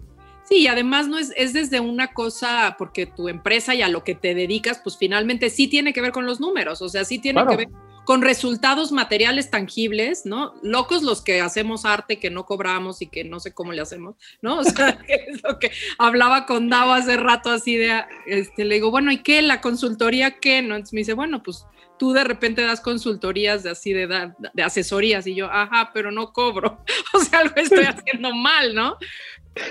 Sí, 0.46 0.62
y 0.62 0.68
además 0.68 1.10
no 1.10 1.20
es, 1.20 1.34
es 1.36 1.52
desde 1.52 1.82
una 1.82 2.14
cosa, 2.14 2.76
porque 2.78 3.06
tu 3.06 3.28
empresa 3.28 3.76
y 3.76 3.82
a 3.82 3.90
lo 3.90 4.06
que 4.06 4.16
te 4.16 4.34
dedicas, 4.34 4.80
pues 4.82 4.98
finalmente 4.98 5.50
sí 5.50 5.68
tiene 5.68 5.92
que 5.92 6.02
ver 6.02 6.14
con 6.14 6.26
los 6.26 6.40
números, 6.40 6.82
o 6.82 6.88
sea, 6.88 7.04
sí 7.04 7.20
tiene 7.20 7.46
que 7.46 7.58
ver 7.58 7.68
con 8.06 8.22
resultados 8.22 8.94
materiales 8.94 9.52
tangibles, 9.52 10.26
¿no? 10.26 10.54
Locos 10.64 11.04
los 11.04 11.22
que 11.22 11.42
hacemos 11.42 11.84
arte 11.84 12.20
que 12.20 12.30
no 12.30 12.46
cobramos 12.46 13.02
y 13.02 13.08
que 13.08 13.26
no 13.26 13.42
sé 13.42 13.54
cómo 13.54 13.74
le 13.74 13.82
hacemos, 13.82 14.16
¿no? 14.42 14.60
O 14.60 14.64
sea, 14.64 14.98
es 15.10 15.44
lo 15.44 15.60
que 15.60 15.72
hablaba 15.98 16.46
con 16.46 16.70
Dao 16.70 16.94
hace 16.94 17.18
rato 17.18 17.50
así 17.50 17.76
de, 17.76 18.06
este, 18.26 18.64
le 18.64 18.76
digo, 18.76 18.92
bueno, 18.92 19.12
¿y 19.12 19.18
qué? 19.18 19.42
¿La 19.42 19.60
consultoría 19.60 20.40
qué? 20.40 20.62
¿No? 20.62 20.76
Entonces 20.76 20.94
me 20.94 21.02
dice, 21.02 21.14
bueno, 21.16 21.44
pues 21.44 21.66
tú 21.98 22.14
de 22.14 22.24
repente 22.24 22.62
das 22.62 22.82
consultorías 22.82 23.64
de 23.64 23.72
así 23.72 23.94
de, 23.94 24.08
de 24.54 24.64
asesorías 24.64 25.28
y 25.28 25.36
yo, 25.36 25.52
ajá, 25.52 25.92
pero 25.94 26.12
no 26.12 26.32
cobro, 26.34 26.84
o 27.14 27.20
sea, 27.20 27.44
lo 27.44 27.56
estoy 27.56 27.86
haciendo 27.86 28.34
mal, 28.34 28.74
¿no? 28.76 28.98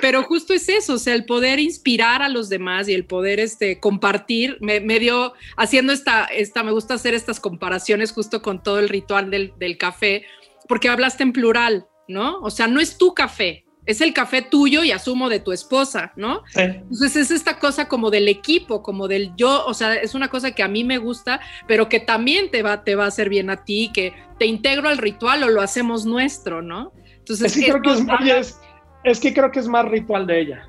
Pero 0.00 0.22
justo 0.22 0.52
es 0.52 0.68
eso, 0.68 0.94
o 0.94 0.98
sea, 0.98 1.14
el 1.14 1.24
poder 1.24 1.58
inspirar 1.58 2.22
a 2.22 2.28
los 2.28 2.48
demás 2.48 2.88
y 2.88 2.94
el 2.94 3.04
poder 3.04 3.40
este, 3.40 3.78
compartir, 3.80 4.58
me, 4.60 4.80
dio, 4.98 5.34
haciendo 5.56 5.92
esta, 5.92 6.24
esta, 6.24 6.62
me 6.62 6.72
gusta 6.72 6.94
hacer 6.94 7.14
estas 7.14 7.40
comparaciones 7.40 8.12
justo 8.12 8.42
con 8.42 8.62
todo 8.62 8.78
el 8.78 8.88
ritual 8.88 9.30
del, 9.30 9.52
del 9.58 9.78
café, 9.78 10.26
porque 10.68 10.88
hablaste 10.88 11.22
en 11.22 11.32
plural, 11.32 11.86
¿no? 12.08 12.40
O 12.40 12.50
sea, 12.50 12.66
no 12.66 12.80
es 12.80 12.98
tu 12.98 13.14
café, 13.14 13.65
es 13.87 14.01
el 14.01 14.12
café 14.12 14.42
tuyo 14.42 14.85
y 14.85 14.90
asumo 14.90 15.29
de 15.29 15.40
tu 15.40 15.53
esposa, 15.53 16.12
¿no? 16.16 16.42
Entonces 16.55 17.16
es 17.16 17.31
esta 17.31 17.59
cosa 17.59 17.88
como 17.88 18.11
del 18.11 18.29
equipo, 18.29 18.83
como 18.83 19.09
del 19.09 19.35
yo, 19.37 19.64
o 19.64 19.75
sea, 19.75 19.94
es 19.94 20.14
una 20.14 20.29
cosa 20.29 20.51
que 20.51 20.62
a 20.62 20.68
mí 20.68 20.85
me 20.85 20.99
gusta, 20.99 21.40
pero 21.66 21.88
que 21.88 22.01
también 22.01 22.51
te 22.51 22.62
va, 22.62 22.85
te 22.85 22.96
va 22.96 23.05
a 23.05 23.09
hacer 23.09 23.29
bien 23.29 23.49
a 23.49 23.64
ti, 23.64 23.90
que 23.94 24.12
te 24.38 24.46
integro 24.46 24.88
al 24.88 24.99
ritual 24.99 25.44
o 25.44 25.49
lo 25.49 25.62
hacemos 25.62 26.05
nuestro, 26.05 26.62
¿no? 26.62 26.92
Entonces, 27.18 27.53
sí, 27.53 27.64
creo 27.64 27.81
que 27.81 27.92
es, 28.38 28.61
es 29.05 29.20
que 29.20 29.33
creo 29.33 29.51
que 29.51 29.61
es 29.61 29.68
más 29.68 29.87
ritual 29.87 30.27
de 30.27 30.40
ella. 30.40 30.68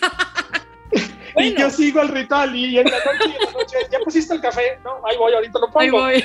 Y 1.36 1.54
yo 1.54 1.70
sigo 1.70 2.00
el 2.00 2.08
ritual 2.08 2.54
y 2.54 2.78
en 2.78 2.84
la 2.84 2.90
noche, 2.90 3.36
ya 3.90 3.98
pusiste 4.00 4.34
el 4.34 4.40
café, 4.40 4.78
¿no? 4.84 5.06
Ahí 5.06 5.16
voy, 5.16 5.32
ahorita 5.32 5.58
lo 5.58 5.66
pongo. 5.66 5.80
Ahí 5.80 5.90
voy. 5.90 6.24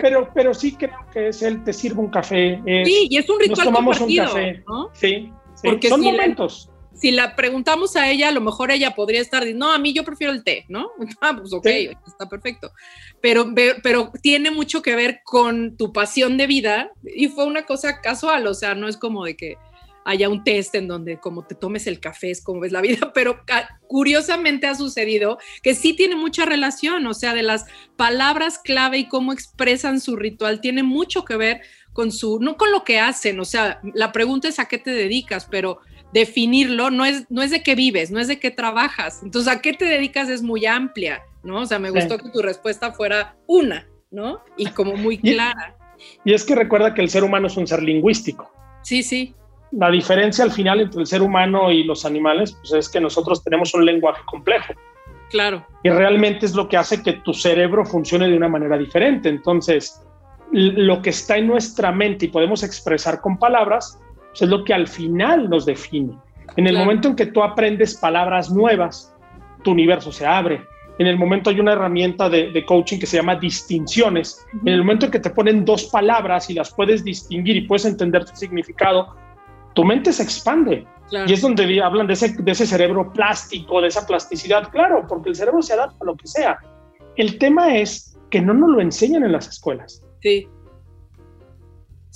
pero, 0.00 0.28
pero, 0.34 0.54
sí 0.54 0.74
creo 0.74 0.98
que 1.12 1.28
es 1.28 1.42
el 1.42 1.62
te 1.64 1.72
sirvo 1.72 2.02
un 2.02 2.10
café. 2.10 2.60
sí, 2.84 3.08
y 3.10 3.16
es 3.16 3.28
un 3.28 3.40
ritual 3.40 3.56
Nos 3.56 3.64
tomamos 3.64 4.00
un 4.00 4.14
café. 4.14 4.62
¿no? 4.66 4.90
Sí, 4.92 5.32
Porque 5.62 5.88
son 5.88 6.00
momentos. 6.00 6.70
si 6.94 7.10
la 7.10 7.36
preguntamos 7.36 7.96
a 7.96 8.10
ella, 8.10 8.28
a 8.28 8.32
lo 8.32 8.40
mejor 8.40 8.70
ella 8.70 8.94
podría 8.94 9.20
estar 9.20 9.42
diciendo, 9.42 9.66
no, 9.66 9.72
a 9.72 9.78
mí 9.78 9.92
yo 9.92 10.04
prefiero 10.04 10.32
el 10.32 10.44
té, 10.44 10.64
¿no? 10.68 10.90
Ah, 11.20 11.36
pues 11.38 11.52
ok, 11.52 11.66
está 12.06 12.28
perfecto. 12.28 12.72
Pero, 13.20 13.52
pero 13.82 14.12
tiene 14.22 14.50
mucho 14.50 14.82
que 14.82 14.94
ver 14.94 15.20
con 15.24 15.76
tu 15.76 15.92
pasión 15.92 16.36
de 16.36 16.46
vida 16.46 16.92
y 17.04 17.28
fue 17.28 17.44
una 17.44 17.66
cosa 17.66 18.00
casual, 18.00 18.46
o 18.46 18.54
sea, 18.54 18.74
no 18.74 18.88
es 18.88 18.96
como 18.96 19.24
de 19.24 19.36
que 19.36 19.56
haya 20.08 20.30
un 20.30 20.42
test 20.42 20.74
en 20.74 20.88
donde 20.88 21.18
como 21.18 21.44
te 21.44 21.54
tomes 21.54 21.86
el 21.86 22.00
café 22.00 22.30
es 22.30 22.42
como 22.42 22.60
ves 22.60 22.72
la 22.72 22.80
vida, 22.80 23.12
pero 23.14 23.42
curiosamente 23.86 24.66
ha 24.66 24.74
sucedido 24.74 25.36
que 25.62 25.74
sí 25.74 25.92
tiene 25.92 26.16
mucha 26.16 26.46
relación, 26.46 27.06
o 27.06 27.12
sea, 27.12 27.34
de 27.34 27.42
las 27.42 27.66
palabras 27.96 28.58
clave 28.58 28.96
y 28.96 29.08
cómo 29.08 29.34
expresan 29.34 30.00
su 30.00 30.16
ritual, 30.16 30.62
tiene 30.62 30.82
mucho 30.82 31.26
que 31.26 31.36
ver 31.36 31.60
con 31.92 32.10
su, 32.10 32.40
no 32.40 32.56
con 32.56 32.72
lo 32.72 32.84
que 32.84 32.98
hacen, 32.98 33.38
o 33.38 33.44
sea, 33.44 33.82
la 33.92 34.10
pregunta 34.10 34.48
es 34.48 34.58
a 34.58 34.64
qué 34.64 34.78
te 34.78 34.92
dedicas, 34.92 35.46
pero 35.50 35.80
definirlo 36.14 36.90
no 36.90 37.04
es, 37.04 37.26
no 37.28 37.42
es 37.42 37.50
de 37.50 37.62
qué 37.62 37.74
vives, 37.74 38.10
no 38.10 38.18
es 38.18 38.28
de 38.28 38.40
qué 38.40 38.50
trabajas, 38.50 39.20
entonces 39.22 39.52
a 39.52 39.60
qué 39.60 39.74
te 39.74 39.84
dedicas 39.84 40.30
es 40.30 40.42
muy 40.42 40.64
amplia, 40.64 41.20
¿no? 41.42 41.60
O 41.60 41.66
sea, 41.66 41.78
me 41.78 41.90
gustó 41.90 42.16
que 42.16 42.30
tu 42.30 42.40
respuesta 42.40 42.92
fuera 42.92 43.36
una, 43.46 43.86
¿no? 44.10 44.40
Y 44.56 44.70
como 44.70 44.96
muy 44.96 45.18
clara. 45.18 45.76
y 46.24 46.32
es 46.32 46.44
que 46.44 46.54
recuerda 46.54 46.94
que 46.94 47.02
el 47.02 47.10
ser 47.10 47.24
humano 47.24 47.48
es 47.48 47.58
un 47.58 47.66
ser 47.66 47.82
lingüístico. 47.82 48.50
Sí, 48.82 49.02
sí 49.02 49.34
la 49.72 49.90
diferencia 49.90 50.44
al 50.44 50.50
final 50.50 50.80
entre 50.80 51.00
el 51.00 51.06
ser 51.06 51.22
humano 51.22 51.70
y 51.70 51.84
los 51.84 52.04
animales 52.04 52.52
pues 52.52 52.72
es 52.72 52.88
que 52.88 53.00
nosotros 53.00 53.42
tenemos 53.42 53.74
un 53.74 53.84
lenguaje 53.84 54.22
complejo. 54.26 54.74
Claro. 55.30 55.66
Y 55.82 55.90
realmente 55.90 56.46
es 56.46 56.54
lo 56.54 56.68
que 56.68 56.76
hace 56.76 57.02
que 57.02 57.14
tu 57.14 57.34
cerebro 57.34 57.84
funcione 57.84 58.28
de 58.28 58.36
una 58.36 58.48
manera 58.48 58.78
diferente. 58.78 59.28
Entonces, 59.28 60.02
lo 60.52 61.02
que 61.02 61.10
está 61.10 61.36
en 61.36 61.46
nuestra 61.46 61.92
mente 61.92 62.26
y 62.26 62.28
podemos 62.28 62.62
expresar 62.62 63.20
con 63.20 63.38
palabras 63.38 64.00
pues, 64.30 64.42
es 64.42 64.48
lo 64.48 64.64
que 64.64 64.72
al 64.72 64.88
final 64.88 65.50
nos 65.50 65.66
define. 65.66 66.16
En 66.56 66.66
el 66.66 66.76
momento 66.76 67.08
en 67.08 67.16
que 67.16 67.26
tú 67.26 67.42
aprendes 67.42 67.94
palabras 67.96 68.50
nuevas, 68.50 69.14
tu 69.62 69.72
universo 69.72 70.10
se 70.10 70.26
abre. 70.26 70.62
En 70.98 71.06
el 71.06 71.16
momento 71.16 71.50
hay 71.50 71.60
una 71.60 71.72
herramienta 71.72 72.28
de, 72.28 72.64
coaching 72.66 72.98
que 72.98 73.06
se 73.06 73.18
llama 73.18 73.36
distinciones. 73.36 74.44
En 74.62 74.72
el 74.72 74.78
momento 74.78 75.06
en 75.06 75.12
que 75.12 75.20
te 75.20 75.30
ponen 75.30 75.64
dos 75.64 75.84
palabras 75.84 76.50
y 76.50 76.54
las 76.54 76.74
puedes 76.74 77.04
distinguir 77.04 77.56
y 77.56 77.60
puedes 77.60 77.84
entender 77.84 78.26
su 78.26 78.34
significado, 78.34 79.14
tu 79.78 79.84
mente 79.84 80.12
se 80.12 80.24
expande. 80.24 80.84
Y 81.28 81.32
es 81.32 81.40
donde 81.40 81.80
hablan 81.80 82.08
de 82.08 82.14
ese, 82.14 82.34
de 82.36 82.50
ese 82.50 82.66
cerebro 82.66 83.12
plástico, 83.12 83.80
de 83.80 83.86
esa 83.86 84.04
plasticidad. 84.04 84.68
Claro, 84.72 85.06
porque 85.08 85.28
el 85.28 85.36
cerebro 85.36 85.62
se 85.62 85.74
adapta 85.74 85.98
a 86.00 86.04
lo 86.04 86.16
que 86.16 86.26
sea. 86.26 86.58
El 87.14 87.38
tema 87.38 87.76
es 87.76 88.18
que 88.28 88.40
no 88.40 88.54
nos 88.54 88.70
lo 88.70 88.80
enseñan 88.80 89.22
en 89.22 89.30
las 89.30 89.46
escuelas. 89.46 90.02
Sí. 90.20 90.48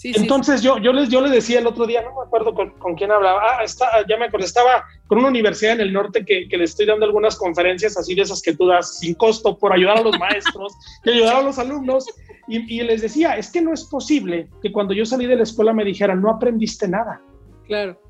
Entonces 0.02 0.60
Yo, 0.60 0.78
yo, 0.78 0.92
les, 0.92 1.08
yo 1.08 1.20
les 1.20 1.30
decía 1.30 1.60
el 1.60 1.68
otro 1.68 1.86
día, 1.86 2.02
no 2.02 2.08
me 2.08 2.26
acuerdo 2.26 2.52
con, 2.52 2.70
con 2.70 2.96
quién 2.96 3.12
hablaba, 3.12 3.40
ah, 3.40 3.62
está, 3.62 3.86
ya 4.08 4.16
me 4.16 4.24
acuerdo, 4.24 4.44
estaba 4.44 4.84
con 5.06 5.18
una 5.18 5.28
universidad 5.28 5.74
en 5.74 5.82
el 5.82 5.92
norte 5.92 6.24
que, 6.24 6.48
que 6.48 6.58
le 6.58 6.64
estoy 6.64 6.86
dando 6.86 7.06
algunas 7.06 7.36
conferencias 7.36 7.96
así 7.96 8.16
de 8.16 8.22
esas 8.22 8.42
que 8.42 8.56
tú 8.56 8.66
das 8.66 8.98
sin 8.98 9.14
costo 9.14 9.56
por 9.56 9.72
ayudar 9.72 9.98
a 9.98 10.02
los 10.02 10.18
maestros 10.18 10.72
y 11.04 11.10
ayudar 11.10 11.36
a 11.36 11.42
los 11.42 11.60
alumnos. 11.60 12.06
Y, 12.48 12.80
y 12.80 12.82
les 12.82 13.02
decía, 13.02 13.36
es 13.36 13.52
que 13.52 13.62
no 13.62 13.72
es 13.72 13.84
posible 13.84 14.48
que 14.60 14.72
cuando 14.72 14.94
yo 14.94 15.06
salí 15.06 15.26
de 15.26 15.36
la 15.36 15.44
escuela 15.44 15.72
me 15.72 15.84
dijeran, 15.84 16.20
no 16.20 16.30
aprendiste 16.30 16.88
nada. 16.88 17.22
Claro. 17.66 18.00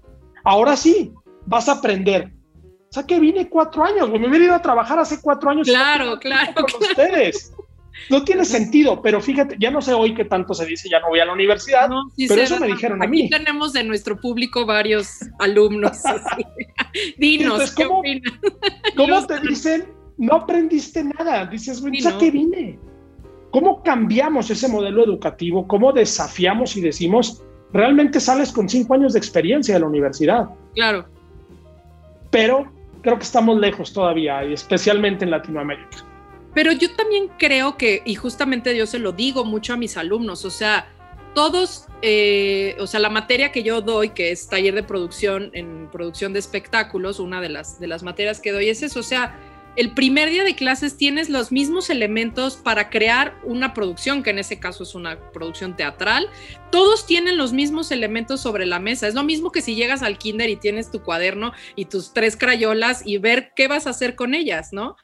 Ahora 0.44 0.76
sí, 0.76 1.12
vas 1.46 1.68
a 1.68 1.72
aprender. 1.72 2.32
O 2.90 2.92
sea 2.92 3.04
que 3.04 3.18
vine 3.18 3.48
cuatro 3.48 3.84
años, 3.84 4.10
me 4.10 4.28
hubiera 4.28 4.44
ido 4.44 4.54
a 4.54 4.62
trabajar 4.62 4.98
hace 4.98 5.20
cuatro 5.20 5.50
años. 5.50 5.66
Claro, 5.66 6.18
claro. 6.20 6.52
Con 6.54 6.82
ustedes. 6.82 7.52
No 8.10 8.24
tiene 8.24 8.44
sentido, 8.44 9.00
pero 9.02 9.20
fíjate, 9.20 9.56
ya 9.58 9.70
no 9.70 9.80
sé 9.80 9.92
hoy 9.92 10.14
qué 10.14 10.24
tanto 10.24 10.54
se 10.54 10.66
dice, 10.66 10.88
ya 10.88 11.00
no 11.00 11.08
voy 11.08 11.20
a 11.20 11.24
la 11.24 11.32
universidad, 11.32 11.88
pero 12.16 12.42
eso 12.42 12.58
me 12.58 12.66
dijeron 12.66 13.02
a 13.02 13.06
mí. 13.06 13.22
Aquí 13.22 13.30
tenemos 13.30 13.72
de 13.72 13.84
nuestro 13.84 14.20
público 14.20 14.66
varios 14.66 15.20
alumnos. 15.38 15.98
Dinos, 17.18 17.70
¿cómo, 17.72 18.02
¿cómo 18.96 19.26
te 19.26 19.40
dicen? 19.40 19.92
No 20.18 20.36
aprendiste 20.36 21.04
nada. 21.04 21.46
Dices, 21.46 21.80
bueno, 21.80 21.96
¿a 22.08 22.18
qué 22.18 22.30
vine? 22.30 22.78
¿Cómo 23.50 23.82
cambiamos 23.82 24.50
ese 24.50 24.68
modelo 24.68 25.04
educativo? 25.04 25.66
¿Cómo 25.68 25.92
desafiamos 25.92 26.76
y 26.76 26.80
decimos, 26.80 27.42
realmente 27.72 28.20
sales 28.20 28.52
con 28.52 28.68
cinco 28.68 28.94
años 28.94 29.12
de 29.14 29.18
experiencia 29.18 29.74
de 29.74 29.80
la 29.80 29.86
universidad. 29.86 30.48
Claro. 30.74 31.06
Pero 32.30 32.70
creo 33.02 33.16
que 33.16 33.24
estamos 33.24 33.58
lejos 33.58 33.92
todavía, 33.92 34.44
y 34.44 34.52
especialmente 34.52 35.24
en 35.24 35.30
Latinoamérica. 35.30 36.04
Pero 36.54 36.72
yo 36.72 36.94
también 36.94 37.28
creo 37.38 37.76
que, 37.76 38.02
y 38.04 38.14
justamente 38.14 38.76
yo 38.76 38.86
se 38.86 38.98
lo 38.98 39.12
digo 39.12 39.44
mucho 39.44 39.72
a 39.72 39.76
mis 39.76 39.96
alumnos, 39.96 40.44
o 40.44 40.50
sea, 40.50 40.86
todos, 41.34 41.86
eh, 42.02 42.76
o 42.78 42.86
sea, 42.86 43.00
la 43.00 43.08
materia 43.08 43.52
que 43.52 43.62
yo 43.62 43.80
doy, 43.80 44.10
que 44.10 44.30
es 44.32 44.48
taller 44.48 44.74
de 44.74 44.82
producción 44.82 45.50
en 45.54 45.88
producción 45.90 46.34
de 46.34 46.38
espectáculos, 46.38 47.20
una 47.20 47.40
de 47.40 47.48
las, 47.48 47.80
de 47.80 47.86
las 47.86 48.02
materias 48.02 48.40
que 48.40 48.52
doy 48.52 48.68
es 48.68 48.82
eso, 48.82 49.00
o 49.00 49.02
sea, 49.02 49.34
el 49.74 49.92
primer 49.94 50.28
día 50.28 50.44
de 50.44 50.54
clases 50.54 50.96
tienes 50.96 51.30
los 51.30 51.50
mismos 51.50 51.88
elementos 51.88 52.56
para 52.56 52.90
crear 52.90 53.38
una 53.44 53.72
producción, 53.72 54.22
que 54.22 54.30
en 54.30 54.38
ese 54.38 54.58
caso 54.58 54.82
es 54.82 54.94
una 54.94 55.18
producción 55.32 55.76
teatral. 55.76 56.28
Todos 56.70 57.06
tienen 57.06 57.38
los 57.38 57.52
mismos 57.52 57.90
elementos 57.90 58.40
sobre 58.40 58.66
la 58.66 58.78
mesa. 58.78 59.08
Es 59.08 59.14
lo 59.14 59.24
mismo 59.24 59.50
que 59.50 59.62
si 59.62 59.74
llegas 59.74 60.02
al 60.02 60.18
kinder 60.18 60.50
y 60.50 60.56
tienes 60.56 60.90
tu 60.90 61.02
cuaderno 61.02 61.52
y 61.74 61.86
tus 61.86 62.12
tres 62.12 62.36
crayolas 62.36 63.02
y 63.06 63.16
ver 63.16 63.52
qué 63.56 63.66
vas 63.66 63.86
a 63.86 63.90
hacer 63.90 64.14
con 64.14 64.34
ellas, 64.34 64.72
¿no? 64.72 64.96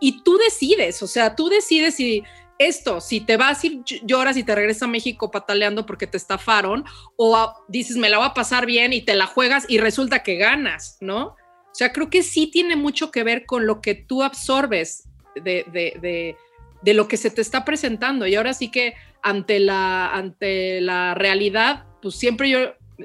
Y 0.00 0.22
tú 0.24 0.38
decides, 0.38 1.02
o 1.02 1.06
sea, 1.06 1.36
tú 1.36 1.48
decides 1.48 1.94
si 1.94 2.24
esto, 2.58 3.00
si 3.00 3.20
te 3.20 3.36
vas 3.36 3.64
y 3.64 3.82
lloras 4.02 4.36
y 4.36 4.44
te 4.44 4.54
regresas 4.54 4.84
a 4.84 4.88
México 4.88 5.30
pataleando 5.30 5.86
porque 5.86 6.06
te 6.06 6.16
estafaron, 6.16 6.84
o 7.16 7.52
dices, 7.68 7.96
me 7.96 8.08
la 8.08 8.18
voy 8.18 8.26
a 8.26 8.34
pasar 8.34 8.66
bien 8.66 8.92
y 8.92 9.02
te 9.02 9.14
la 9.14 9.26
juegas 9.26 9.66
y 9.68 9.78
resulta 9.78 10.22
que 10.22 10.36
ganas, 10.36 10.98
¿no? 11.00 11.36
O 11.76 11.78
sea, 11.78 11.92
creo 11.92 12.08
que 12.08 12.22
sí 12.22 12.46
tiene 12.46 12.74
mucho 12.74 13.10
que 13.10 13.22
ver 13.22 13.44
con 13.44 13.66
lo 13.66 13.82
que 13.82 13.94
tú 13.94 14.22
absorbes 14.22 15.10
de, 15.34 16.34
lo 16.82 17.06
que 17.06 17.18
se 17.18 17.30
te 17.30 17.42
está 17.42 17.66
presentando. 17.66 18.26
Y 18.26 18.34
ahora 18.34 18.54
sí 18.54 18.70
que 18.70 18.94
ante 19.22 19.60
la, 19.60 20.10
ante 20.10 20.80
la 20.80 21.12
realidad, 21.12 21.84
pues 22.00 22.14
siempre 22.14 22.48
yo, 22.48 22.58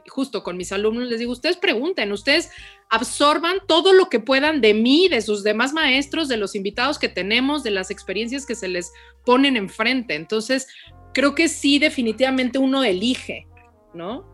justo 0.07 0.41
con 0.41 0.55
mis 0.55 0.71
alumnos, 0.71 1.09
les 1.09 1.19
digo, 1.19 1.33
ustedes 1.33 1.57
pregunten, 1.57 2.13
ustedes 2.13 2.49
absorban 2.89 3.57
todo 3.67 3.91
lo 3.91 4.07
que 4.07 4.21
puedan 4.21 4.61
de 4.61 4.73
mí, 4.73 5.09
de 5.09 5.21
sus 5.21 5.43
demás 5.43 5.73
maestros, 5.73 6.29
de 6.29 6.37
los 6.37 6.55
invitados 6.55 6.97
que 6.97 7.09
tenemos, 7.09 7.63
de 7.63 7.71
las 7.71 7.91
experiencias 7.91 8.45
que 8.45 8.55
se 8.55 8.69
les 8.69 8.93
ponen 9.25 9.57
enfrente. 9.57 10.15
Entonces, 10.15 10.69
creo 11.13 11.35
que 11.35 11.49
sí, 11.49 11.77
definitivamente 11.77 12.57
uno 12.57 12.85
elige, 12.85 13.47
¿no? 13.93 14.25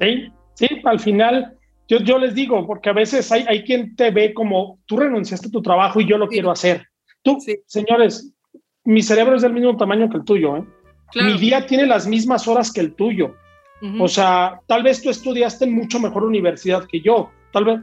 Sí, 0.00 0.26
sí, 0.54 0.66
al 0.82 0.98
final 0.98 1.56
yo, 1.98 2.18
les 2.18 2.34
digo, 2.34 2.66
porque 2.66 2.90
a 2.90 2.94
veces 2.94 3.30
hay, 3.32 3.44
hay 3.48 3.64
quien 3.64 3.96
te 3.96 4.10
ve 4.10 4.32
como 4.32 4.78
tú 4.86 4.96
renunciaste 4.96 5.48
a 5.48 5.50
tu 5.50 5.62
trabajo 5.62 6.00
y 6.00 6.06
yo 6.06 6.18
lo 6.18 6.28
quiero 6.28 6.50
hacer. 6.50 6.86
Tú, 7.22 7.38
señores, 7.66 8.32
mi 8.84 9.02
cerebro 9.02 9.36
es 9.36 9.42
del 9.42 9.52
mismo 9.52 9.76
tamaño 9.76 10.08
que 10.08 10.18
el 10.18 10.24
tuyo. 10.24 10.56
¿eh? 10.56 10.64
Mi 11.14 11.38
día 11.38 11.66
tiene 11.66 11.86
las 11.86 12.06
mismas 12.06 12.48
horas 12.48 12.72
que 12.72 12.80
el 12.80 12.94
tuyo. 12.94 13.34
O 13.98 14.06
sea, 14.06 14.60
tal 14.68 14.84
vez 14.84 15.02
tú 15.02 15.10
estudiaste 15.10 15.64
en 15.64 15.74
mucho 15.74 15.98
mejor 15.98 16.22
universidad 16.22 16.86
que 16.86 17.00
yo. 17.00 17.30
Tal 17.52 17.64
vez. 17.64 17.80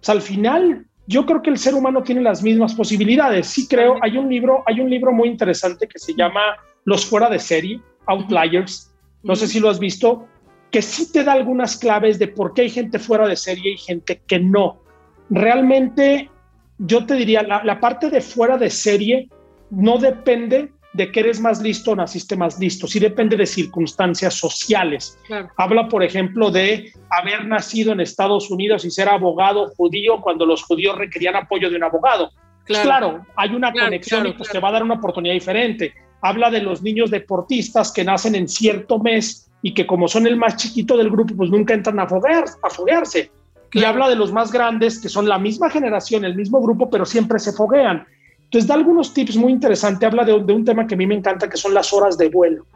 Sea, 0.00 0.16
al 0.16 0.20
final, 0.20 0.84
yo 1.06 1.24
creo 1.24 1.42
que 1.42 1.50
el 1.50 1.58
ser 1.58 1.74
humano 1.74 2.02
tiene 2.02 2.22
las 2.22 2.42
mismas 2.42 2.74
posibilidades. 2.74 3.46
Sí 3.46 3.68
creo, 3.68 3.98
hay 4.02 4.18
un 4.18 4.28
libro, 4.28 4.64
hay 4.66 4.80
un 4.80 4.90
libro 4.90 5.12
muy 5.12 5.28
interesante 5.28 5.86
que 5.86 6.00
se 6.00 6.14
llama 6.14 6.56
Los 6.84 7.06
fuera 7.06 7.30
de 7.30 7.38
serie, 7.38 7.80
Outliers. 8.06 8.92
No 9.22 9.36
sé 9.36 9.46
si 9.46 9.60
lo 9.60 9.70
has 9.70 9.78
visto 9.78 10.26
que 10.72 10.82
sí 10.82 11.12
te 11.12 11.22
da 11.22 11.34
algunas 11.34 11.76
claves 11.76 12.18
de 12.18 12.28
por 12.28 12.54
qué 12.54 12.62
hay 12.62 12.70
gente 12.70 12.98
fuera 12.98 13.28
de 13.28 13.36
serie 13.36 13.74
y 13.74 13.76
gente 13.76 14.22
que 14.26 14.40
no. 14.40 14.80
Realmente, 15.28 16.30
yo 16.78 17.04
te 17.04 17.14
diría, 17.14 17.42
la, 17.42 17.78
parte 17.78 18.08
de 18.08 18.22
fuera 18.22 18.56
de 18.56 18.70
serie 18.70 19.28
no 19.70 19.98
depende 19.98 20.72
de 20.94 21.12
que 21.12 21.20
eres 21.20 21.40
más 21.40 21.60
listo 21.60 21.92
o 21.92 21.96
naciste 21.96 22.36
más 22.36 22.58
listo, 22.58 22.86
sí 22.86 22.98
depende 22.98 23.36
de 23.36 23.46
circunstancias 23.46 24.34
sociales. 24.34 25.18
Habla, 25.58 25.88
por 25.88 26.02
ejemplo, 26.02 26.50
de 26.50 26.90
haber 27.10 27.46
nacido 27.46 27.92
en 27.92 28.00
Estados 28.00 28.50
Unidos 28.50 28.84
y 28.86 28.90
ser 28.90 29.10
abogado 29.10 29.68
judío 29.76 30.22
cuando 30.22 30.46
los 30.46 30.62
judíos 30.62 30.96
requerían 30.96 31.36
apoyo 31.36 31.68
de 31.68 31.76
un 31.76 31.84
abogado. 31.84 32.30
Pues 32.66 32.80
claro, 32.80 33.26
hay 33.36 33.54
una 33.54 33.72
conexión 33.72 34.26
y 34.26 34.32
pues 34.32 34.48
te 34.48 34.58
va 34.58 34.70
a 34.70 34.72
dar 34.72 34.82
una 34.82 34.94
oportunidad 34.94 35.34
diferente. 35.34 35.92
Habla 36.22 36.50
de 36.50 36.62
los 36.62 36.82
niños 36.82 37.10
deportistas 37.10 37.92
que 37.92 38.04
nacen 38.04 38.34
en 38.34 38.48
cierto 38.48 38.98
mes 38.98 39.51
y 39.62 39.74
que 39.74 39.86
como 39.86 40.08
son 40.08 40.26
el 40.26 40.36
más 40.36 40.56
chiquito 40.56 40.96
del 40.96 41.10
grupo, 41.10 41.34
pues 41.36 41.50
nunca 41.50 41.72
entran 41.72 42.00
a, 42.00 42.08
foguear, 42.08 42.44
a 42.62 42.68
foguearse. 42.68 43.30
Y 43.72 43.84
habla 43.84 44.08
de 44.08 44.16
los 44.16 44.32
más 44.32 44.52
grandes, 44.52 45.00
que 45.00 45.08
son 45.08 45.26
la 45.26 45.38
misma 45.38 45.70
generación, 45.70 46.24
el 46.24 46.34
mismo 46.34 46.60
grupo, 46.60 46.90
pero 46.90 47.06
siempre 47.06 47.38
se 47.38 47.52
foguean. 47.52 48.06
Entonces 48.44 48.68
da 48.68 48.74
algunos 48.74 49.14
tips 49.14 49.36
muy 49.36 49.50
interesantes. 49.52 50.06
Habla 50.06 50.24
de, 50.24 50.34
un 50.34 50.64
tema 50.64 50.86
que 50.86 50.94
a 50.94 50.98
mí 50.98 51.06
me 51.06 51.14
encanta, 51.14 51.48
que 51.48 51.56
son 51.56 51.72
las 51.72 51.90
horas 51.92 52.18
de 52.18 52.28
vuelo. 52.28 52.66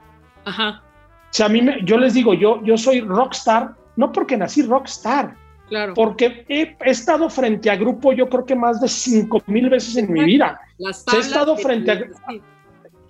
Ajá. 0.46 0.82
O 1.24 1.32
sea, 1.32 1.46
a 1.46 1.48
mí 1.50 1.60
me, 1.60 1.84
yo 1.84 1.98
les 1.98 2.14
digo, 2.14 2.32
yo, 2.32 2.62
yo 2.64 2.78
soy 2.78 3.00
rockstar, 3.00 3.74
no 3.96 4.10
porque 4.10 4.38
nací 4.38 4.62
rockstar, 4.62 5.34
Claro. 5.68 5.94
Porque 5.94 6.44
he, 6.48 6.76
estado 6.88 7.28
frente 7.28 7.68
a 7.70 7.74
grupo, 7.74 8.12
yo 8.12 8.28
creo 8.28 8.44
que 8.44 8.54
más 8.54 8.80
de 8.80 8.86
cinco 8.86 9.42
mil 9.48 9.68
veces 9.68 9.96
en 9.96 10.12
mi 10.12 10.24
vida. 10.24 10.60
he 10.78 11.18
estado 11.18 11.56
frente 11.56 11.90
a. 11.90 12.00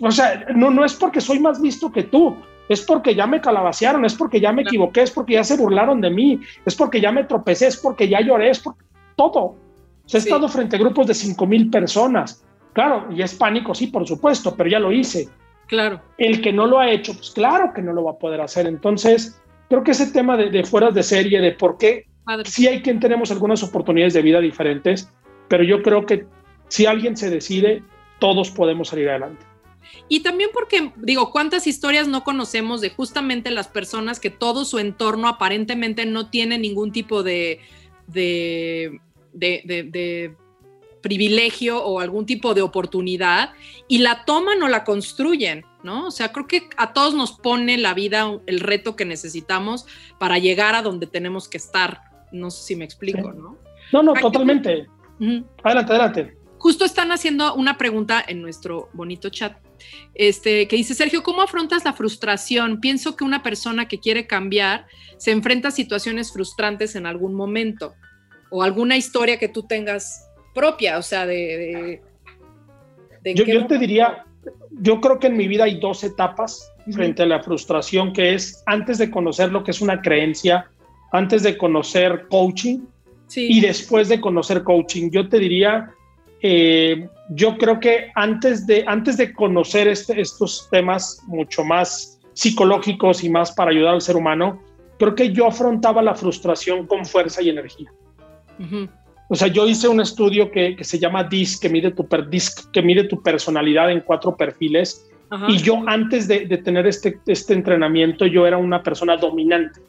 O 0.01 0.11
sea, 0.11 0.47
no, 0.55 0.71
no 0.71 0.85
es 0.85 0.95
porque 0.95 1.21
soy 1.21 1.39
más 1.39 1.61
listo 1.61 1.93
que 1.93 2.05
tú, 2.05 2.35
es 2.69 2.83
porque 2.83 3.15
ya 3.15 3.27
me 3.27 3.41
calabacearon, 3.41 4.05
es 4.05 4.15
porque 4.15 4.41
ya 4.41 4.53
me 4.53 4.63
equivoqué, 4.63 5.03
es 5.03 5.11
porque 5.11 5.35
ya 5.35 5.45
se 5.45 5.57
burlaron 5.57 6.01
de 6.01 6.11
mí, 6.11 6.41
es 6.65 6.75
porque 6.75 7.01
ya 7.01 7.13
me 7.13 7.25
tropecé, 7.25 7.69
es 7.69 7.77
porque 7.77 8.09
ya 8.09 8.21
lloré, 8.21 8.51
es 8.51 8.61
por 8.61 8.75
todo. 9.17 9.57
Se 10.07 10.19
he 10.19 10.21
estado 10.21 10.49
frente 10.49 10.77
a 10.77 10.79
grupos 10.79 11.07
de 11.07 11.15
5 11.15 11.47
mil 11.47 11.71
personas. 11.71 12.45
Claro, 12.73 13.07
y 13.11 13.23
es 13.23 13.35
pánico, 13.35 13.75
sí, 13.75 13.89
por 13.89 14.07
supuesto, 14.07 14.55
pero 14.55 14.69
ya 14.69 14.79
lo 14.79 14.93
hice. 14.93 15.29
Claro. 15.67 16.01
El 16.19 16.41
que 16.41 16.53
no 16.53 16.67
lo 16.67 16.79
ha 16.79 16.91
hecho, 16.91 17.15
pues 17.15 17.31
claro 17.31 17.73
que 17.75 17.83
no 17.83 17.93
lo 17.93 18.05
va 18.05 18.13
a 18.13 18.19
poder 18.19 18.41
hacer. 18.41 18.67
Entonces, 18.67 19.41
creo 19.69 19.83
que 19.83 19.93
ese 19.93 20.13
tema 20.13 20.37
de, 20.37 20.51
de 20.51 20.65
fueras 20.65 20.95
de 20.95 21.03
serie, 21.03 21.41
de 21.41 21.53
por 21.53 21.79
qué 21.79 22.07
sí 22.45 22.67
hay 22.67 22.83
quien 22.83 23.01
tenemos 23.01 23.31
algunas 23.31 23.63
oportunidades 23.63 24.15
de 24.15 24.23
vida 24.23 24.41
diferentes, 24.41 25.11
pero 25.49 25.65
yo 25.65 25.83
creo 25.83 26.07
que 26.07 26.27
si 26.69 26.87
alguien 26.87 27.17
se 27.17 27.31
decide, 27.31 27.83
todos 28.19 28.51
podemos 28.51 28.89
salir 28.89 29.09
adelante. 29.09 29.45
Y 30.09 30.21
también 30.21 30.51
porque, 30.53 30.93
digo, 30.97 31.33
¿cuántas 31.33 31.67
historias 31.67 32.09
no 32.09 32.25
conocemos 32.25 32.81
de 32.81 32.91
justamente 32.91 33.51
las 33.51 33.69
personas 33.69 34.21
que 34.21 34.31
todo 34.31 34.65
su 34.65 34.79
entorno 34.79 35.29
aparentemente 35.29 36.07
no 36.07 36.31
tiene 36.31 36.59
ningún 36.59 36.93
tipo 36.93 37.23
de, 37.23 37.61
de, 38.07 39.01
de, 39.33 40.35
privilegio 41.03 41.85
o 41.85 42.01
algún 42.01 42.27
tipo 42.27 42.55
de 42.55 42.63
oportunidad 42.63 43.53
y 43.87 43.99
la 43.99 44.25
toman 44.25 44.63
o 44.63 44.69
la 44.69 44.83
construyen, 44.83 45.65
¿no? 45.85 46.07
O 46.07 46.11
sea, 46.11 46.33
creo 46.33 46.49
que 46.49 46.69
a 46.77 46.93
todos 46.93 47.15
nos 47.15 47.33
pone 47.33 47.79
la 47.79 47.95
vida 47.95 48.41
el 48.47 48.61
reto 48.61 48.97
que 48.97 49.05
necesitamos 49.05 49.87
para 50.19 50.39
llegar 50.39 50.75
a 50.75 50.83
donde 50.83 51.07
tenemos 51.07 51.49
que 51.49 51.59
estar. 51.59 52.01
No 52.33 52.51
sé 52.51 52.65
si 52.65 52.77
me 52.77 52.85
explico, 52.85 53.33
¿no? 53.33 53.57
No, 53.93 54.03
no, 54.03 54.15
totalmente. 54.15 54.87
Adelante, 55.63 55.93
adelante. 55.93 56.37
Justo 56.59 56.85
están 56.85 57.13
haciendo 57.13 57.55
una 57.55 57.79
pregunta 57.79 58.25
en 58.27 58.43
nuestro 58.43 58.89
bonito 58.93 59.29
chat, 59.29 59.57
este, 60.15 60.69
que 60.69 60.77
dice, 60.77 60.95
Sergio, 60.95 61.23
¿cómo 61.23 61.43
afrontas 61.43 61.85
la 61.85 61.93
frustración? 61.93 62.81
Pienso 62.81 63.17
que 63.17 63.25
una 63.25 63.43
persona 63.43 63.89
que 63.89 63.99
quiere 63.99 64.27
cambiar 64.27 64.87
se 65.19 65.31
enfrenta 65.31 65.69
a 65.69 65.71
situaciones 65.71 66.33
frustrantes 66.33 66.95
en 66.97 67.07
algún 67.07 67.35
momento 67.35 67.95
o 68.51 68.63
alguna 68.63 68.97
historia 68.97 69.39
que 69.39 69.49
tú 69.49 69.65
tengas 69.65 70.31
propia, 70.55 70.99
o 70.99 71.03
sea, 71.03 71.27
de... 71.27 72.01
yo, 73.25 73.67
te 73.67 73.79
diría, 73.79 74.25
yo 74.71 75.01
creo 75.01 75.19
que 75.19 75.27
en 75.27 75.37
mi 75.37 75.49
vida 75.49 75.65
hay 75.65 75.79
dos 75.81 76.03
etapas 76.05 76.73
frente 76.93 77.25
a 77.25 77.27
la 77.27 77.43
frustración, 77.43 78.13
que 78.13 78.35
es 78.35 78.63
antes 78.67 78.99
de 78.99 79.11
conocer 79.11 79.51
lo 79.53 79.65
que 79.65 79.73
es 79.73 79.81
una 79.81 80.01
creencia, 80.01 80.71
antes 81.13 81.43
de 81.43 81.59
conocer 81.59 82.27
coaching 82.31 82.81
y 83.35 83.61
después 83.61 84.09
de 84.09 84.21
conocer 84.21 84.63
coaching. 84.63 85.11
Yo 85.11 85.29
te 85.29 85.39
diría, 85.39 85.91
eh, 86.43 87.09
yo 87.31 87.57
creo 87.59 87.81
que 87.81 88.11
antes 88.15 88.67
de, 88.67 88.85
antes 88.87 89.17
de 89.17 89.33
conocer 89.33 89.89
este, 89.89 90.21
estos 90.21 90.69
temas 90.71 91.23
mucho 91.27 91.65
más 91.65 92.21
psicológicos 92.35 93.25
y 93.25 93.31
más 93.31 93.53
para 93.53 93.71
ayudar 93.71 93.95
al 93.95 94.01
ser 94.01 94.17
humano, 94.17 94.63
creo 94.99 95.15
que 95.15 95.33
yo 95.33 95.47
afrontaba 95.47 96.03
la 96.03 96.15
frustración 96.15 96.87
con 96.87 97.05
fuerza 97.07 97.43
y 97.43 97.51
energía. 97.51 97.91
O 99.29 99.35
sea, 99.35 99.49
yo 99.49 99.67
hice 99.67 99.89
un 99.89 100.01
estudio 100.01 100.51
que, 100.51 100.77
se 100.83 100.99
llama 100.99 101.25
DISC, 101.25 101.63
que 101.63 101.69
mide 101.69 101.91
tu, 101.91 102.07
per, 102.07 102.29
DISC, 102.29 102.71
que 102.71 102.83
mide 102.83 103.05
tu 103.05 103.23
personalidad 103.23 103.91
en 103.91 104.01
cuatro 104.01 104.37
perfiles. 104.37 105.11
Y 105.49 105.57
yo 105.57 105.83
antes 105.87 106.29
de, 106.29 106.47
de, 106.47 106.59
tener 106.59 106.87
este, 106.87 107.19
este 107.27 107.55
entrenamiento, 107.55 108.27
yo 108.27 108.47
era 108.47 108.59
una 108.59 108.83
persona 108.83 109.17
dominante. 109.17 109.81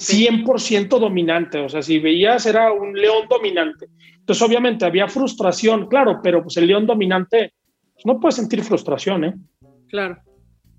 100% 0.00 0.98
dominante, 0.98 1.58
o 1.58 1.68
sea, 1.68 1.82
si 1.82 1.98
veías 1.98 2.46
era 2.46 2.72
un 2.72 2.94
león 2.94 3.26
dominante. 3.28 3.86
Entonces, 4.18 4.42
obviamente 4.42 4.86
había 4.86 5.08
frustración, 5.08 5.88
claro, 5.88 6.20
pero 6.22 6.42
pues 6.42 6.56
el 6.56 6.66
león 6.66 6.86
dominante 6.86 7.52
pues, 7.92 8.06
no 8.06 8.18
puede 8.18 8.32
sentir 8.32 8.62
frustración, 8.62 9.24
¿eh? 9.24 9.34
Claro. 9.88 10.18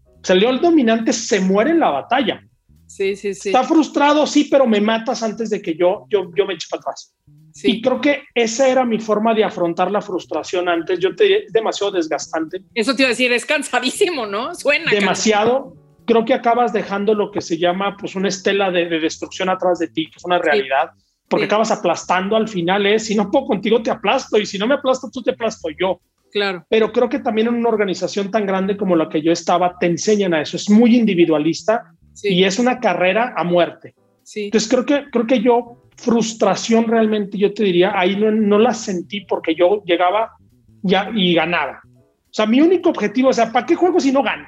O 0.05 0.23
sea, 0.23 0.33
el 0.33 0.41
león 0.41 0.59
dominante 0.59 1.13
se 1.13 1.39
muere 1.39 1.69
en 1.71 1.79
la 1.79 1.91
batalla. 1.91 2.41
Sí, 2.87 3.15
sí, 3.15 3.33
sí. 3.33 3.49
Está 3.49 3.63
frustrado, 3.63 4.25
sí, 4.25 4.47
pero 4.49 4.65
me 4.65 4.81
matas 4.81 5.21
antes 5.21 5.49
de 5.49 5.61
que 5.61 5.75
yo, 5.75 6.07
yo, 6.09 6.31
yo 6.35 6.45
me 6.45 6.55
eche 6.55 6.67
para 6.69 6.81
atrás. 6.81 7.15
Sí. 7.53 7.71
Y 7.71 7.81
creo 7.81 8.01
que 8.01 8.23
esa 8.33 8.67
era 8.67 8.85
mi 8.85 8.99
forma 8.99 9.33
de 9.33 9.43
afrontar 9.43 9.91
la 9.91 10.01
frustración 10.01 10.67
antes. 10.67 10.99
Yo 10.99 11.15
te 11.15 11.45
es 11.45 11.53
demasiado 11.53 11.91
desgastante. 11.91 12.61
Eso 12.73 12.95
te 12.95 13.03
iba 13.03 13.07
a 13.07 13.11
decir, 13.11 13.31
es 13.31 13.45
cansadísimo, 13.45 14.25
¿no? 14.25 14.55
Suena. 14.55 14.91
Demasiado 14.91 15.75
creo 16.11 16.25
que 16.25 16.33
acabas 16.33 16.73
dejando 16.73 17.13
lo 17.13 17.31
que 17.31 17.39
se 17.39 17.57
llama 17.57 17.95
pues 17.97 18.15
una 18.17 18.27
estela 18.27 18.69
de, 18.69 18.85
destrucción 18.99 19.47
atrás 19.47 19.79
de 19.79 19.87
ti, 19.87 20.07
que 20.07 20.17
es 20.17 20.25
una 20.25 20.39
realidad, 20.39 20.91
porque 21.29 21.45
acabas 21.45 21.71
aplastando 21.71 22.35
al 22.35 22.49
final 22.49 22.85
es, 22.85 23.05
si 23.05 23.15
no 23.15 23.31
puedo 23.31 23.45
contigo 23.45 23.81
te 23.81 23.91
aplasto 23.91 24.37
y 24.37 24.45
si 24.45 24.57
no 24.57 24.67
me 24.67 24.75
aplasto 24.75 25.09
tú 25.09 25.21
te 25.21 25.31
aplasto 25.31 25.69
yo. 25.79 26.01
Claro. 26.29 26.65
Pero 26.69 26.91
creo 26.91 27.07
que 27.07 27.19
también 27.19 27.47
en 27.47 27.55
una 27.55 27.69
organización 27.69 28.29
tan 28.29 28.45
grande 28.45 28.75
como 28.75 28.97
la 28.97 29.07
que 29.07 29.21
yo 29.21 29.31
estaba 29.31 29.77
te 29.79 29.85
enseñan 29.85 30.33
a 30.33 30.41
eso, 30.41 30.57
es 30.57 30.69
muy 30.69 30.97
individualista 30.97 31.93
y 32.23 32.43
es 32.43 32.59
una 32.59 32.81
carrera 32.81 33.33
a 33.37 33.45
muerte. 33.45 33.95
Sí. 34.23 34.45
Entonces 34.45 34.69
creo 34.69 34.85
que, 34.85 35.09
creo 35.09 35.25
que 35.25 35.39
yo 35.39 35.77
frustración 35.95 36.87
realmente 36.87 37.37
yo 37.37 37.53
te 37.53 37.63
diría, 37.63 37.97
ahí 37.97 38.17
no, 38.17 38.31
no 38.31 38.59
la 38.59 38.73
sentí 38.73 39.21
porque 39.21 39.55
yo 39.55 39.81
llegaba 39.85 40.33
ya 40.81 41.09
y 41.15 41.33
ganaba. 41.33 41.81
O 41.85 42.33
sea, 42.33 42.45
mi 42.45 42.59
único 42.59 42.89
objetivo, 42.89 43.29
o 43.29 43.33
sea, 43.33 43.49
¿para 43.49 43.65
qué 43.65 43.75
juego 43.75 44.01
si 44.01 44.11
no 44.11 44.21
gano? 44.21 44.47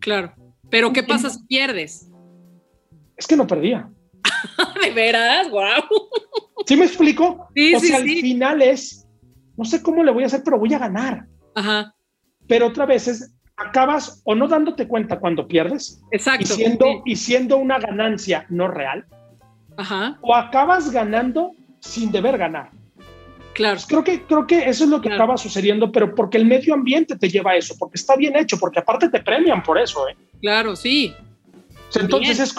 Claro. 0.00 0.34
Pero 0.70 0.92
¿qué 0.92 1.02
pasa 1.02 1.30
si 1.30 1.42
pierdes? 1.44 2.10
Es 3.16 3.26
que 3.26 3.36
no 3.36 3.46
perdía. 3.46 3.90
¿De 4.82 4.90
veras? 4.90 5.50
¡Wow! 5.50 5.64
¿Sí 6.66 6.76
me 6.76 6.84
explico? 6.84 7.48
Sí, 7.54 7.74
o 7.74 7.80
sí, 7.80 7.88
sea, 7.88 7.96
al 7.98 8.04
final 8.04 8.62
es, 8.62 9.06
no 9.56 9.64
sé 9.64 9.82
cómo 9.82 10.04
le 10.04 10.12
voy 10.12 10.22
a 10.22 10.26
hacer, 10.26 10.42
pero 10.44 10.58
voy 10.58 10.72
a 10.74 10.78
ganar. 10.78 11.26
Ajá. 11.54 11.94
Pero 12.46 12.66
otra 12.66 12.86
vez 12.86 13.08
es, 13.08 13.34
acabas 13.56 14.22
o 14.24 14.34
no 14.34 14.48
dándote 14.48 14.86
cuenta 14.86 15.18
cuando 15.18 15.48
pierdes. 15.48 16.00
Exacto. 16.12 16.42
Y 16.42 16.46
siendo, 16.46 16.86
y 17.04 17.16
siendo 17.16 17.56
una 17.56 17.78
ganancia 17.78 18.46
no 18.48 18.68
real. 18.68 19.06
Ajá. 19.76 20.18
O 20.22 20.34
acabas 20.34 20.90
ganando 20.90 21.52
sin 21.80 22.12
deber 22.12 22.38
ganar. 22.38 22.70
Claro. 23.58 23.74
Pues 23.74 23.86
creo 23.86 24.04
que, 24.04 24.22
creo 24.22 24.46
que 24.46 24.68
eso 24.68 24.84
es 24.84 24.90
lo 24.90 25.00
que 25.00 25.12
acaba 25.12 25.36
sucediendo, 25.36 25.90
pero 25.90 26.14
porque 26.14 26.38
el 26.38 26.46
medio 26.46 26.74
ambiente 26.74 27.16
te 27.16 27.28
lleva 27.28 27.50
a 27.50 27.56
eso, 27.56 27.74
porque 27.76 27.96
está 27.96 28.14
bien 28.14 28.36
hecho, 28.36 28.56
porque 28.56 28.78
aparte 28.78 29.08
te 29.08 29.18
premian 29.18 29.64
por 29.64 29.78
eso, 29.78 30.08
¿eh? 30.08 30.16
Claro, 30.40 30.76
sí. 30.76 31.12
Entonces 31.98 32.38
es 32.38 32.54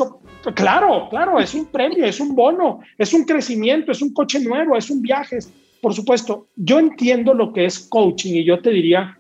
claro, 0.56 1.08
claro, 1.10 1.40
es 1.40 1.54
un 1.54 1.68
premio, 1.68 2.04
es 2.04 2.20
un 2.20 2.36
bono, 2.36 2.82
es 2.98 3.14
un 3.14 3.24
crecimiento, 3.24 3.94
es 3.94 4.02
un 4.02 4.14
coche 4.14 4.42
nuevo, 4.42 4.76
es 4.76 4.90
un 4.90 5.02
viaje. 5.02 5.40
Por 5.82 5.94
supuesto, 5.94 6.48
yo 6.58 6.80
entiendo 6.80 7.34
lo 7.34 7.54
que 7.54 7.64
es 7.64 7.80
coaching 7.80 8.34
y 8.34 8.44
yo 8.44 8.60
te 8.60 8.72
diría, 8.72 9.18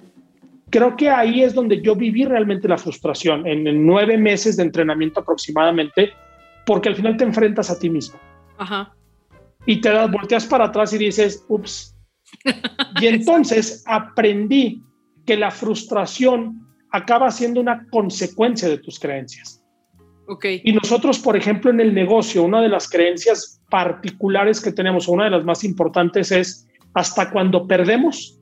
creo 0.69 0.97
que 0.97 1.09
ahí 1.09 1.43
es 1.43 1.53
donde 1.53 1.81
yo 1.81 1.95
viví 1.95 2.25
realmente 2.25 2.67
la 2.67 2.77
frustración, 2.77 3.47
en, 3.47 3.85
nueve 3.85 4.17
meses 4.17 4.57
de 4.57 4.63
entrenamiento 4.63 5.21
aproximadamente, 5.21 6.11
porque 6.65 6.89
al 6.89 6.97
final 6.97 7.15
te 7.15 7.23
enfrentas 7.23 7.69
a 7.69 7.79
ti 7.79 7.89
mismo. 7.89 8.19
Ajá. 8.57 8.93
Y 9.65 9.81
te 9.81 9.89
das, 9.89 10.11
volteas 10.11 10.45
para 10.45 10.65
atrás 10.65 10.93
y 10.93 10.97
dices, 10.97 11.45
ups. 11.47 11.95
y 13.01 13.07
entonces 13.07 13.83
aprendí 13.85 14.81
que 15.25 15.37
la 15.37 15.51
frustración 15.51 16.65
acaba 16.91 17.29
siendo 17.31 17.61
una 17.61 17.87
consecuencia 17.89 18.67
de 18.67 18.77
tus 18.77 18.99
creencias. 18.99 19.63
Okay. 20.27 20.61
Y 20.63 20.73
nosotros, 20.73 21.19
por 21.19 21.35
ejemplo, 21.35 21.71
en 21.71 21.79
el 21.79 21.93
negocio, 21.93 22.43
una 22.43 22.61
de 22.61 22.69
las 22.69 22.87
creencias 22.87 23.61
particulares 23.69 24.61
que 24.61 24.71
tenemos, 24.71 25.07
una 25.07 25.25
de 25.25 25.31
las 25.31 25.43
más 25.43 25.63
importantes 25.63 26.31
es, 26.31 26.67
hasta 26.93 27.31
cuando 27.31 27.67
perdemos, 27.67 28.39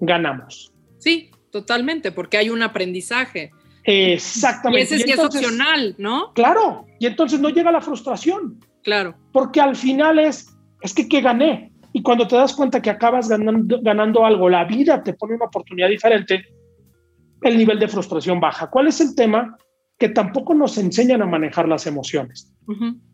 ganamos. 0.00 0.72
Sí, 0.98 1.30
totalmente, 1.50 2.12
porque 2.12 2.36
hay 2.36 2.50
un 2.50 2.62
aprendizaje. 2.62 3.52
Exactamente. 3.84 4.80
Y 4.80 4.96
ese 4.96 5.04
sí 5.04 5.10
es 5.12 5.18
opcional, 5.18 5.94
¿no? 5.98 6.32
Claro, 6.34 6.86
y 6.98 7.06
entonces 7.06 7.38
no 7.40 7.50
llega 7.50 7.70
la 7.70 7.80
frustración. 7.80 8.58
Claro. 8.84 9.16
Porque 9.32 9.60
al 9.60 9.74
final 9.74 10.18
es, 10.18 10.56
es 10.82 10.94
que, 10.94 11.08
¿qué 11.08 11.20
gané? 11.20 11.72
Y 11.92 12.02
cuando 12.02 12.28
te 12.28 12.36
das 12.36 12.54
cuenta 12.54 12.82
que 12.82 12.90
acabas 12.90 13.28
ganando, 13.28 13.80
ganando 13.80 14.24
algo, 14.24 14.48
la 14.48 14.64
vida 14.64 15.02
te 15.02 15.14
pone 15.14 15.34
una 15.34 15.46
oportunidad 15.46 15.88
diferente, 15.88 16.44
el 17.42 17.56
nivel 17.56 17.78
de 17.78 17.88
frustración 17.88 18.40
baja. 18.40 18.68
¿Cuál 18.68 18.88
es 18.88 19.00
el 19.00 19.14
tema? 19.14 19.56
Que 19.98 20.08
tampoco 20.08 20.54
nos 20.54 20.76
enseñan 20.76 21.22
a 21.22 21.26
manejar 21.26 21.68
las 21.68 21.86
emociones. 21.86 22.52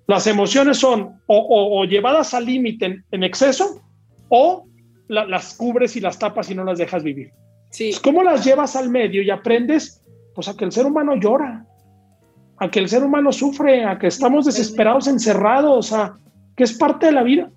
Las 0.07 0.27
emociones 0.27 0.79
son 0.79 1.21
o, 1.27 1.85
llevadas 1.85 2.33
al 2.35 2.47
límite 2.47 3.05
en, 3.11 3.23
exceso 3.23 3.83
o 4.29 4.67
las 5.09 5.55
cubres 5.55 5.97
y 5.97 6.01
las 6.01 6.19
tapas 6.19 6.51
y 6.51 6.55
no 6.55 6.65
las 6.65 6.79
dejas 6.79 7.03
vivir. 7.03 7.33
Sí. 7.71 7.93
¿Cómo 8.03 8.23
las 8.23 8.45
llevas 8.45 8.77
al 8.77 8.89
medio 8.89 9.23
y 9.23 9.31
aprendes? 9.31 10.03
Pues 10.35 10.49
a 10.49 10.57
que 10.57 10.65
el 10.65 10.73
ser 10.73 10.87
humano 10.87 11.17
llora, 11.17 11.67
a 12.61 12.71
que 12.71 12.79
el 12.79 12.89
ser 12.89 13.03
humano 13.03 13.33
sufre, 13.33 13.85
a 13.85 13.99
que 13.99 14.07
estamos 14.07 14.45
desesperados, 14.45 15.09
encerrados, 15.09 15.93
a 15.93 16.19
que 16.55 16.65
es 16.65 16.77
parte 16.77 17.07
de 17.07 17.13
la 17.13 17.23
vida. 17.23 17.51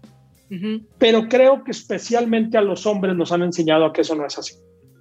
Pero 1.00 1.28
creo 1.28 1.64
que 1.64 1.72
especialmente 1.72 2.58
a 2.58 2.62
los 2.62 2.86
hombres 2.86 3.16
nos 3.16 3.32
han 3.32 3.42
enseñado 3.42 3.86
a 3.86 3.94
que 3.94 4.02
eso 4.02 4.16
no 4.16 4.26
es 4.26 4.38
así. 4.38 4.54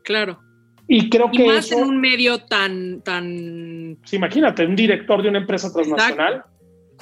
Claro. 0.03 0.41
Y 0.89 1.09
creo 1.09 1.31
que. 1.31 1.47
más 1.47 1.71
en 1.71 1.85
un 1.85 2.01
medio 2.01 2.39
tan. 2.45 3.03
tan... 3.03 3.99
imagínate, 4.11 4.67
un 4.67 4.75
director 4.75 5.23
de 5.23 5.29
una 5.29 5.39
empresa 5.39 5.73
transnacional. 5.73 6.43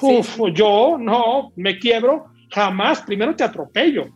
Uf, 0.01 0.37
yo 0.53 0.97
no, 0.99 1.53
me 1.55 1.79
quiebro, 1.79 2.25
jamás, 2.51 3.01
primero 3.01 3.35
te 3.35 3.43
atropello. 3.43 4.09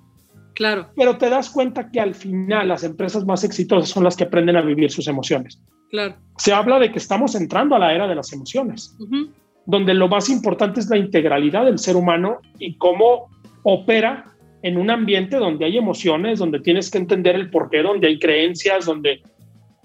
Claro. 0.54 0.90
Pero 0.96 1.18
te 1.18 1.30
das 1.30 1.50
cuenta 1.50 1.90
que 1.90 2.00
al 2.00 2.14
final 2.14 2.68
las 2.68 2.84
empresas 2.84 3.26
más 3.26 3.44
exitosas 3.44 3.90
son 3.90 4.04
las 4.04 4.16
que 4.16 4.26
aprenden 4.26 4.58
a 4.58 4.62
vivir 4.62 4.92
sus 4.92 5.08
emociones. 5.08 5.60
Claro. 5.90 6.16
Se 6.38 6.54
habla 6.54 6.80
de 6.80 6.92
que 6.92 7.00
estamos 7.00 7.36
entrando 7.36 7.76
a 7.76 7.80
la 7.80 7.94
era 7.94 8.08
de 8.08 8.16
las 8.16 8.32
emociones, 8.34 8.98
donde 9.66 9.94
lo 9.94 10.08
más 10.08 10.30
importante 10.30 10.80
es 10.80 10.90
la 10.90 10.98
integralidad 10.98 11.66
del 11.66 11.80
ser 11.80 11.96
humano 11.96 12.40
y 12.60 12.76
cómo 12.78 13.30
opera 13.64 14.36
en 14.62 14.78
un 14.78 14.90
ambiente 14.90 15.38
donde 15.38 15.66
hay 15.66 15.78
emociones, 15.78 16.40
donde 16.40 16.60
tienes 16.60 16.90
que 16.90 16.98
entender 16.98 17.36
el 17.36 17.50
porqué, 17.50 17.84
donde 17.84 18.08
hay 18.08 18.20
creencias, 18.20 18.86
donde 18.86 19.22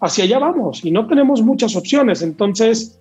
hacia 0.01 0.25
allá 0.25 0.39
vamos 0.39 0.85
y 0.85 0.91
no 0.91 1.07
tenemos 1.07 1.43
muchas 1.43 1.77
opciones. 1.77 2.23
Entonces, 2.23 2.99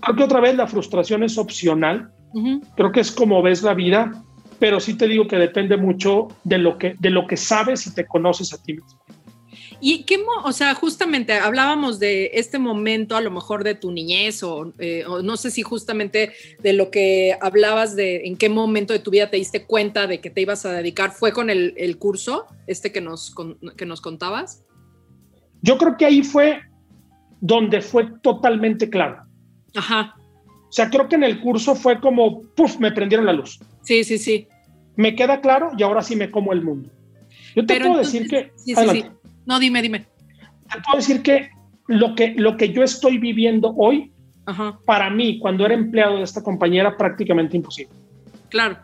creo 0.00 0.16
que 0.16 0.24
otra 0.24 0.40
vez 0.40 0.56
la 0.56 0.66
frustración 0.66 1.22
es 1.22 1.38
opcional. 1.38 2.12
Creo 2.76 2.92
que 2.92 3.00
es 3.00 3.10
como 3.12 3.42
ves 3.42 3.62
la 3.62 3.74
vida, 3.74 4.24
pero 4.58 4.78
sí 4.80 4.96
te 4.96 5.08
digo 5.08 5.26
que 5.26 5.36
depende 5.36 5.76
mucho 5.76 6.28
de 6.44 6.58
lo 6.58 6.78
que, 6.78 6.96
de 6.98 7.10
lo 7.10 7.26
que 7.26 7.36
sabes 7.36 7.86
y 7.86 7.94
te 7.94 8.06
conoces 8.06 8.52
a 8.52 8.62
ti 8.62 8.74
mismo. 8.74 9.00
Y 9.80 10.04
qué, 10.04 10.18
o 10.44 10.52
sea, 10.52 10.74
justamente 10.74 11.34
hablábamos 11.34 11.98
de 11.98 12.30
este 12.34 12.58
momento, 12.58 13.16
a 13.16 13.20
lo 13.20 13.30
mejor 13.30 13.62
de 13.64 13.74
tu 13.74 13.92
niñez, 13.92 14.42
eh, 14.78 15.04
o, 15.06 15.22
no 15.22 15.36
sé 15.36 15.50
si 15.50 15.62
justamente 15.62 16.32
de 16.60 16.72
lo 16.72 16.90
que 16.90 17.36
hablabas 17.40 17.94
de 17.94 18.26
en 18.26 18.36
qué 18.36 18.48
momento 18.48 18.92
de 18.92 18.98
tu 18.98 19.10
vida 19.10 19.30
te 19.30 19.36
diste 19.36 19.64
cuenta 19.66 20.06
de 20.06 20.20
que 20.20 20.30
te 20.30 20.40
ibas 20.40 20.66
a 20.66 20.72
dedicar, 20.72 21.12
¿fue 21.12 21.32
con 21.32 21.50
el, 21.50 21.74
el 21.76 21.98
curso 21.98 22.46
este 22.66 22.92
que 22.92 23.00
nos, 23.00 23.34
que 23.76 23.86
nos 23.86 24.00
contabas? 24.00 24.64
Yo 25.62 25.78
creo 25.78 25.96
que 25.96 26.06
ahí 26.06 26.22
fue 26.22 26.60
donde 27.40 27.80
fue 27.80 28.08
totalmente 28.22 28.88
claro. 28.90 29.22
Ajá. 29.74 30.14
O 30.70 30.72
sea, 30.72 30.88
creo 30.88 31.08
que 31.08 31.16
en 31.16 31.24
el 31.24 31.40
curso 31.40 31.74
fue 31.74 32.00
como, 32.00 32.42
puff, 32.54 32.78
me 32.78 32.92
prendieron 32.92 33.26
la 33.26 33.32
luz. 33.32 33.58
Sí, 33.82 34.04
sí, 34.04 34.18
sí. 34.18 34.46
Me 34.96 35.14
queda 35.14 35.40
claro 35.40 35.72
y 35.76 35.82
ahora 35.82 36.02
sí 36.02 36.14
me 36.16 36.30
como 36.30 36.52
el 36.52 36.62
mundo. 36.62 36.90
Yo 37.56 37.66
te 37.66 37.80
puedo 37.80 37.98
decir 37.98 38.28
que... 38.28 38.52
Sí, 38.56 38.74
sí, 38.74 38.88
sí. 38.88 39.04
No, 39.46 39.58
dime, 39.58 39.82
dime. 39.82 40.00
Te 40.00 40.80
puedo 40.84 40.96
decir 40.96 41.22
que 41.22 41.50
lo 41.86 42.14
que, 42.14 42.34
lo 42.36 42.56
que 42.56 42.72
yo 42.72 42.82
estoy 42.82 43.18
viviendo 43.18 43.74
hoy, 43.76 44.12
para 44.84 45.10
mí, 45.10 45.38
cuando 45.38 45.64
era 45.64 45.74
empleado 45.74 46.18
de 46.18 46.24
esta 46.24 46.42
compañía, 46.42 46.82
era 46.82 46.96
prácticamente 46.96 47.56
imposible. 47.56 47.94
Claro. 48.48 48.78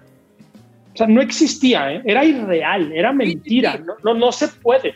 O 0.92 0.96
sea, 0.96 1.07
no 1.07 1.20
existía, 1.20 1.92
¿eh? 1.92 2.02
era 2.04 2.24
irreal, 2.24 2.90
era 2.92 3.12
mentira, 3.12 3.78
no, 3.78 3.94
no, 4.02 4.14
no 4.14 4.32
se 4.32 4.48
puede. 4.48 4.94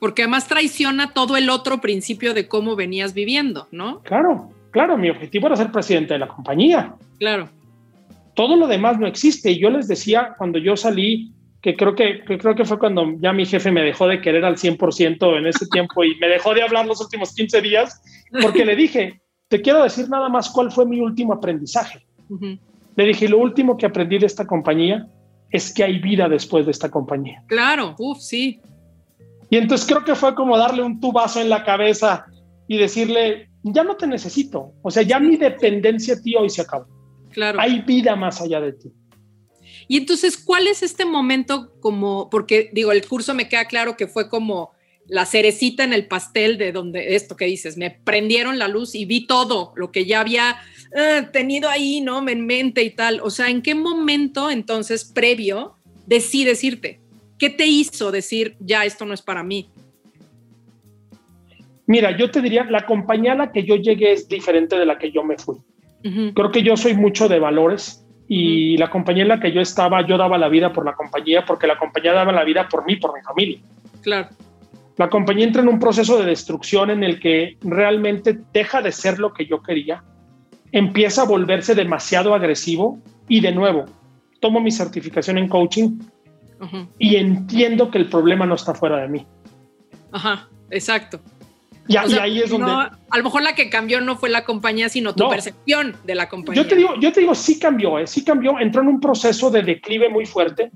Porque 0.00 0.22
además 0.22 0.48
traiciona 0.48 1.12
todo 1.12 1.36
el 1.36 1.50
otro 1.50 1.80
principio 1.80 2.34
de 2.34 2.48
cómo 2.48 2.76
venías 2.76 3.14
viviendo, 3.14 3.68
¿no? 3.70 4.00
Claro, 4.02 4.50
claro, 4.70 4.96
mi 4.96 5.10
objetivo 5.10 5.46
era 5.46 5.56
ser 5.56 5.70
presidente 5.70 6.14
de 6.14 6.20
la 6.20 6.28
compañía. 6.28 6.94
Claro. 7.18 7.48
Todo 8.34 8.56
lo 8.56 8.66
demás 8.66 8.98
no 8.98 9.06
existe. 9.06 9.50
Y 9.50 9.60
yo 9.60 9.70
les 9.70 9.88
decía 9.88 10.34
cuando 10.38 10.58
yo 10.58 10.76
salí, 10.76 11.32
que 11.60 11.76
creo 11.76 11.94
que, 11.94 12.22
creo 12.24 12.54
que 12.54 12.64
fue 12.64 12.78
cuando 12.78 13.04
ya 13.20 13.32
mi 13.32 13.44
jefe 13.44 13.72
me 13.72 13.82
dejó 13.82 14.06
de 14.06 14.20
querer 14.20 14.44
al 14.44 14.56
100% 14.56 15.38
en 15.38 15.46
ese 15.46 15.66
tiempo 15.66 16.04
y 16.04 16.16
me 16.16 16.28
dejó 16.28 16.54
de 16.54 16.62
hablar 16.62 16.86
los 16.86 17.00
últimos 17.00 17.34
15 17.34 17.60
días, 17.60 18.00
porque 18.42 18.64
le 18.64 18.76
dije, 18.76 19.20
te 19.48 19.60
quiero 19.60 19.82
decir 19.82 20.08
nada 20.08 20.28
más 20.28 20.50
cuál 20.50 20.70
fue 20.70 20.86
mi 20.86 21.00
último 21.00 21.32
aprendizaje. 21.32 22.06
Le 22.96 23.04
dije, 23.04 23.28
lo 23.28 23.38
último 23.38 23.76
que 23.76 23.86
aprendí 23.86 24.18
de 24.18 24.26
esta 24.26 24.46
compañía 24.46 25.06
es 25.50 25.72
que 25.72 25.82
hay 25.82 25.98
vida 25.98 26.28
después 26.28 26.64
de 26.66 26.72
esta 26.72 26.90
compañía. 26.90 27.42
Claro, 27.46 27.94
uff, 27.98 28.18
sí. 28.18 28.60
Y 29.50 29.56
entonces 29.56 29.86
creo 29.86 30.04
que 30.04 30.14
fue 30.14 30.34
como 30.34 30.58
darle 30.58 30.82
un 30.82 31.00
tubazo 31.00 31.40
en 31.40 31.48
la 31.48 31.64
cabeza 31.64 32.26
y 32.66 32.76
decirle, 32.76 33.48
ya 33.62 33.82
no 33.82 33.96
te 33.96 34.06
necesito. 34.06 34.72
O 34.82 34.90
sea, 34.90 35.02
ya 35.02 35.18
mi 35.18 35.36
dependencia 35.36 36.14
a 36.14 36.20
ti 36.20 36.34
hoy 36.36 36.50
se 36.50 36.62
acabó. 36.62 36.86
Claro. 37.30 37.58
Hay 37.60 37.80
vida 37.80 38.14
más 38.14 38.40
allá 38.40 38.60
de 38.60 38.72
ti. 38.74 38.92
Y 39.88 39.96
entonces, 39.96 40.36
¿cuál 40.36 40.68
es 40.68 40.82
este 40.82 41.06
momento 41.06 41.72
como, 41.80 42.28
porque 42.30 42.70
digo, 42.72 42.92
el 42.92 43.06
curso 43.06 43.34
me 43.34 43.48
queda 43.48 43.64
claro 43.64 43.96
que 43.96 44.06
fue 44.06 44.28
como 44.28 44.72
la 45.08 45.24
cerecita 45.24 45.82
en 45.84 45.94
el 45.94 46.06
pastel 46.06 46.58
de 46.58 46.70
donde 46.70 47.16
esto 47.16 47.34
que 47.34 47.46
dices, 47.46 47.78
me 47.78 47.90
prendieron 47.90 48.58
la 48.58 48.68
luz 48.68 48.94
y 48.94 49.06
vi 49.06 49.26
todo 49.26 49.72
lo 49.74 49.90
que 49.90 50.04
ya 50.04 50.20
había 50.20 50.58
eh, 50.94 51.22
tenido 51.32 51.70
ahí, 51.70 52.02
¿no? 52.02 52.26
En 52.28 52.44
mente 52.44 52.82
y 52.82 52.90
tal. 52.90 53.20
O 53.22 53.30
sea, 53.30 53.48
¿en 53.48 53.62
qué 53.62 53.74
momento 53.74 54.50
entonces 54.50 55.04
previo 55.04 55.76
decides 56.06 56.62
irte? 56.62 57.00
¿Qué 57.38 57.48
te 57.48 57.66
hizo 57.66 58.12
decir, 58.12 58.56
ya, 58.60 58.84
esto 58.84 59.06
no 59.06 59.14
es 59.14 59.22
para 59.22 59.42
mí? 59.42 59.70
Mira, 61.86 62.14
yo 62.14 62.30
te 62.30 62.42
diría, 62.42 62.64
la 62.64 62.84
compañía 62.84 63.32
a 63.32 63.36
la 63.36 63.52
que 63.52 63.64
yo 63.64 63.76
llegué 63.76 64.12
es 64.12 64.28
diferente 64.28 64.76
de 64.78 64.84
la 64.84 64.98
que 64.98 65.10
yo 65.10 65.24
me 65.24 65.38
fui. 65.38 65.56
Creo 66.02 66.52
que 66.52 66.62
yo 66.62 66.76
soy 66.76 66.94
mucho 66.94 67.28
de 67.28 67.38
valores 67.38 68.04
y 68.28 68.76
la 68.76 68.90
compañía 68.90 69.22
en 69.22 69.28
la 69.28 69.40
que 69.40 69.52
yo 69.52 69.60
estaba, 69.60 70.06
yo 70.06 70.18
daba 70.18 70.36
la 70.36 70.48
vida 70.48 70.72
por 70.72 70.84
la 70.84 70.94
compañía 70.94 71.44
porque 71.46 71.66
la 71.66 71.78
compañía 71.78 72.12
daba 72.12 72.30
la 72.30 72.44
vida 72.44 72.68
por 72.68 72.84
mí, 72.84 72.96
por 72.96 73.14
mi 73.14 73.22
familia. 73.22 73.58
Claro. 74.02 74.28
La 74.96 75.08
compañía 75.08 75.46
entra 75.46 75.62
en 75.62 75.68
un 75.68 75.78
proceso 75.78 76.18
de 76.18 76.26
destrucción 76.26 76.90
en 76.90 77.02
el 77.04 77.20
que 77.20 77.56
realmente 77.62 78.38
deja 78.52 78.82
de 78.82 78.92
ser 78.92 79.18
lo 79.18 79.32
que 79.32 79.46
yo 79.46 79.62
quería, 79.62 80.04
empieza 80.72 81.22
a 81.22 81.26
volverse 81.26 81.74
demasiado 81.74 82.34
agresivo 82.34 82.98
y 83.28 83.40
de 83.40 83.52
nuevo, 83.52 83.86
tomo 84.40 84.60
mi 84.60 84.70
certificación 84.70 85.38
en 85.38 85.48
coaching 85.48 85.98
y 86.98 87.16
entiendo 87.16 87.90
que 87.90 87.98
el 87.98 88.10
problema 88.10 88.44
no 88.44 88.56
está 88.56 88.74
fuera 88.74 88.98
de 88.98 89.08
mí. 89.08 89.26
Ajá, 90.12 90.48
exacto. 90.70 91.20
Y, 91.88 91.96
ahí 91.96 92.40
es 92.40 92.50
donde... 92.50 92.70
a 92.70 93.16
lo 93.16 93.24
mejor 93.24 93.42
la 93.42 93.54
que 93.54 93.70
cambió 93.70 94.00
no 94.02 94.16
fue 94.16 94.28
la 94.28 94.44
compañía, 94.44 94.90
sino 94.90 95.14
tu 95.14 95.28
percepción 95.28 95.96
de 96.04 96.14
la 96.14 96.28
compañía. 96.28 96.62
Yo 96.62 96.68
te 96.68 96.76
digo, 96.76 96.90
yo 97.00 97.12
te 97.12 97.20
digo 97.20 97.34
sí 97.34 97.58
cambió, 97.58 97.98
¿eh? 97.98 98.06
sí 98.06 98.22
cambió. 98.22 98.58
Entró 98.60 98.82
en 98.82 98.88
un 98.88 99.00
proceso 99.00 99.50
de 99.50 99.62
declive 99.62 100.10
muy 100.10 100.26
fuerte, 100.26 100.70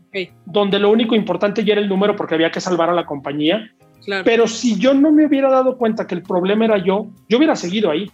donde 0.47 0.79
lo 0.79 0.91
único 0.91 1.15
importante 1.15 1.65
ya 1.65 1.75
era 1.75 1.83
el 1.83 1.89
número 1.89 2.17
porque 2.17 2.35
había 2.35 2.51
que 2.51 2.61
salvar 2.61 2.89
a 2.89 2.95
la 2.95 3.05
compañía. 3.05 3.71
Claro. 4.05 4.25
Pero 4.25 4.49
si 4.49 4.79
yo 4.79 4.95
no 4.95 5.13
me 5.13 5.27
hubiera 5.27 5.51
dado 5.51 5.77
cuenta 5.77 6.07
que 6.07 6.15
el 6.15 6.23
problema 6.23 6.65
era 6.65 6.79
yo, 6.79 7.07
yo 7.29 7.39
hubiera 7.39 7.55
seguido 7.55 7.91
ahí. 7.91 8.11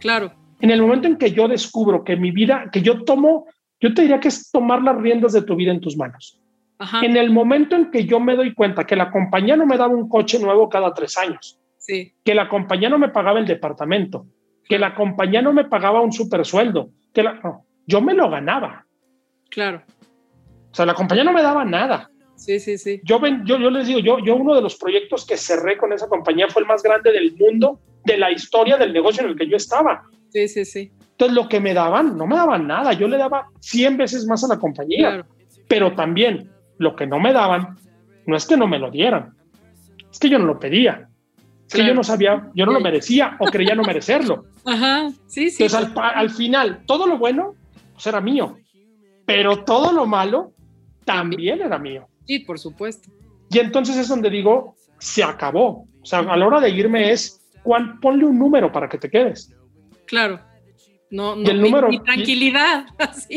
Claro. 0.00 0.32
En 0.60 0.70
el 0.70 0.80
momento 0.80 1.08
en 1.08 1.16
que 1.16 1.32
yo 1.32 1.46
descubro 1.46 2.04
que 2.04 2.16
mi 2.16 2.30
vida, 2.30 2.70
que 2.72 2.82
yo 2.82 3.04
tomo, 3.04 3.46
yo 3.80 3.94
te 3.94 4.02
diría 4.02 4.18
que 4.18 4.28
es 4.28 4.50
tomar 4.50 4.82
las 4.82 4.96
riendas 4.96 5.32
de 5.32 5.42
tu 5.42 5.56
vida 5.56 5.72
en 5.72 5.80
tus 5.80 5.96
manos. 5.96 6.40
En 7.02 7.16
el 7.16 7.30
momento 7.30 7.76
en 7.76 7.90
que 7.90 8.06
yo 8.06 8.18
me 8.20 8.34
doy 8.34 8.54
cuenta 8.54 8.86
que 8.86 8.96
la 8.96 9.10
compañía 9.10 9.54
no 9.54 9.66
me 9.66 9.76
daba 9.76 9.94
un 9.94 10.08
coche 10.08 10.38
nuevo 10.38 10.70
cada 10.70 10.94
tres 10.94 11.18
años, 11.18 11.59
que 12.24 12.34
la 12.34 12.48
compañía 12.48 12.88
no 12.88 12.98
me 12.98 13.08
pagaba 13.08 13.38
el 13.38 13.46
departamento, 13.46 14.26
que 14.64 14.78
la 14.78 14.94
compañía 14.94 15.42
no 15.42 15.52
me 15.52 15.64
pagaba 15.64 16.00
un 16.00 16.12
super 16.12 16.44
sueldo, 16.44 16.90
que 17.12 17.24
yo 17.86 18.00
me 18.00 18.14
lo 18.14 18.30
ganaba. 18.30 18.86
Claro. 19.50 19.82
O 20.70 20.74
sea, 20.74 20.86
la 20.86 20.94
compañía 20.94 21.24
no 21.24 21.32
me 21.32 21.42
daba 21.42 21.64
nada. 21.64 22.10
Sí, 22.36 22.58
sí, 22.58 22.78
sí. 22.78 23.00
Yo, 23.04 23.20
yo, 23.44 23.58
yo 23.58 23.70
les 23.70 23.86
digo, 23.86 23.98
yo, 23.98 24.18
yo 24.20 24.36
uno 24.36 24.54
de 24.54 24.62
los 24.62 24.76
proyectos 24.76 25.26
que 25.26 25.36
cerré 25.36 25.76
con 25.76 25.92
esa 25.92 26.08
compañía 26.08 26.48
fue 26.48 26.62
el 26.62 26.68
más 26.68 26.82
grande 26.82 27.12
del 27.12 27.36
mundo, 27.36 27.80
de 28.04 28.16
la 28.16 28.30
historia 28.30 28.78
del 28.78 28.92
negocio 28.92 29.24
en 29.24 29.30
el 29.30 29.36
que 29.36 29.48
yo 29.48 29.56
estaba. 29.56 30.02
Sí, 30.30 30.48
sí, 30.48 30.64
sí. 30.64 30.90
Entonces, 31.10 31.36
lo 31.36 31.48
que 31.48 31.60
me 31.60 31.74
daban, 31.74 32.16
no 32.16 32.26
me 32.26 32.36
daban 32.36 32.66
nada. 32.66 32.94
Yo 32.94 33.08
le 33.08 33.18
daba 33.18 33.48
100 33.60 33.98
veces 33.98 34.26
más 34.26 34.42
a 34.42 34.48
la 34.48 34.58
compañía. 34.58 35.26
Pero 35.68 35.94
también 35.94 36.50
lo 36.78 36.96
que 36.96 37.06
no 37.06 37.20
me 37.20 37.34
daban, 37.34 37.76
no 38.26 38.36
es 38.36 38.46
que 38.46 38.56
no 38.56 38.66
me 38.66 38.78
lo 38.78 38.90
dieran, 38.90 39.34
es 40.10 40.18
que 40.18 40.30
yo 40.30 40.38
no 40.38 40.46
lo 40.46 40.58
pedía. 40.58 41.09
Es 41.70 41.76
que 41.76 41.86
yo 41.86 41.94
no 41.94 42.02
sabía, 42.02 42.50
yo 42.52 42.66
no 42.66 42.72
lo 42.72 42.80
merecía 42.80 43.36
o 43.38 43.46
creía 43.46 43.76
no 43.76 43.84
merecerlo. 43.84 44.44
Ajá, 44.64 45.08
sí, 45.28 45.50
sí. 45.50 45.62
Entonces, 45.62 45.92
al, 45.96 46.30
final, 46.30 46.82
todo 46.84 47.06
lo 47.06 47.16
bueno, 47.16 47.54
pues 47.92 48.04
era 48.08 48.20
mío, 48.20 48.58
pero 49.24 49.62
todo 49.62 49.92
lo 49.92 50.04
malo 50.04 50.52
también 51.04 51.60
era 51.60 51.78
mío. 51.78 52.08
Sí, 52.26 52.40
por 52.40 52.58
supuesto. 52.58 53.08
Y 53.50 53.60
entonces 53.60 53.96
es 53.96 54.08
donde 54.08 54.30
digo, 54.30 54.74
se 54.98 55.22
acabó. 55.22 55.86
O 56.02 56.04
sea, 56.04 56.18
a 56.18 56.36
la 56.36 56.44
hora 56.44 56.60
de 56.60 56.70
irme 56.70 57.12
es, 57.12 57.40
ponle 58.02 58.24
un 58.24 58.36
número 58.36 58.72
para 58.72 58.88
que 58.88 58.98
te 58.98 59.08
quedes. 59.08 59.54
Claro. 60.06 60.40
No, 61.12 61.36
no, 61.36 61.48
el 61.48 61.60
número, 61.60 61.88
mi, 61.88 62.00
tranquilidad. 62.00 62.86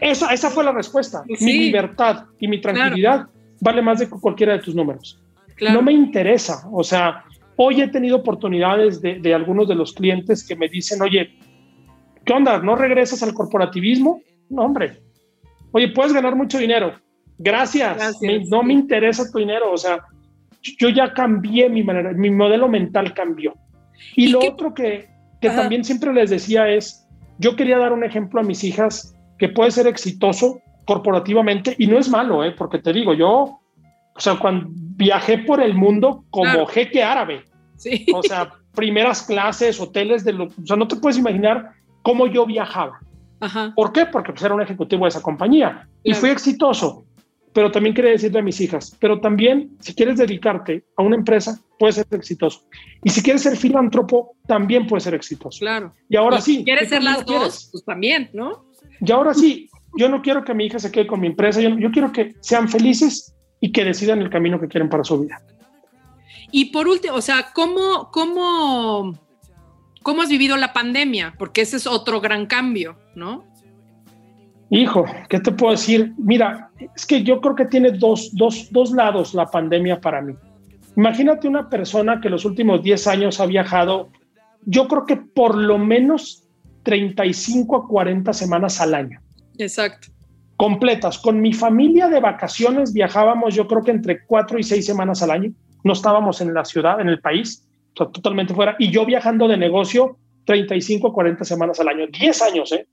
Esa, 0.00 0.32
esa 0.32 0.50
fue 0.50 0.62
la 0.62 0.72
respuesta. 0.72 1.24
Mi 1.26 1.54
libertad 1.54 2.26
y 2.38 2.48
mi 2.48 2.60
tranquilidad 2.60 3.28
vale 3.60 3.80
más 3.80 3.98
de 3.98 4.08
cualquiera 4.10 4.52
de 4.52 4.58
tus 4.58 4.74
números. 4.74 5.18
No 5.60 5.82
me 5.82 5.92
interesa. 5.92 6.66
O 6.70 6.84
sea, 6.84 7.24
hoy 7.58 7.82
he 7.82 7.88
tenido 7.88 8.16
oportunidades 8.16 9.02
de, 9.02 9.18
de, 9.18 9.34
algunos 9.34 9.68
de 9.68 9.74
los 9.74 9.92
clientes 9.92 10.46
que 10.46 10.56
me 10.56 10.68
dicen, 10.68 11.02
oye, 11.02 11.34
¿qué 12.24 12.32
onda? 12.32 12.58
¿No 12.60 12.76
regresas 12.76 13.22
al 13.22 13.34
corporativismo? 13.34 14.22
No, 14.48 14.62
hombre. 14.62 15.02
Oye, 15.72 15.88
puedes 15.88 16.12
ganar 16.12 16.34
mucho 16.36 16.58
dinero. 16.58 16.94
Gracias. 17.36 18.20
no 18.48 18.62
me 18.62 18.72
interesa 18.72 19.30
tu 19.30 19.38
dinero. 19.38 19.72
O 19.72 19.76
sea, 19.76 20.04
yo 20.78 20.88
ya 20.88 21.12
cambié 21.12 21.68
mi 21.68 21.82
manera, 21.82 22.12
mi 22.12 22.30
modelo 22.30 22.68
mental 22.68 23.12
cambió. 23.12 23.54
Y, 24.14 24.28
lo 24.28 24.38
otro 24.40 24.72
que, 24.72 25.08
que 25.40 25.50
también 25.50 25.84
siempre 25.84 26.12
les 26.12 26.30
decía 26.30 26.68
es, 26.68 27.06
yo 27.38 27.56
quería 27.56 27.78
dar 27.78 27.92
un 27.92 28.04
ejemplo 28.04 28.40
a 28.40 28.44
mis 28.44 28.62
hijas 28.64 29.16
que 29.38 29.48
puede 29.48 29.70
ser 29.70 29.86
exitoso 29.86 30.60
corporativamente 30.84 31.74
y 31.78 31.86
no 31.86 31.98
es 31.98 32.08
malo, 32.08 32.44
¿eh? 32.44 32.52
porque 32.56 32.78
te 32.78 32.92
digo, 32.92 33.14
yo, 33.14 33.60
o 34.18 34.20
sea, 34.20 34.36
cuando 34.36 34.66
viajé 34.70 35.38
por 35.38 35.62
el 35.62 35.74
mundo 35.74 36.24
como 36.30 36.66
jeque 36.66 37.04
árabe, 37.04 37.44
sí. 37.76 38.04
o 38.12 38.20
sea, 38.20 38.52
primeras 38.74 39.22
clases, 39.22 39.80
hoteles, 39.80 40.24
de 40.24 40.32
lo, 40.32 40.46
o 40.46 40.66
sea, 40.66 40.76
no 40.76 40.88
te 40.88 40.96
puedes 40.96 41.16
imaginar 41.16 41.70
cómo 42.02 42.26
yo 42.26 42.44
viajaba. 42.44 42.98
Ajá. 43.38 43.72
¿Por 43.76 43.92
qué? 43.92 44.06
Porque 44.06 44.32
pues, 44.32 44.42
era 44.42 44.54
un 44.56 44.60
ejecutivo 44.60 45.04
de 45.04 45.10
esa 45.10 45.22
compañía 45.22 45.88
y 46.02 46.14
fui 46.14 46.30
exitoso. 46.30 47.04
pero 47.52 47.70
también 47.70 47.94
quería 47.94 48.10
decirle 48.10 48.40
a 48.40 48.42
mis 48.42 48.60
hijas, 48.60 48.96
pero 48.98 49.20
también 49.20 49.70
si 49.78 49.94
quieres 49.94 50.18
dedicarte 50.18 50.84
a 50.96 51.02
una 51.02 51.14
empresa, 51.14 51.60
puedes 51.78 51.94
ser 51.94 52.06
exitoso. 52.10 52.64
Y 53.04 53.10
si 53.10 53.22
quieres 53.22 53.42
ser 53.42 53.56
filántropo, 53.56 54.36
también 54.48 54.88
puedes 54.88 55.04
ser 55.04 55.14
exitoso. 55.14 55.60
Claro. 55.60 55.94
Y 56.08 56.16
ahora 56.16 56.40
sí. 56.40 56.64
¿Quieres 56.64 56.88
ser 56.88 57.04
las 57.04 57.24
dos? 57.24 57.68
Pues 57.70 57.84
también, 57.84 58.30
¿no? 58.32 58.64
Y 59.00 59.12
ahora 59.12 59.32
sí, 59.32 59.70
yo 59.96 60.08
no 60.08 60.22
quiero 60.22 60.44
que 60.44 60.54
mi 60.54 60.66
hija 60.66 60.80
se 60.80 60.90
quede 60.90 61.06
con 61.06 61.20
mi 61.20 61.28
empresa, 61.28 61.60
yo, 61.60 61.70
yo 61.78 61.92
quiero 61.92 62.10
que 62.10 62.34
sean 62.40 62.68
felices 62.68 63.36
y 63.60 63.72
que 63.72 63.84
decidan 63.84 64.20
el 64.20 64.30
camino 64.30 64.60
que 64.60 64.68
quieren 64.68 64.88
para 64.88 65.04
su 65.04 65.20
vida. 65.20 65.42
Y 66.50 66.66
por 66.66 66.88
último, 66.88 67.14
o 67.14 67.20
sea, 67.20 67.46
¿cómo, 67.54 68.10
cómo, 68.10 69.18
cómo 70.02 70.22
has 70.22 70.28
vivido 70.28 70.56
la 70.56 70.72
pandemia? 70.72 71.34
Porque 71.38 71.60
ese 71.60 71.76
es 71.76 71.86
otro 71.86 72.20
gran 72.20 72.46
cambio, 72.46 72.96
¿no? 73.14 73.44
Hijo, 74.70 75.04
¿qué 75.28 75.40
te 75.40 75.52
puedo 75.52 75.72
decir? 75.72 76.12
Mira, 76.18 76.70
es 76.94 77.06
que 77.06 77.22
yo 77.22 77.40
creo 77.40 77.54
que 77.54 77.64
tiene 77.66 77.90
dos, 77.92 78.30
dos, 78.34 78.68
dos 78.70 78.92
lados 78.92 79.34
la 79.34 79.46
pandemia 79.46 80.00
para 80.00 80.20
mí. 80.20 80.34
Imagínate 80.96 81.48
una 81.48 81.68
persona 81.68 82.20
que 82.20 82.28
los 82.28 82.44
últimos 82.44 82.82
10 82.82 83.06
años 83.06 83.40
ha 83.40 83.46
viajado, 83.46 84.10
yo 84.64 84.88
creo 84.88 85.06
que 85.06 85.16
por 85.16 85.56
lo 85.56 85.78
menos 85.78 86.44
35 86.82 87.76
a 87.76 87.86
40 87.86 88.32
semanas 88.32 88.80
al 88.80 88.94
año. 88.94 89.20
Exacto. 89.58 90.08
Completas. 90.58 91.18
Con 91.18 91.40
mi 91.40 91.52
familia 91.52 92.08
de 92.08 92.18
vacaciones 92.18 92.92
viajábamos 92.92 93.54
yo 93.54 93.68
creo 93.68 93.82
que 93.82 93.92
entre 93.92 94.26
4 94.26 94.58
y 94.58 94.64
6 94.64 94.84
semanas 94.84 95.22
al 95.22 95.30
año. 95.30 95.52
No 95.84 95.92
estábamos 95.92 96.40
en 96.40 96.52
la 96.52 96.64
ciudad, 96.64 97.00
en 97.00 97.08
el 97.08 97.20
país, 97.20 97.64
totalmente 97.94 98.52
fuera. 98.52 98.74
Y 98.78 98.90
yo 98.90 99.06
viajando 99.06 99.46
de 99.46 99.56
negocio 99.56 100.18
35 100.46 101.08
a 101.08 101.12
40 101.12 101.44
semanas 101.44 101.78
al 101.78 101.88
año. 101.88 102.06
10 102.08 102.42
años, 102.42 102.72
¿eh? 102.72 102.88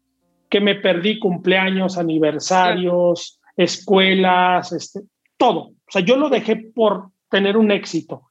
que 0.47 0.61
me 0.61 0.75
perdí 0.75 1.17
cumpleaños, 1.17 1.97
aniversarios, 1.97 3.39
escuelas, 3.57 4.71
este, 4.71 5.01
todo. 5.35 5.59
O 5.61 5.91
sea, 5.91 6.03
yo 6.03 6.17
lo 6.17 6.29
dejé 6.29 6.57
por 6.57 7.09
tener 7.31 7.57
un 7.57 7.71
éxito. 7.71 8.29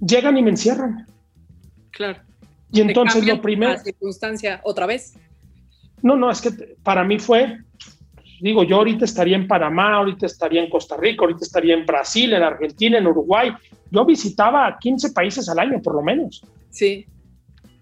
Llegan 0.00 0.36
y 0.36 0.42
me 0.42 0.50
encierran. 0.50 1.06
Claro. 1.92 2.20
Y 2.70 2.82
entonces 2.82 3.26
lo 3.26 3.40
primero... 3.40 3.72
La 3.72 3.78
circunstancia 3.78 4.60
otra 4.64 4.84
vez. 4.84 5.18
No, 6.02 6.14
no, 6.14 6.30
es 6.30 6.42
que 6.42 6.50
para 6.82 7.02
mí 7.02 7.18
fue, 7.18 7.58
digo, 8.40 8.62
yo 8.64 8.76
ahorita 8.76 9.04
estaría 9.04 9.36
en 9.36 9.46
Panamá, 9.46 9.96
ahorita 9.96 10.26
estaría 10.26 10.62
en 10.62 10.70
Costa 10.70 10.96
Rica, 10.96 11.24
ahorita 11.24 11.44
estaría 11.44 11.74
en 11.74 11.86
Brasil, 11.86 12.32
en 12.32 12.42
Argentina, 12.42 12.98
en 12.98 13.06
Uruguay. 13.06 13.52
Yo 13.90 14.04
visitaba 14.04 14.76
15 14.78 15.12
países 15.12 15.48
al 15.48 15.58
año, 15.58 15.80
por 15.82 15.94
lo 15.94 16.02
menos. 16.02 16.42
Sí 16.70 17.06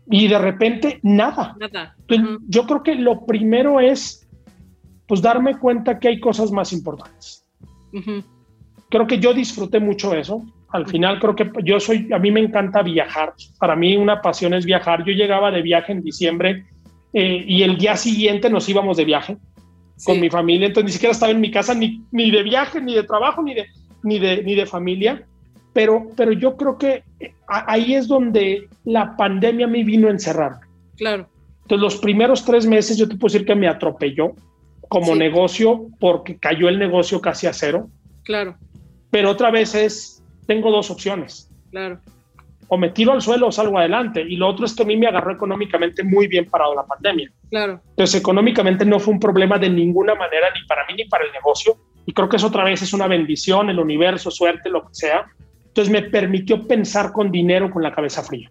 y 0.09 0.29
de 0.29 0.39
repente 0.39 1.01
nada. 1.03 1.57
Nada. 1.59 1.97
Yo 2.49 2.67
creo 2.67 2.83
que 2.83 2.95
lo 2.95 3.27
primero 3.27 3.81
es 3.81 4.29
pues 5.07 5.23
darme 5.23 5.59
cuenta 5.59 5.99
que 5.99 6.09
hay 6.09 6.21
cosas 6.21 6.51
más 6.51 6.73
importantes. 6.73 7.45
Creo 8.89 9.07
que 9.07 9.19
yo 9.19 9.33
disfruté 9.33 9.81
mucho 9.81 10.15
eso. 10.15 10.45
Al 10.69 10.87
final 10.87 11.21
creo 11.21 11.35
que 11.35 11.51
yo 11.65 11.81
soy, 11.81 12.09
a 12.13 12.19
mí 12.19 12.31
me 12.31 12.41
encanta 12.41 12.83
viajar. 12.83 13.35
Para 13.59 13.77
mí 13.77 13.97
una 13.97 14.21
pasión 14.21 14.55
es 14.55 14.65
viajar. 14.65 15.05
Yo 15.05 15.13
llegaba 15.13 15.51
de 15.51 15.63
viaje 15.63 15.93
en 15.93 16.03
diciembre 16.03 16.67
eh, 17.13 17.45
y 17.47 17.63
el 17.63 17.79
día 17.79 17.97
siguiente 17.97 18.51
nos 18.51 18.69
íbamos 18.69 18.97
de 18.97 19.05
viaje 19.05 19.37
con 20.05 20.21
mi 20.21 20.31
familia. 20.31 20.67
Entonces 20.67 20.87
ni 20.87 20.93
siquiera 20.93 21.13
estaba 21.13 21.33
en 21.33 21.41
mi 21.41 21.51
casa 21.51 21.75
ni, 21.75 22.03
ni 22.11 22.31
de 22.31 22.43
viaje, 22.43 22.81
ni 22.81 22.95
de 22.95 23.03
trabajo, 23.03 23.43
ni 23.43 23.55
de, 23.55 23.67
ni 24.03 24.19
de, 24.19 24.43
ni 24.43 24.55
de 24.55 24.67
familia 24.67 25.27
pero, 25.77 26.11
pero 26.17 26.33
yo 26.33 26.57
creo 26.57 26.79
que 26.79 27.05
eh, 27.21 27.35
ahí 27.47 27.93
es 27.95 28.09
donde 28.09 28.67
la 28.87 29.15
pandemia 29.15 29.67
me 29.67 29.85
vino 29.85 30.09
a 30.09 30.11
encerrar. 30.11 30.61
Claro. 30.97 31.29
Entonces, 31.65 31.83
los 31.83 31.97
primeros 31.97 32.47
tres 32.47 32.65
meses 32.65 32.97
yo 32.97 33.07
te 33.07 33.15
puedo 33.17 33.31
decir 33.31 33.47
que 33.47 33.55
me 33.55 33.69
atropelló 33.69 34.33
como 34.89 35.15
negocio 35.15 35.89
porque 36.01 36.39
cayó 36.39 36.71
el 36.71 36.79
negocio 36.79 37.21
casi 37.21 37.47
a 37.47 37.53
cero. 37.53 37.91
Claro. 38.23 38.57
Pero 39.11 39.31
otra 39.31 39.51
vez 39.51 39.75
es, 39.75 40.23
tengo 40.47 40.71
dos 40.71 40.91
opciones. 40.91 41.51
Claro. 41.71 42.01
O 42.69 42.77
me 42.77 42.91
tiro 42.91 43.13
al 43.13 43.23
suelo 43.23 43.49
o 43.49 43.53
salgo 43.53 43.79
adelante. 43.79 44.25
Y 44.29 44.37
lo 44.37 44.49
otro 44.49 44.67
es 44.67 44.75
que 44.75 44.83
a 44.83 44.87
mí 44.87 44.97
me 44.97 45.07
agarró 45.07 45.33
económicamente 45.33 46.03
muy 46.03 46.27
bien 46.27 46.47
parado 46.47 46.75
la 46.75 46.85
pandemia. 46.85 47.31
Claro. 47.49 47.81
Entonces, 47.91 48.21
económicamente 48.21 48.85
no 48.85 48.99
fue 48.99 49.15
un 49.15 49.21
problema 49.21 49.59
de 49.59 49.71
ninguna 49.71 50.15
manera, 50.15 50.49
ni 50.55 50.67
para 50.67 50.87
mí 50.87 50.95
ni 50.95 51.05
para 51.05 51.25
el 51.25 51.33
negocio. 51.33 51.77
Y 52.07 52.13
creo 52.13 52.29
que 52.29 52.37
eso 52.37 52.49
otra 52.49 52.65
vez 52.65 52.83
es 52.83 52.93
una 52.93 53.07
bendición, 53.07 53.71
el 53.71 53.79
universo, 53.79 54.31
suerte, 54.31 54.71
lo 54.71 54.83
que 54.87 54.95
sea 54.95 55.27
entonces 55.77 55.93
me 55.93 56.09
permitió 56.09 56.67
pensar 56.67 57.13
con 57.13 57.31
dinero, 57.31 57.71
con 57.71 57.83
la 57.83 57.95
cabeza 57.95 58.23
fría. 58.23 58.49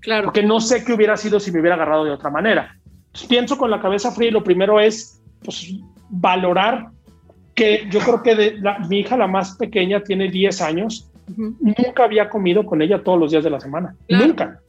Claro. 0.00 0.24
Porque 0.24 0.42
no 0.42 0.60
sé 0.60 0.84
qué 0.84 0.92
hubiera 0.92 1.16
sido 1.16 1.38
si 1.38 1.52
me 1.52 1.60
hubiera 1.60 1.76
agarrado 1.76 2.04
de 2.04 2.10
otra 2.10 2.30
manera. 2.30 2.76
pienso 3.28 3.56
con 3.56 3.70
la 3.70 3.80
cabeza 3.80 4.10
fría 4.10 4.30
y 4.30 4.32
lo 4.32 4.42
primero 4.42 4.80
es 4.80 5.22
pues, 5.44 5.72
valorar 6.08 6.88
que 7.54 7.86
yo 7.92 8.00
creo 8.00 8.24
que 8.24 8.56
mi 8.88 8.98
hija, 8.98 9.16
la 9.16 9.28
más 9.28 9.56
pequeña, 9.56 10.02
tiene 10.02 10.28
10 10.28 10.62
años. 10.62 11.12
Nunca 11.36 12.04
había 12.04 12.28
comido 12.28 12.64
con 12.64 12.82
ella 12.82 13.02
todos 13.02 13.18
los 13.18 13.30
días 13.30 13.44
de 13.44 13.50
la 13.50 13.60
semana. 13.60 13.94
Nunca. 14.08 14.60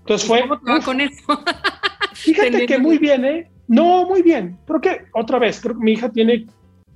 Entonces 0.00 0.26
fue. 0.26 0.40
¿Cómo 0.42 0.58
te 0.60 0.70
va 0.70 0.80
con 0.80 1.00
eso? 1.00 1.22
fíjate 2.12 2.66
que 2.66 2.78
muy 2.78 2.98
bien, 2.98 3.24
¿eh? 3.24 3.50
No, 3.66 4.06
muy 4.06 4.22
bien. 4.22 4.58
Creo 4.66 4.80
que 4.80 5.00
otra 5.12 5.38
vez, 5.38 5.60
creo 5.60 5.78
que 5.78 5.84
mi 5.84 5.92
hija 5.92 6.10
tiene 6.10 6.46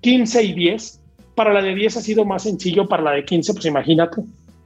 15 0.01 0.43
y 0.43 0.53
10 0.53 1.01
para 1.35 1.53
la 1.53 1.63
de 1.63 1.75
10 1.75 1.97
ha 1.97 2.01
sido 2.01 2.25
más 2.25 2.43
sencillo, 2.43 2.89
para 2.89 3.03
la 3.03 3.13
de 3.13 3.25
15, 3.25 3.55
pues 3.55 3.65
imagínate. 3.65 4.23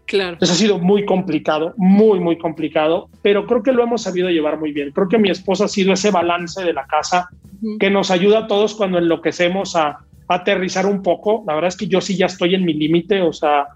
Claro. 0.07 0.39
Eso 0.41 0.53
ha 0.53 0.57
sido 0.57 0.79
muy 0.79 1.05
complicado, 1.05 1.75
muy, 1.77 2.19
muy 2.19 2.39
complicado, 2.39 3.09
pero 3.21 3.47
creo 3.47 3.63
que 3.63 3.73
lo 3.73 3.83
hemos 3.83 4.03
sabido 4.03 4.31
llevar 4.31 4.59
muy 4.59 4.73
bien. 4.73 4.91
Creo 4.91 5.07
que 5.09 5.19
mi 5.19 5.31
esposa 5.31 5.67
ha 5.67 5.69
sido 5.69 5.93
ese 5.93 6.11
balance 6.11 6.65
de 6.65 6.73
la 6.73 6.87
casa 6.87 7.29
que 7.79 7.91
nos 7.91 8.11
ayuda 8.11 8.41
a 8.41 8.47
todos 8.47 8.75
cuando 8.75 8.99
enloquecemos 8.99 9.77
a, 9.77 10.01
aterrizar 10.29 10.87
un 10.87 11.03
poco. 11.03 11.45
La 11.47 11.55
verdad 11.55 11.69
es 11.69 11.77
que 11.77 11.87
yo 11.87 12.01
sí 12.01 12.17
ya 12.17 12.27
estoy 12.27 12.55
en 12.55 12.65
mi 12.65 12.75
límite, 12.75 13.21
o 13.23 13.33
sea, 13.33 13.67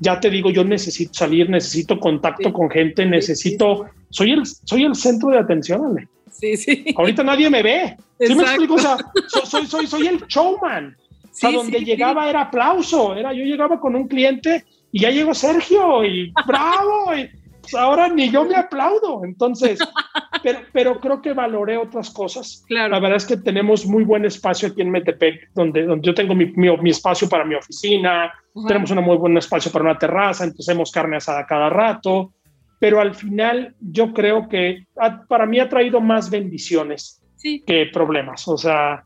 ya 0.00 0.20
te 0.20 0.30
digo, 0.30 0.50
yo 0.50 0.64
necesito 0.64 1.14
salir, 1.14 1.50
necesito 1.50 1.98
contacto 1.98 2.52
con 2.52 2.70
gente, 2.70 3.04
necesito, 3.06 3.86
soy 4.10 4.32
el, 4.32 4.46
soy 4.46 4.84
el 4.84 4.94
centro 4.94 5.30
de 5.30 5.38
atención, 5.38 5.84
Ale. 5.84 6.08
Sí, 6.30 6.56
sí. 6.56 6.84
Ahorita 6.96 7.24
nadie 7.24 7.50
me 7.50 7.62
ve. 7.62 7.96
¿Sí 8.20 8.34
me 8.34 8.42
explico? 8.42 8.74
O 8.74 8.78
sea, 8.78 8.96
soy, 9.44 9.66
soy, 9.66 9.86
soy 9.86 10.06
el 10.06 10.18
showman 10.26 10.96
a 11.42 11.50
donde 11.50 11.80
llegaba 11.80 12.28
era 12.28 12.42
aplauso, 12.42 13.14
era 13.14 13.32
yo 13.32 13.44
llegaba 13.44 13.78
con 13.80 13.94
un 13.94 14.08
cliente 14.08 14.64
y 14.90 15.00
ya 15.00 15.10
llegó 15.10 15.34
Sergio 15.34 16.04
y 16.04 16.32
bravo, 16.46 17.14
y 17.14 17.30
pues 17.70 17.82
ahora 17.82 18.08
ni 18.08 18.30
yo 18.30 18.44
me 18.44 18.56
aplaudo. 18.56 19.24
Entonces, 19.24 19.78
pero, 20.42 20.60
pero 20.72 21.00
creo 21.00 21.20
que 21.20 21.32
valoré 21.32 21.76
otras 21.76 22.10
cosas. 22.10 22.64
Claro. 22.66 22.90
La 22.90 23.00
verdad 23.00 23.16
es 23.16 23.26
que 23.26 23.36
tenemos 23.36 23.86
muy 23.86 24.04
buen 24.04 24.24
espacio 24.24 24.68
aquí 24.68 24.82
en 24.82 24.90
Metepec, 24.90 25.52
donde, 25.54 25.84
donde 25.84 26.06
yo 26.06 26.14
tengo 26.14 26.34
mi, 26.34 26.46
mi, 26.46 26.90
espacio 26.90 27.28
para 27.28 27.44
mi 27.44 27.54
oficina, 27.54 28.32
tenemos 28.66 28.90
un 28.90 29.04
muy 29.04 29.16
buen 29.16 29.36
espacio 29.36 29.70
para 29.70 29.84
una 29.84 29.98
terraza, 29.98 30.44
entonces 30.44 30.76
carne 30.92 31.16
asada 31.16 31.46
cada 31.46 31.68
rato, 31.68 32.32
pero 32.78 33.00
al 33.00 33.14
final 33.14 33.74
yo 33.80 34.12
creo 34.12 34.48
que 34.48 34.86
para 35.28 35.46
mí 35.46 35.58
ha 35.60 35.68
traído 35.68 36.00
más 36.00 36.30
bendiciones 36.30 37.22
que 37.42 37.86
problemas. 37.92 38.46
O 38.48 38.56
sea, 38.56 39.04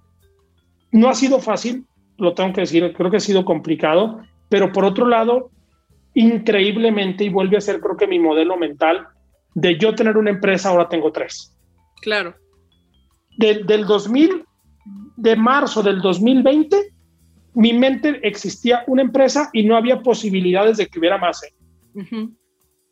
no 0.90 1.08
ha 1.08 1.14
sido 1.14 1.38
fácil, 1.40 1.84
lo 2.18 2.34
tengo 2.34 2.52
que 2.52 2.62
decir, 2.62 2.92
creo 2.94 3.10
que 3.10 3.16
ha 3.16 3.20
sido 3.20 3.44
complicado, 3.44 4.20
pero 4.48 4.72
por 4.72 4.84
otro 4.84 5.06
lado, 5.06 5.50
increíblemente, 6.14 7.24
y 7.24 7.28
vuelve 7.28 7.56
a 7.56 7.60
ser 7.60 7.80
creo 7.80 7.96
que 7.96 8.06
mi 8.06 8.18
modelo 8.18 8.56
mental, 8.56 9.06
de 9.54 9.78
yo 9.78 9.94
tener 9.94 10.16
una 10.16 10.30
empresa, 10.30 10.68
ahora 10.68 10.88
tengo 10.88 11.12
tres. 11.12 11.56
Claro. 12.00 12.34
del 13.38 13.86
2000, 13.86 14.44
de 15.16 15.36
marzo 15.36 15.82
del 15.82 16.00
2020, 16.00 16.92
mi 17.54 17.72
mente 17.72 18.20
existía 18.26 18.82
una 18.86 19.02
empresa 19.02 19.50
y 19.52 19.64
no 19.64 19.76
había 19.76 20.00
posibilidades 20.00 20.78
de 20.78 20.88
que 20.88 20.98
hubiera 20.98 21.18
más. 21.18 21.42
¿eh? 21.44 21.54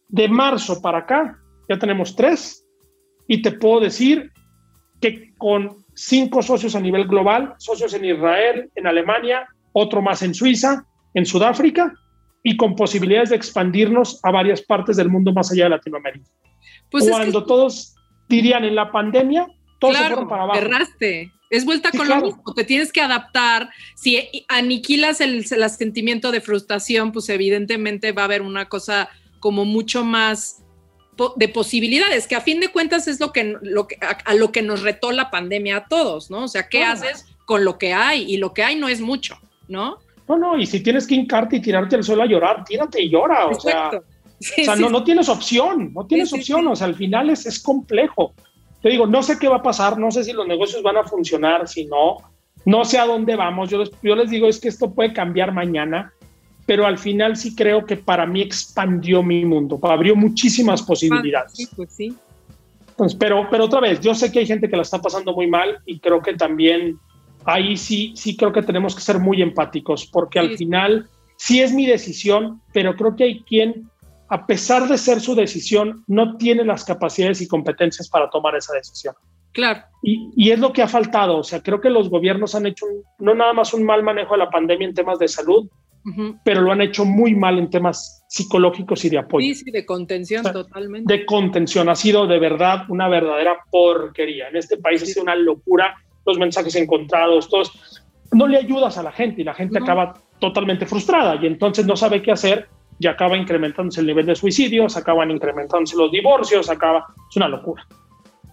De 0.09 0.29
marzo 0.29 0.81
para 0.81 0.99
acá, 0.99 1.39
ya 1.69 1.79
tenemos 1.79 2.15
tres, 2.15 2.65
y 3.27 3.43
te 3.43 3.53
puedo 3.53 3.81
decir 3.81 4.31
que 5.01 5.35
con 5.39 5.77
cinco 5.95 6.43
socios 6.43 6.75
a 6.75 6.81
nivel 6.81 7.07
global, 7.07 7.55
socios 7.59 7.95
en 7.95 8.05
Israel, 8.05 8.71
en 8.75 8.87
Alemania, 8.87 9.47
otro 9.73 10.03
más 10.03 10.23
en 10.23 10.35
Suiza, 10.35 10.85
en 11.15 11.27
Sudáfrica 11.27 11.93
y 12.43 12.57
con 12.57 12.75
posibilidades 12.75 13.31
de 13.31 13.37
expandirnos 13.37 14.19
a 14.23 14.31
varias 14.31 14.63
partes 14.63 14.97
del 14.97 15.09
mundo 15.09 15.33
más 15.33 15.51
allá 15.53 15.65
de 15.65 15.71
Latinoamérica. 15.71 16.31
Pues 16.91 17.09
Cuando 17.09 17.45
todos 17.45 17.95
dirían 18.29 18.65
en 18.65 18.75
la 18.75 18.91
pandemia, 18.91 19.47
todos 19.79 19.97
se 19.97 20.05
fueron 20.05 20.29
para 20.29 20.43
abajo. 20.45 20.59
Erraste. 20.59 21.33
Es 21.51 21.65
vuelta 21.65 21.91
con 21.91 22.09
lo 22.09 22.21
mismo, 22.21 22.55
te 22.55 22.63
tienes 22.63 22.93
que 22.93 23.01
adaptar. 23.01 23.71
Si 23.97 24.47
aniquilas 24.49 25.21
el, 25.21 25.45
el 25.51 25.71
sentimiento 25.71 26.31
de 26.31 26.41
frustración, 26.41 27.11
pues 27.11 27.29
evidentemente 27.29 28.13
va 28.13 28.23
a 28.23 28.25
haber 28.27 28.43
una 28.43 28.69
cosa 28.69 29.09
como 29.41 29.65
mucho 29.65 30.05
más 30.05 30.63
de 31.37 31.49
posibilidades, 31.49 32.27
que 32.27 32.35
a 32.35 32.41
fin 32.41 32.61
de 32.61 32.69
cuentas 32.69 33.07
es 33.07 33.21
lo 33.21 33.33
que, 33.33 33.57
lo 33.61 33.87
que 33.87 33.99
a, 34.01 34.35
lo 34.35 34.53
que 34.53 34.63
nos 34.63 34.83
retó 34.83 35.13
la 35.13 35.31
pandemia 35.31 35.77
a 35.77 35.85
todos, 35.87 36.31
¿no? 36.31 36.45
O 36.45 36.49
sea, 36.49 36.69
¿qué 36.69 36.83
haces 36.83 37.27
con 37.45 37.65
lo 37.65 37.79
que 37.79 37.93
hay? 37.93 38.23
Y 38.23 38.39
lo 38.39 38.55
que 38.55 38.63
hay 38.63 38.77
no 38.77 38.89
es 38.89 39.01
mucho, 39.01 39.39
¿no? 39.69 39.99
No, 40.31 40.39
no, 40.39 40.57
y 40.57 40.65
si 40.65 40.79
tienes 40.81 41.09
que 41.09 41.17
hincarte 41.17 41.57
y 41.57 41.61
tirarte 41.61 41.97
al 41.97 42.05
suelo 42.05 42.23
a 42.23 42.27
llorar, 42.27 42.63
tírate 42.63 43.03
y 43.03 43.11
llora, 43.11 43.47
o 43.47 43.61
sea, 43.61 43.91
o 43.91 44.65
sea 44.65 44.77
no, 44.77 44.89
no 44.89 45.03
tienes 45.03 45.29
opción, 45.29 45.93
no 45.93 46.07
tienes 46.07 46.33
opción, 46.33 46.69
o 46.69 46.77
sea, 46.77 46.87
al 46.87 46.95
final 46.95 47.31
es, 47.31 47.47
es 47.47 47.61
complejo. 47.61 48.33
Te 48.81 48.91
digo, 48.91 49.09
no 49.09 49.25
sé 49.25 49.41
qué 49.41 49.49
va 49.49 49.57
a 49.57 49.63
pasar, 49.63 49.99
no 49.99 50.13
sé 50.13 50.23
si 50.23 50.33
los 50.33 50.47
negocios 50.47 50.85
van 50.85 50.99
a 50.99 51.03
funcionar, 51.03 51.67
si 51.67 51.85
no, 51.87 52.19
No 52.65 52.85
sé 52.85 52.99
a 52.99 53.07
dónde 53.07 53.35
vamos, 53.35 53.71
yo, 53.71 53.83
yo 54.05 54.15
les 54.15 54.31
digo 54.31 54.47
es 54.47 54.61
que 54.61 54.69
esto 54.69 54.95
puede 54.95 55.13
cambiar 55.13 55.53
mañana, 55.53 56.13
pero 56.65 56.87
al 56.87 56.99
final 56.99 57.37
sí 57.37 57.57
creo 57.57 57.85
que 57.85 57.97
para 57.97 58.25
mí 58.25 58.41
expandió 58.41 59.25
mi 59.25 59.45
mundo, 59.45 59.81
abrió 59.83 60.15
muchísimas 60.15 60.81
posibilidades. 60.81 61.55
Sí, 61.55 61.67
pues 61.75 61.93
sí. 61.93 62.15
Entonces, 62.91 63.19
pero, 63.19 63.49
pero 63.51 63.65
otra 63.65 63.81
vez, 63.81 63.99
yo 64.01 64.15
sé 64.15 64.31
que 64.31 64.39
hay 64.39 64.47
gente 64.47 64.69
que 64.69 64.77
la 64.77 64.83
está 64.83 65.01
pasando 65.01 65.35
muy 65.35 65.49
mal 65.49 65.81
y 65.87 65.99
creo 65.99 66.23
que 66.23 66.35
también 66.35 67.01
ahí 67.45 67.77
sí, 67.77 68.13
sí 68.17 68.37
creo 68.37 68.53
que 68.53 68.63
tenemos 68.63 68.95
que 68.95 69.01
ser 69.01 69.19
muy 69.19 69.43
empáticos, 69.43 70.07
porque 70.07 70.39
al 70.39 70.57
final 70.57 71.09
sí 71.37 71.61
es 71.61 71.73
mi 71.73 71.87
decisión, 71.87 72.61
pero 72.73 72.95
creo 72.95 73.17
que 73.17 73.25
hay 73.25 73.41
quien, 73.43 73.91
a 74.29 74.47
pesar 74.47 74.89
de 74.89 74.99
ser 74.99 75.21
su 75.21 75.35
decisión, 75.35 76.05
no 76.07 76.37
tiene 76.37 76.65
las 76.65 76.85
capacidades 76.85 77.41
y 77.41 77.49
competencias 77.49 78.09
para 78.09 78.29
tomar 78.31 78.57
esa 78.57 78.75
decisión. 78.75 79.15
Claro. 79.53 79.81
Y, 80.03 80.31
y, 80.37 80.51
es 80.51 80.59
lo 80.61 80.73
que 80.73 80.83
ha 80.83 80.87
faltado. 80.87 81.39
O 81.39 81.43
sea, 81.43 81.61
creo 81.61 81.81
que 81.81 81.91
los 81.91 82.09
gobiernos 82.09 82.55
han 82.55 82.67
hecho 82.67 82.87
no 83.19 83.35
nada 83.35 83.53
más 83.53 83.75
un 83.75 83.85
mal 83.85 84.03
manejo 84.03 84.35
de 84.35 84.39
la 84.39 84.51
pandemia 84.51 84.87
en 84.87 84.95
temas 84.95 85.19
de 85.19 85.27
salud, 85.27 85.69
pero 86.45 86.63
lo 86.63 86.73
han 86.73 86.81
hecho 86.81 87.05
muy 87.05 87.35
mal 87.35 87.59
en 87.59 87.69
temas 87.69 88.25
psicológicos 88.29 89.05
y 89.05 89.11
de 89.11 89.19
apoyo. 89.19 89.47
Sí, 89.47 89.55
sí, 89.55 89.71
de 89.71 89.85
contención 89.85 90.43
totalmente. 90.45 91.13
De 91.13 91.27
contención. 91.27 91.89
Ha 91.89 91.95
sido 91.95 92.27
de 92.27 92.39
verdad 92.39 92.85
una 92.89 93.09
verdadera 93.09 93.59
porquería. 93.71 94.49
En 94.49 94.57
este 94.57 94.79
país 94.79 95.03
ha 95.03 95.07
sido 95.07 95.23
una 95.23 95.35
locura. 95.35 95.95
Los 96.31 96.39
mensajes 96.39 96.75
encontrados, 96.77 97.49
todos. 97.49 97.73
No 98.33 98.47
le 98.47 98.59
ayudas 98.59 98.97
a 98.97 99.03
la 99.03 99.13
gente 99.13 99.43
y 99.43 99.45
la 99.45 99.55
gente 99.55 99.79
acaba 99.79 100.15
totalmente 100.39 100.87
frustrada 100.87 101.37
y 101.43 101.47
entonces 101.47 101.85
no 101.85 101.97
sabe 101.97 102.23
qué 102.23 102.33
hacer 102.33 102.69
y 102.99 103.07
acaba 103.07 103.37
incrementándose 103.37 104.01
el 104.01 104.07
nivel 104.07 104.27
de 104.27 104.37
suicidios, 104.37 104.97
acaban 104.97 105.31
incrementándose 105.31 105.97
los 105.97 106.13
divorcios, 106.13 106.71
acaba. 106.71 107.07
Es 107.29 107.37
una 107.37 107.49
locura. 107.49 107.87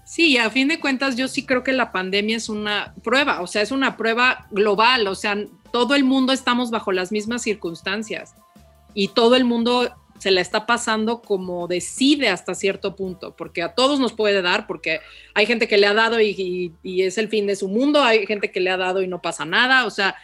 Sí, 0.05 0.37
a 0.37 0.49
fin 0.49 0.69
de 0.69 0.79
cuentas 0.79 1.17
yo 1.17 1.27
sí 1.27 1.45
creo 1.45 1.63
que 1.63 1.73
la 1.73 1.91
pandemia 1.91 2.37
es 2.37 2.47
una 2.47 2.93
prueba, 3.03 3.41
o 3.41 3.47
sea, 3.47 3.61
es 3.61 3.71
una 3.71 3.97
prueba 3.97 4.47
global, 4.51 5.05
o 5.07 5.15
sea, 5.15 5.35
todo 5.71 5.95
el 5.95 6.05
mundo 6.05 6.31
estamos 6.31 6.71
bajo 6.71 6.93
las 6.93 7.11
mismas 7.11 7.41
circunstancias 7.41 8.33
y 8.93 9.09
todo 9.09 9.35
el 9.35 9.43
mundo 9.43 9.91
se 10.17 10.31
la 10.31 10.41
está 10.41 10.65
pasando 10.65 11.21
como 11.21 11.67
decide 11.67 12.29
hasta 12.29 12.55
cierto 12.55 12.95
punto, 12.95 13.35
porque 13.35 13.61
a 13.61 13.73
todos 13.73 13.99
nos 13.99 14.13
puede 14.13 14.41
dar, 14.41 14.67
porque 14.67 14.99
hay 15.33 15.45
gente 15.45 15.67
que 15.67 15.77
le 15.77 15.87
ha 15.87 15.93
dado 15.93 16.19
y, 16.19 16.73
es 16.83 17.17
el 17.17 17.29
fin 17.29 17.47
de 17.47 17.55
su 17.55 17.67
mundo, 17.67 18.01
hay 18.01 18.25
gente 18.25 18.51
que 18.51 18.59
le 18.59 18.69
ha 18.69 18.77
dado 18.77 19.01
y 19.01 19.07
no 19.07 19.21
pasa 19.21 19.45
nada, 19.45 19.85
o 19.85 19.89
sea, 19.89 20.15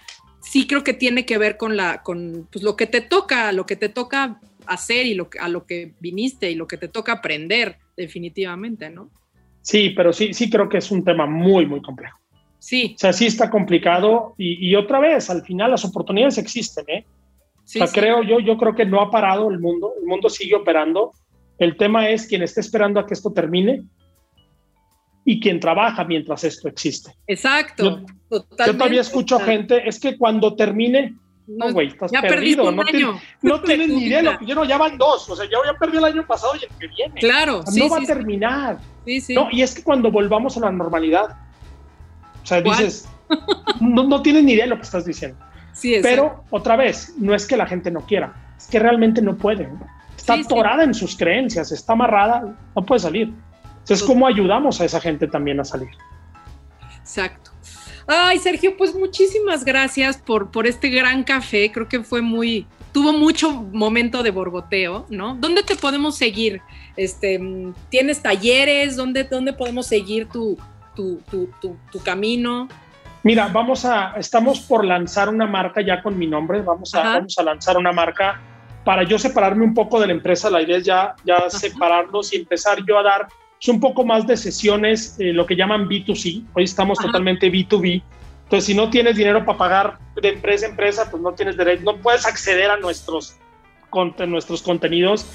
sí 0.42 0.68
creo 0.68 0.84
que 0.84 0.94
tiene 0.94 1.26
que 1.26 1.38
ver 1.38 1.58
con 1.58 1.78
la, 1.78 2.02
con 2.02 2.48
pues, 2.52 2.64
lo 2.64 2.76
que 2.76 2.88
te 2.88 3.02
toca, 3.02 3.52
lo 3.52 3.66
que 3.66 3.76
te 3.76 3.90
toca 3.90 4.40
hacer 4.66 5.06
y 5.06 5.14
lo, 5.14 5.30
a 5.40 5.50
lo 5.50 5.66
que 5.66 5.94
viniste 6.00 6.50
y 6.50 6.56
lo 6.56 6.68
que 6.68 6.78
te 6.78 6.88
toca 6.88 7.14
aprender, 7.14 7.78
definitivamente, 7.96 8.90
¿no? 8.90 9.10
Sí, 9.62 9.92
pero 9.92 10.12
sí, 10.12 10.34
sí 10.34 10.50
creo 10.50 10.68
que 10.68 10.78
es 10.78 10.92
un 10.92 11.04
tema 11.04 11.26
muy, 11.26 11.66
muy 11.66 11.82
complejo. 11.82 12.20
Sí. 12.60 12.94
O 12.96 12.98
sea, 12.98 13.14
sí 13.14 13.26
está 13.26 13.50
complicado 13.50 14.36
y, 14.38 14.74
otra 14.76 15.00
vez, 15.00 15.30
al 15.30 15.42
final 15.42 15.72
las 15.72 15.84
oportunidades 15.84 16.38
existen, 16.38 16.86
¿eh? 16.88 17.06
O 17.82 17.88
sea, 17.88 17.88
creo 17.88 18.24
yo, 18.24 18.40
yo 18.40 18.58
creo 18.58 18.76
que 18.76 18.86
no 18.86 19.02
ha 19.02 19.10
parado 19.10 19.50
el 19.50 19.60
mundo, 19.60 19.94
el 20.00 20.08
mundo 20.08 20.30
sigue 20.30 20.56
operando. 20.56 21.12
El 21.58 21.78
tema 21.78 22.10
es 22.10 22.28
quien 22.28 22.42
está 22.44 22.62
esperando 22.62 23.00
a 23.00 23.06
que 23.06 23.14
esto 23.14 23.32
termine 23.32 23.84
y 25.26 25.40
quien 25.40 25.60
trabaja 25.60 26.04
mientras 26.04 26.44
esto 26.44 26.68
existe. 26.68 27.16
Exacto. 27.28 28.02
Yo, 28.30 28.44
todavía 28.44 29.02
escucho 29.02 29.40
gente, 29.40 29.88
es 29.88 30.00
que 30.00 30.18
cuando 30.18 30.56
termine, 30.56 31.16
no, 31.48 31.72
güey, 31.72 31.88
estás 31.88 32.12
perdido. 32.12 32.72
No, 32.72 32.84
no, 33.42 33.62
tienes 33.64 33.90
ni 33.90 34.06
idea. 34.06 34.22
Lo, 34.22 34.42
yo 34.42 34.56
no, 34.56 34.66
ya 34.66 34.78
van 34.78 34.98
dos. 34.98 35.30
O 35.30 35.36
sea, 35.36 35.46
ya, 35.46 35.58
ya 35.66 35.78
perdido 35.78 36.06
el 36.06 36.14
año 36.14 36.28
pasado 36.28 36.54
y 36.56 36.66
el 36.66 36.72
que 36.80 36.88
viene. 36.88 37.20
Claro. 37.20 37.64
no 37.76 37.90
va 37.90 37.98
a 37.98 38.02
terminar. 38.02 38.80
No, 39.30 39.48
y 39.52 39.62
es 39.62 39.76
que 39.76 39.84
cuando 39.84 40.12
volvamos 40.12 40.58
a 40.58 40.62
la 40.62 40.72
normalidad, 40.72 41.38
o 42.42 42.46
sea, 42.46 42.62
dices, 42.62 43.08
no, 43.82 44.04
no 44.04 44.22
tienes 44.22 44.44
ni 44.44 44.54
idea 44.54 44.66
de 44.66 44.72
lo 44.72 44.78
que 44.78 44.84
estás 44.84 45.06
diciendo. 45.06 45.38
Sí, 45.74 46.00
Pero 46.02 46.44
otra 46.50 46.76
vez, 46.76 47.14
no 47.18 47.34
es 47.34 47.46
que 47.46 47.58
la 47.58 47.66
gente 47.66 47.92
no 47.92 48.02
quiera, 48.02 48.34
es 48.58 48.68
que 48.68 48.80
realmente 48.80 49.22
no 49.22 49.36
puede. 49.36 49.70
Está 50.16 50.36
atorada 50.36 50.84
en 50.84 50.94
sus 50.94 51.18
creencias, 51.18 51.72
está 51.72 51.94
amarrada, 51.94 52.56
no 52.76 52.86
puede 52.86 53.00
salir. 53.00 53.34
Entonces, 53.80 54.04
¿cómo 54.04 54.26
ayudamos 54.26 54.80
a 54.80 54.86
esa 54.86 55.02
gente 55.02 55.28
también 55.28 55.60
a 55.60 55.66
salir? 55.66 55.90
Exacto. 57.00 57.52
Ay, 58.08 58.40
Sergio, 58.40 58.78
pues 58.78 58.94
muchísimas 58.96 59.66
gracias 59.66 60.18
por, 60.18 60.52
por 60.52 60.68
este 60.68 60.90
gran 60.90 61.24
café. 61.24 61.72
Creo 61.72 61.88
que 61.88 62.02
fue 62.02 62.22
muy, 62.22 62.66
tuvo 62.92 63.14
mucho 63.14 63.52
momento 63.52 64.24
de 64.24 64.32
borboteo, 64.32 65.06
¿no? 65.10 65.36
¿Dónde 65.36 65.64
te 65.64 65.76
podemos 65.76 66.18
seguir? 66.18 66.62
Este, 66.96 67.40
¿Tienes 67.90 68.22
talleres? 68.22 68.96
¿Dónde, 68.96 69.24
dónde 69.24 69.54
podemos 69.54 69.88
seguir 69.88 70.28
tu, 70.28 70.58
tu, 70.96 71.20
tu, 71.30 71.50
tu, 71.92 72.00
camino? 72.00 72.68
Mira, 73.24 73.48
vamos 73.48 73.86
a, 73.86 74.16
estamos 74.18 74.60
por 74.60 74.84
lanzar 74.86 75.30
una 75.30 75.48
marca 75.48 75.82
ya 75.82 76.04
con 76.04 76.18
mi 76.18 76.28
nombre. 76.28 76.62
Vamos 76.62 76.94
a, 76.94 77.04
vamos 77.04 77.38
a 77.38 77.44
lanzar 77.44 77.78
una 77.78 77.94
marca 77.94 78.42
para 78.84 79.04
yo 79.04 79.18
separarme 79.18 79.64
un 79.64 79.74
poco 79.74 80.00
de 80.00 80.08
la 80.08 80.14
empresa. 80.14 80.50
La 80.50 80.62
idea 80.62 80.78
es 80.78 80.84
ya, 80.84 81.16
ya 81.24 81.50
separarnos 81.50 82.34
y 82.34 82.38
empezar 82.38 82.80
yo 82.86 83.00
a 83.00 83.04
dar 83.04 83.28
un 83.72 83.80
poco 83.80 84.04
más 84.04 84.28
de 84.28 84.36
sesiones, 84.36 85.16
eh, 85.20 85.32
lo 85.32 85.46
que 85.46 85.56
llaman 85.56 85.88
B2C. 85.88 86.44
Hoy 86.54 86.64
estamos 86.64 87.00
totalmente 87.00 87.52
B2B. 87.52 88.04
Entonces, 88.44 88.66
si 88.66 88.76
no 88.76 88.90
tienes 88.90 89.16
dinero 89.16 89.46
para 89.46 89.58
pagar 89.58 90.00
de 90.22 90.30
empresa 90.30 90.66
a 90.66 90.70
empresa, 90.70 91.10
pues 91.10 91.24
no 91.24 91.34
tienes 91.34 91.56
derecho, 91.56 91.84
no 91.84 91.98
puedes 91.98 92.26
acceder 92.26 92.70
a 92.70 92.78
nuestros, 92.78 93.38
nuestros 94.28 94.62
contenidos. 94.62 95.26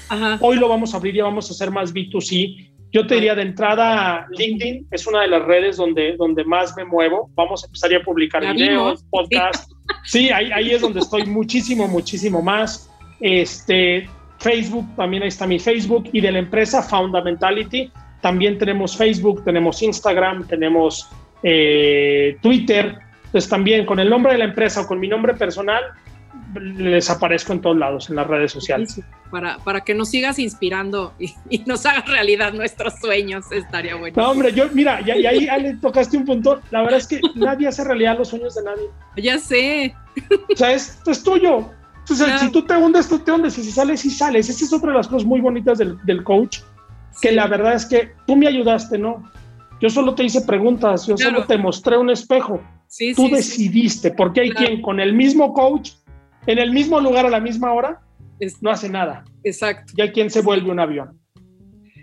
Hoy 0.41 0.57
lo 0.57 0.69
vamos 0.69 0.93
a 0.93 0.97
abrir 0.97 1.15
y 1.15 1.21
vamos 1.21 1.49
a 1.49 1.53
hacer 1.53 1.71
más 1.71 1.93
B2C. 1.93 2.68
Yo 2.91 3.05
te 3.05 3.15
diría 3.15 3.35
de 3.35 3.43
entrada, 3.43 4.25
LinkedIn 4.31 4.87
es 4.89 5.05
una 5.05 5.21
de 5.21 5.27
las 5.27 5.43
redes 5.43 5.77
donde, 5.77 6.15
donde 6.17 6.43
más 6.43 6.75
me 6.75 6.85
muevo. 6.85 7.29
Vamos 7.35 7.63
a 7.63 7.67
empezar 7.67 7.93
a 7.93 8.01
publicar 8.01 8.41
videos, 8.53 9.03
podcasts. 9.11 9.75
Sí, 10.03 10.31
ahí, 10.31 10.51
ahí 10.51 10.71
es 10.71 10.81
donde 10.81 10.99
estoy 10.99 11.25
muchísimo, 11.25 11.87
muchísimo 11.87 12.41
más. 12.41 12.89
Este, 13.19 14.09
Facebook, 14.39 14.87
también 14.95 15.23
ahí 15.23 15.29
está 15.29 15.45
mi 15.45 15.59
Facebook. 15.59 16.09
Y 16.13 16.21
de 16.21 16.31
la 16.31 16.39
empresa 16.39 16.81
Fundamentality, 16.81 17.91
también 18.21 18.57
tenemos 18.57 18.97
Facebook, 18.97 19.43
tenemos 19.43 19.81
Instagram, 19.83 20.47
tenemos 20.47 21.09
eh, 21.43 22.37
Twitter. 22.41 22.97
Entonces 23.25 23.49
también 23.49 23.85
con 23.85 23.99
el 23.99 24.09
nombre 24.09 24.31
de 24.33 24.39
la 24.39 24.45
empresa 24.45 24.81
o 24.81 24.87
con 24.87 24.99
mi 24.99 25.07
nombre 25.07 25.35
personal 25.35 25.83
les 26.55 27.09
aparezco 27.09 27.53
en 27.53 27.61
todos 27.61 27.77
lados, 27.77 28.09
en 28.09 28.15
las 28.15 28.27
redes 28.27 28.51
sociales. 28.51 29.01
Para, 29.31 29.57
para 29.59 29.81
que 29.81 29.93
nos 29.93 30.09
sigas 30.09 30.39
inspirando 30.39 31.13
y, 31.19 31.59
nos 31.65 31.85
hagas 31.85 32.07
realidad 32.07 32.53
nuestros 32.53 32.95
sueños, 32.99 33.51
estaría 33.51 33.95
bueno. 33.95 34.21
No, 34.21 34.31
hombre, 34.31 34.51
yo, 34.53 34.65
mira, 34.73 35.01
y, 35.05 35.11
ahí, 35.11 35.61
le 35.61 35.75
tocaste 35.75 36.17
un 36.17 36.25
punto. 36.25 36.61
La 36.71 36.81
verdad 36.81 36.99
es 36.99 37.07
que 37.07 37.21
nadie 37.35 37.67
hace 37.67 37.83
realidad 37.83 38.17
los 38.17 38.29
sueños 38.29 38.55
de 38.55 38.63
nadie. 38.63 38.89
Ya 39.17 39.37
sé. 39.37 39.95
O 40.51 40.55
sea, 40.55 40.71
esto 40.71 41.11
es 41.11 41.23
tuyo. 41.23 41.69
Entonces, 41.99 42.39
si 42.39 42.51
tú 42.51 42.63
te 42.63 42.75
hundes, 42.75 43.07
tú 43.07 43.19
te 43.19 43.31
hundes. 43.31 43.57
Y 43.57 43.63
si 43.63 43.71
sales, 43.71 44.01
si 44.01 44.09
sales. 44.09 44.49
Esa 44.49 44.65
es 44.65 44.73
otra 44.73 44.91
de 44.91 44.97
las 44.97 45.07
cosas 45.07 45.25
muy 45.25 45.41
bonitas 45.41 45.77
del, 45.77 45.97
del 46.05 46.23
coach 46.23 46.59
que 47.21 47.31
la 47.31 47.47
verdad 47.47 47.73
es 47.73 47.85
que 47.85 48.11
tú 48.25 48.35
me 48.35 48.47
ayudaste, 48.47 48.97
¿no? 48.97 49.29
Yo 49.81 49.89
solo 49.89 50.13
te 50.15 50.23
hice 50.23 50.41
preguntas, 50.41 51.07
yo 51.07 51.17
solo 51.17 51.45
te 51.45 51.57
mostré 51.57 51.97
un 51.97 52.09
espejo. 52.09 52.61
Sí, 52.87 53.13
tú 53.13 53.29
decidiste, 53.29 54.11
porque 54.11 54.41
hay 54.41 54.49
quien 54.49 54.81
con 54.81 54.99
el 54.99 55.13
mismo 55.13 55.53
coach, 55.53 55.91
en 56.45 56.59
el 56.59 56.71
mismo 56.71 56.99
lugar 56.99 57.25
a 57.25 57.29
la 57.29 57.39
misma 57.39 57.71
hora, 57.73 58.01
no 58.61 58.71
hace 58.71 58.89
nada. 58.89 59.23
Exacto. 59.43 59.93
Y 59.95 60.01
hay 60.01 60.11
quien 60.11 60.29
se 60.29 60.41
vuelve 60.41 60.71
un 60.71 60.79
avión. 60.79 61.19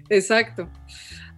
Exacto. 0.09 0.69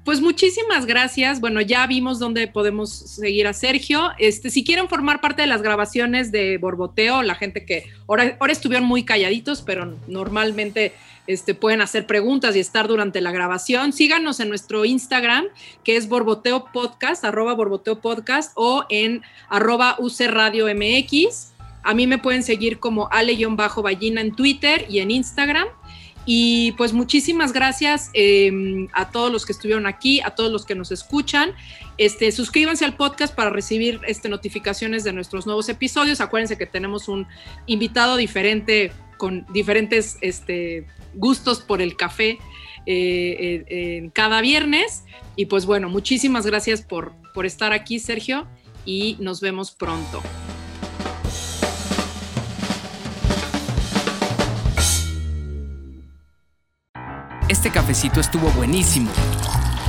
Pues 0.04 0.20
muchísimas 0.20 0.86
gracias. 0.86 1.40
Bueno, 1.40 1.60
ya 1.60 1.86
vimos 1.86 2.18
dónde 2.18 2.46
podemos 2.48 2.90
seguir 2.90 3.46
a 3.46 3.52
Sergio. 3.52 4.10
Este, 4.18 4.48
si 4.50 4.64
quieren 4.64 4.88
formar 4.88 5.20
parte 5.20 5.42
de 5.42 5.48
las 5.48 5.60
grabaciones 5.60 6.32
de 6.32 6.56
Borboteo, 6.56 7.22
la 7.22 7.34
gente 7.34 7.66
que 7.66 7.84
ahora, 8.06 8.36
ahora 8.40 8.52
estuvieron 8.52 8.88
muy 8.88 9.04
calladitos, 9.04 9.60
pero 9.60 9.96
normalmente 10.06 10.94
este, 11.26 11.54
pueden 11.54 11.82
hacer 11.82 12.06
preguntas 12.06 12.56
y 12.56 12.60
estar 12.60 12.88
durante 12.88 13.20
la 13.20 13.32
grabación. 13.32 13.92
Síganos 13.92 14.40
en 14.40 14.48
nuestro 14.48 14.86
Instagram, 14.86 15.44
que 15.84 15.96
es 15.96 16.08
Borboteo 16.08 16.72
Podcast, 16.72 17.22
arroba 17.24 17.52
Borboteo 17.52 18.00
Podcast, 18.00 18.52
o 18.54 18.86
en 18.88 19.20
arroba 19.50 19.96
UC 19.98 20.20
Radio 20.28 20.66
MX. 20.74 21.52
A 21.82 21.94
mí 21.94 22.06
me 22.06 22.18
pueden 22.18 22.42
seguir 22.42 22.78
como 22.78 23.08
Ale-Ballina 23.10 24.20
en 24.20 24.34
Twitter 24.34 24.86
y 24.88 24.98
en 24.98 25.10
Instagram. 25.10 25.68
Y 26.30 26.72
pues 26.72 26.92
muchísimas 26.92 27.54
gracias 27.54 28.10
em, 28.12 28.88
a 28.92 29.10
todos 29.10 29.32
los 29.32 29.46
que 29.46 29.52
estuvieron 29.52 29.86
aquí, 29.86 30.20
a 30.20 30.30
todos 30.32 30.52
los 30.52 30.66
que 30.66 30.74
nos 30.74 30.92
escuchan. 30.92 31.52
Este, 31.96 32.30
suscríbanse 32.32 32.84
al 32.84 32.96
podcast 32.96 33.34
para 33.34 33.48
recibir 33.48 34.00
este, 34.06 34.28
notificaciones 34.28 35.04
de 35.04 35.14
nuestros 35.14 35.46
nuevos 35.46 35.70
episodios. 35.70 36.20
Acuérdense 36.20 36.58
que 36.58 36.66
tenemos 36.66 37.08
un 37.08 37.26
invitado 37.64 38.18
diferente 38.18 38.92
con 39.16 39.46
diferentes 39.54 40.18
este, 40.20 40.86
gustos 41.14 41.60
por 41.60 41.80
el 41.80 41.96
café 41.96 42.38
eh, 42.84 43.64
en 43.66 44.10
cada 44.10 44.42
viernes. 44.42 45.04
Y 45.34 45.46
pues 45.46 45.64
bueno, 45.64 45.88
muchísimas 45.88 46.44
gracias 46.44 46.82
por, 46.82 47.14
por 47.32 47.46
estar 47.46 47.72
aquí, 47.72 48.00
Sergio, 48.00 48.46
y 48.84 49.16
nos 49.18 49.40
vemos 49.40 49.70
pronto. 49.70 50.20
Este 57.48 57.70
cafecito 57.70 58.20
estuvo 58.20 58.50
buenísimo. 58.50 59.10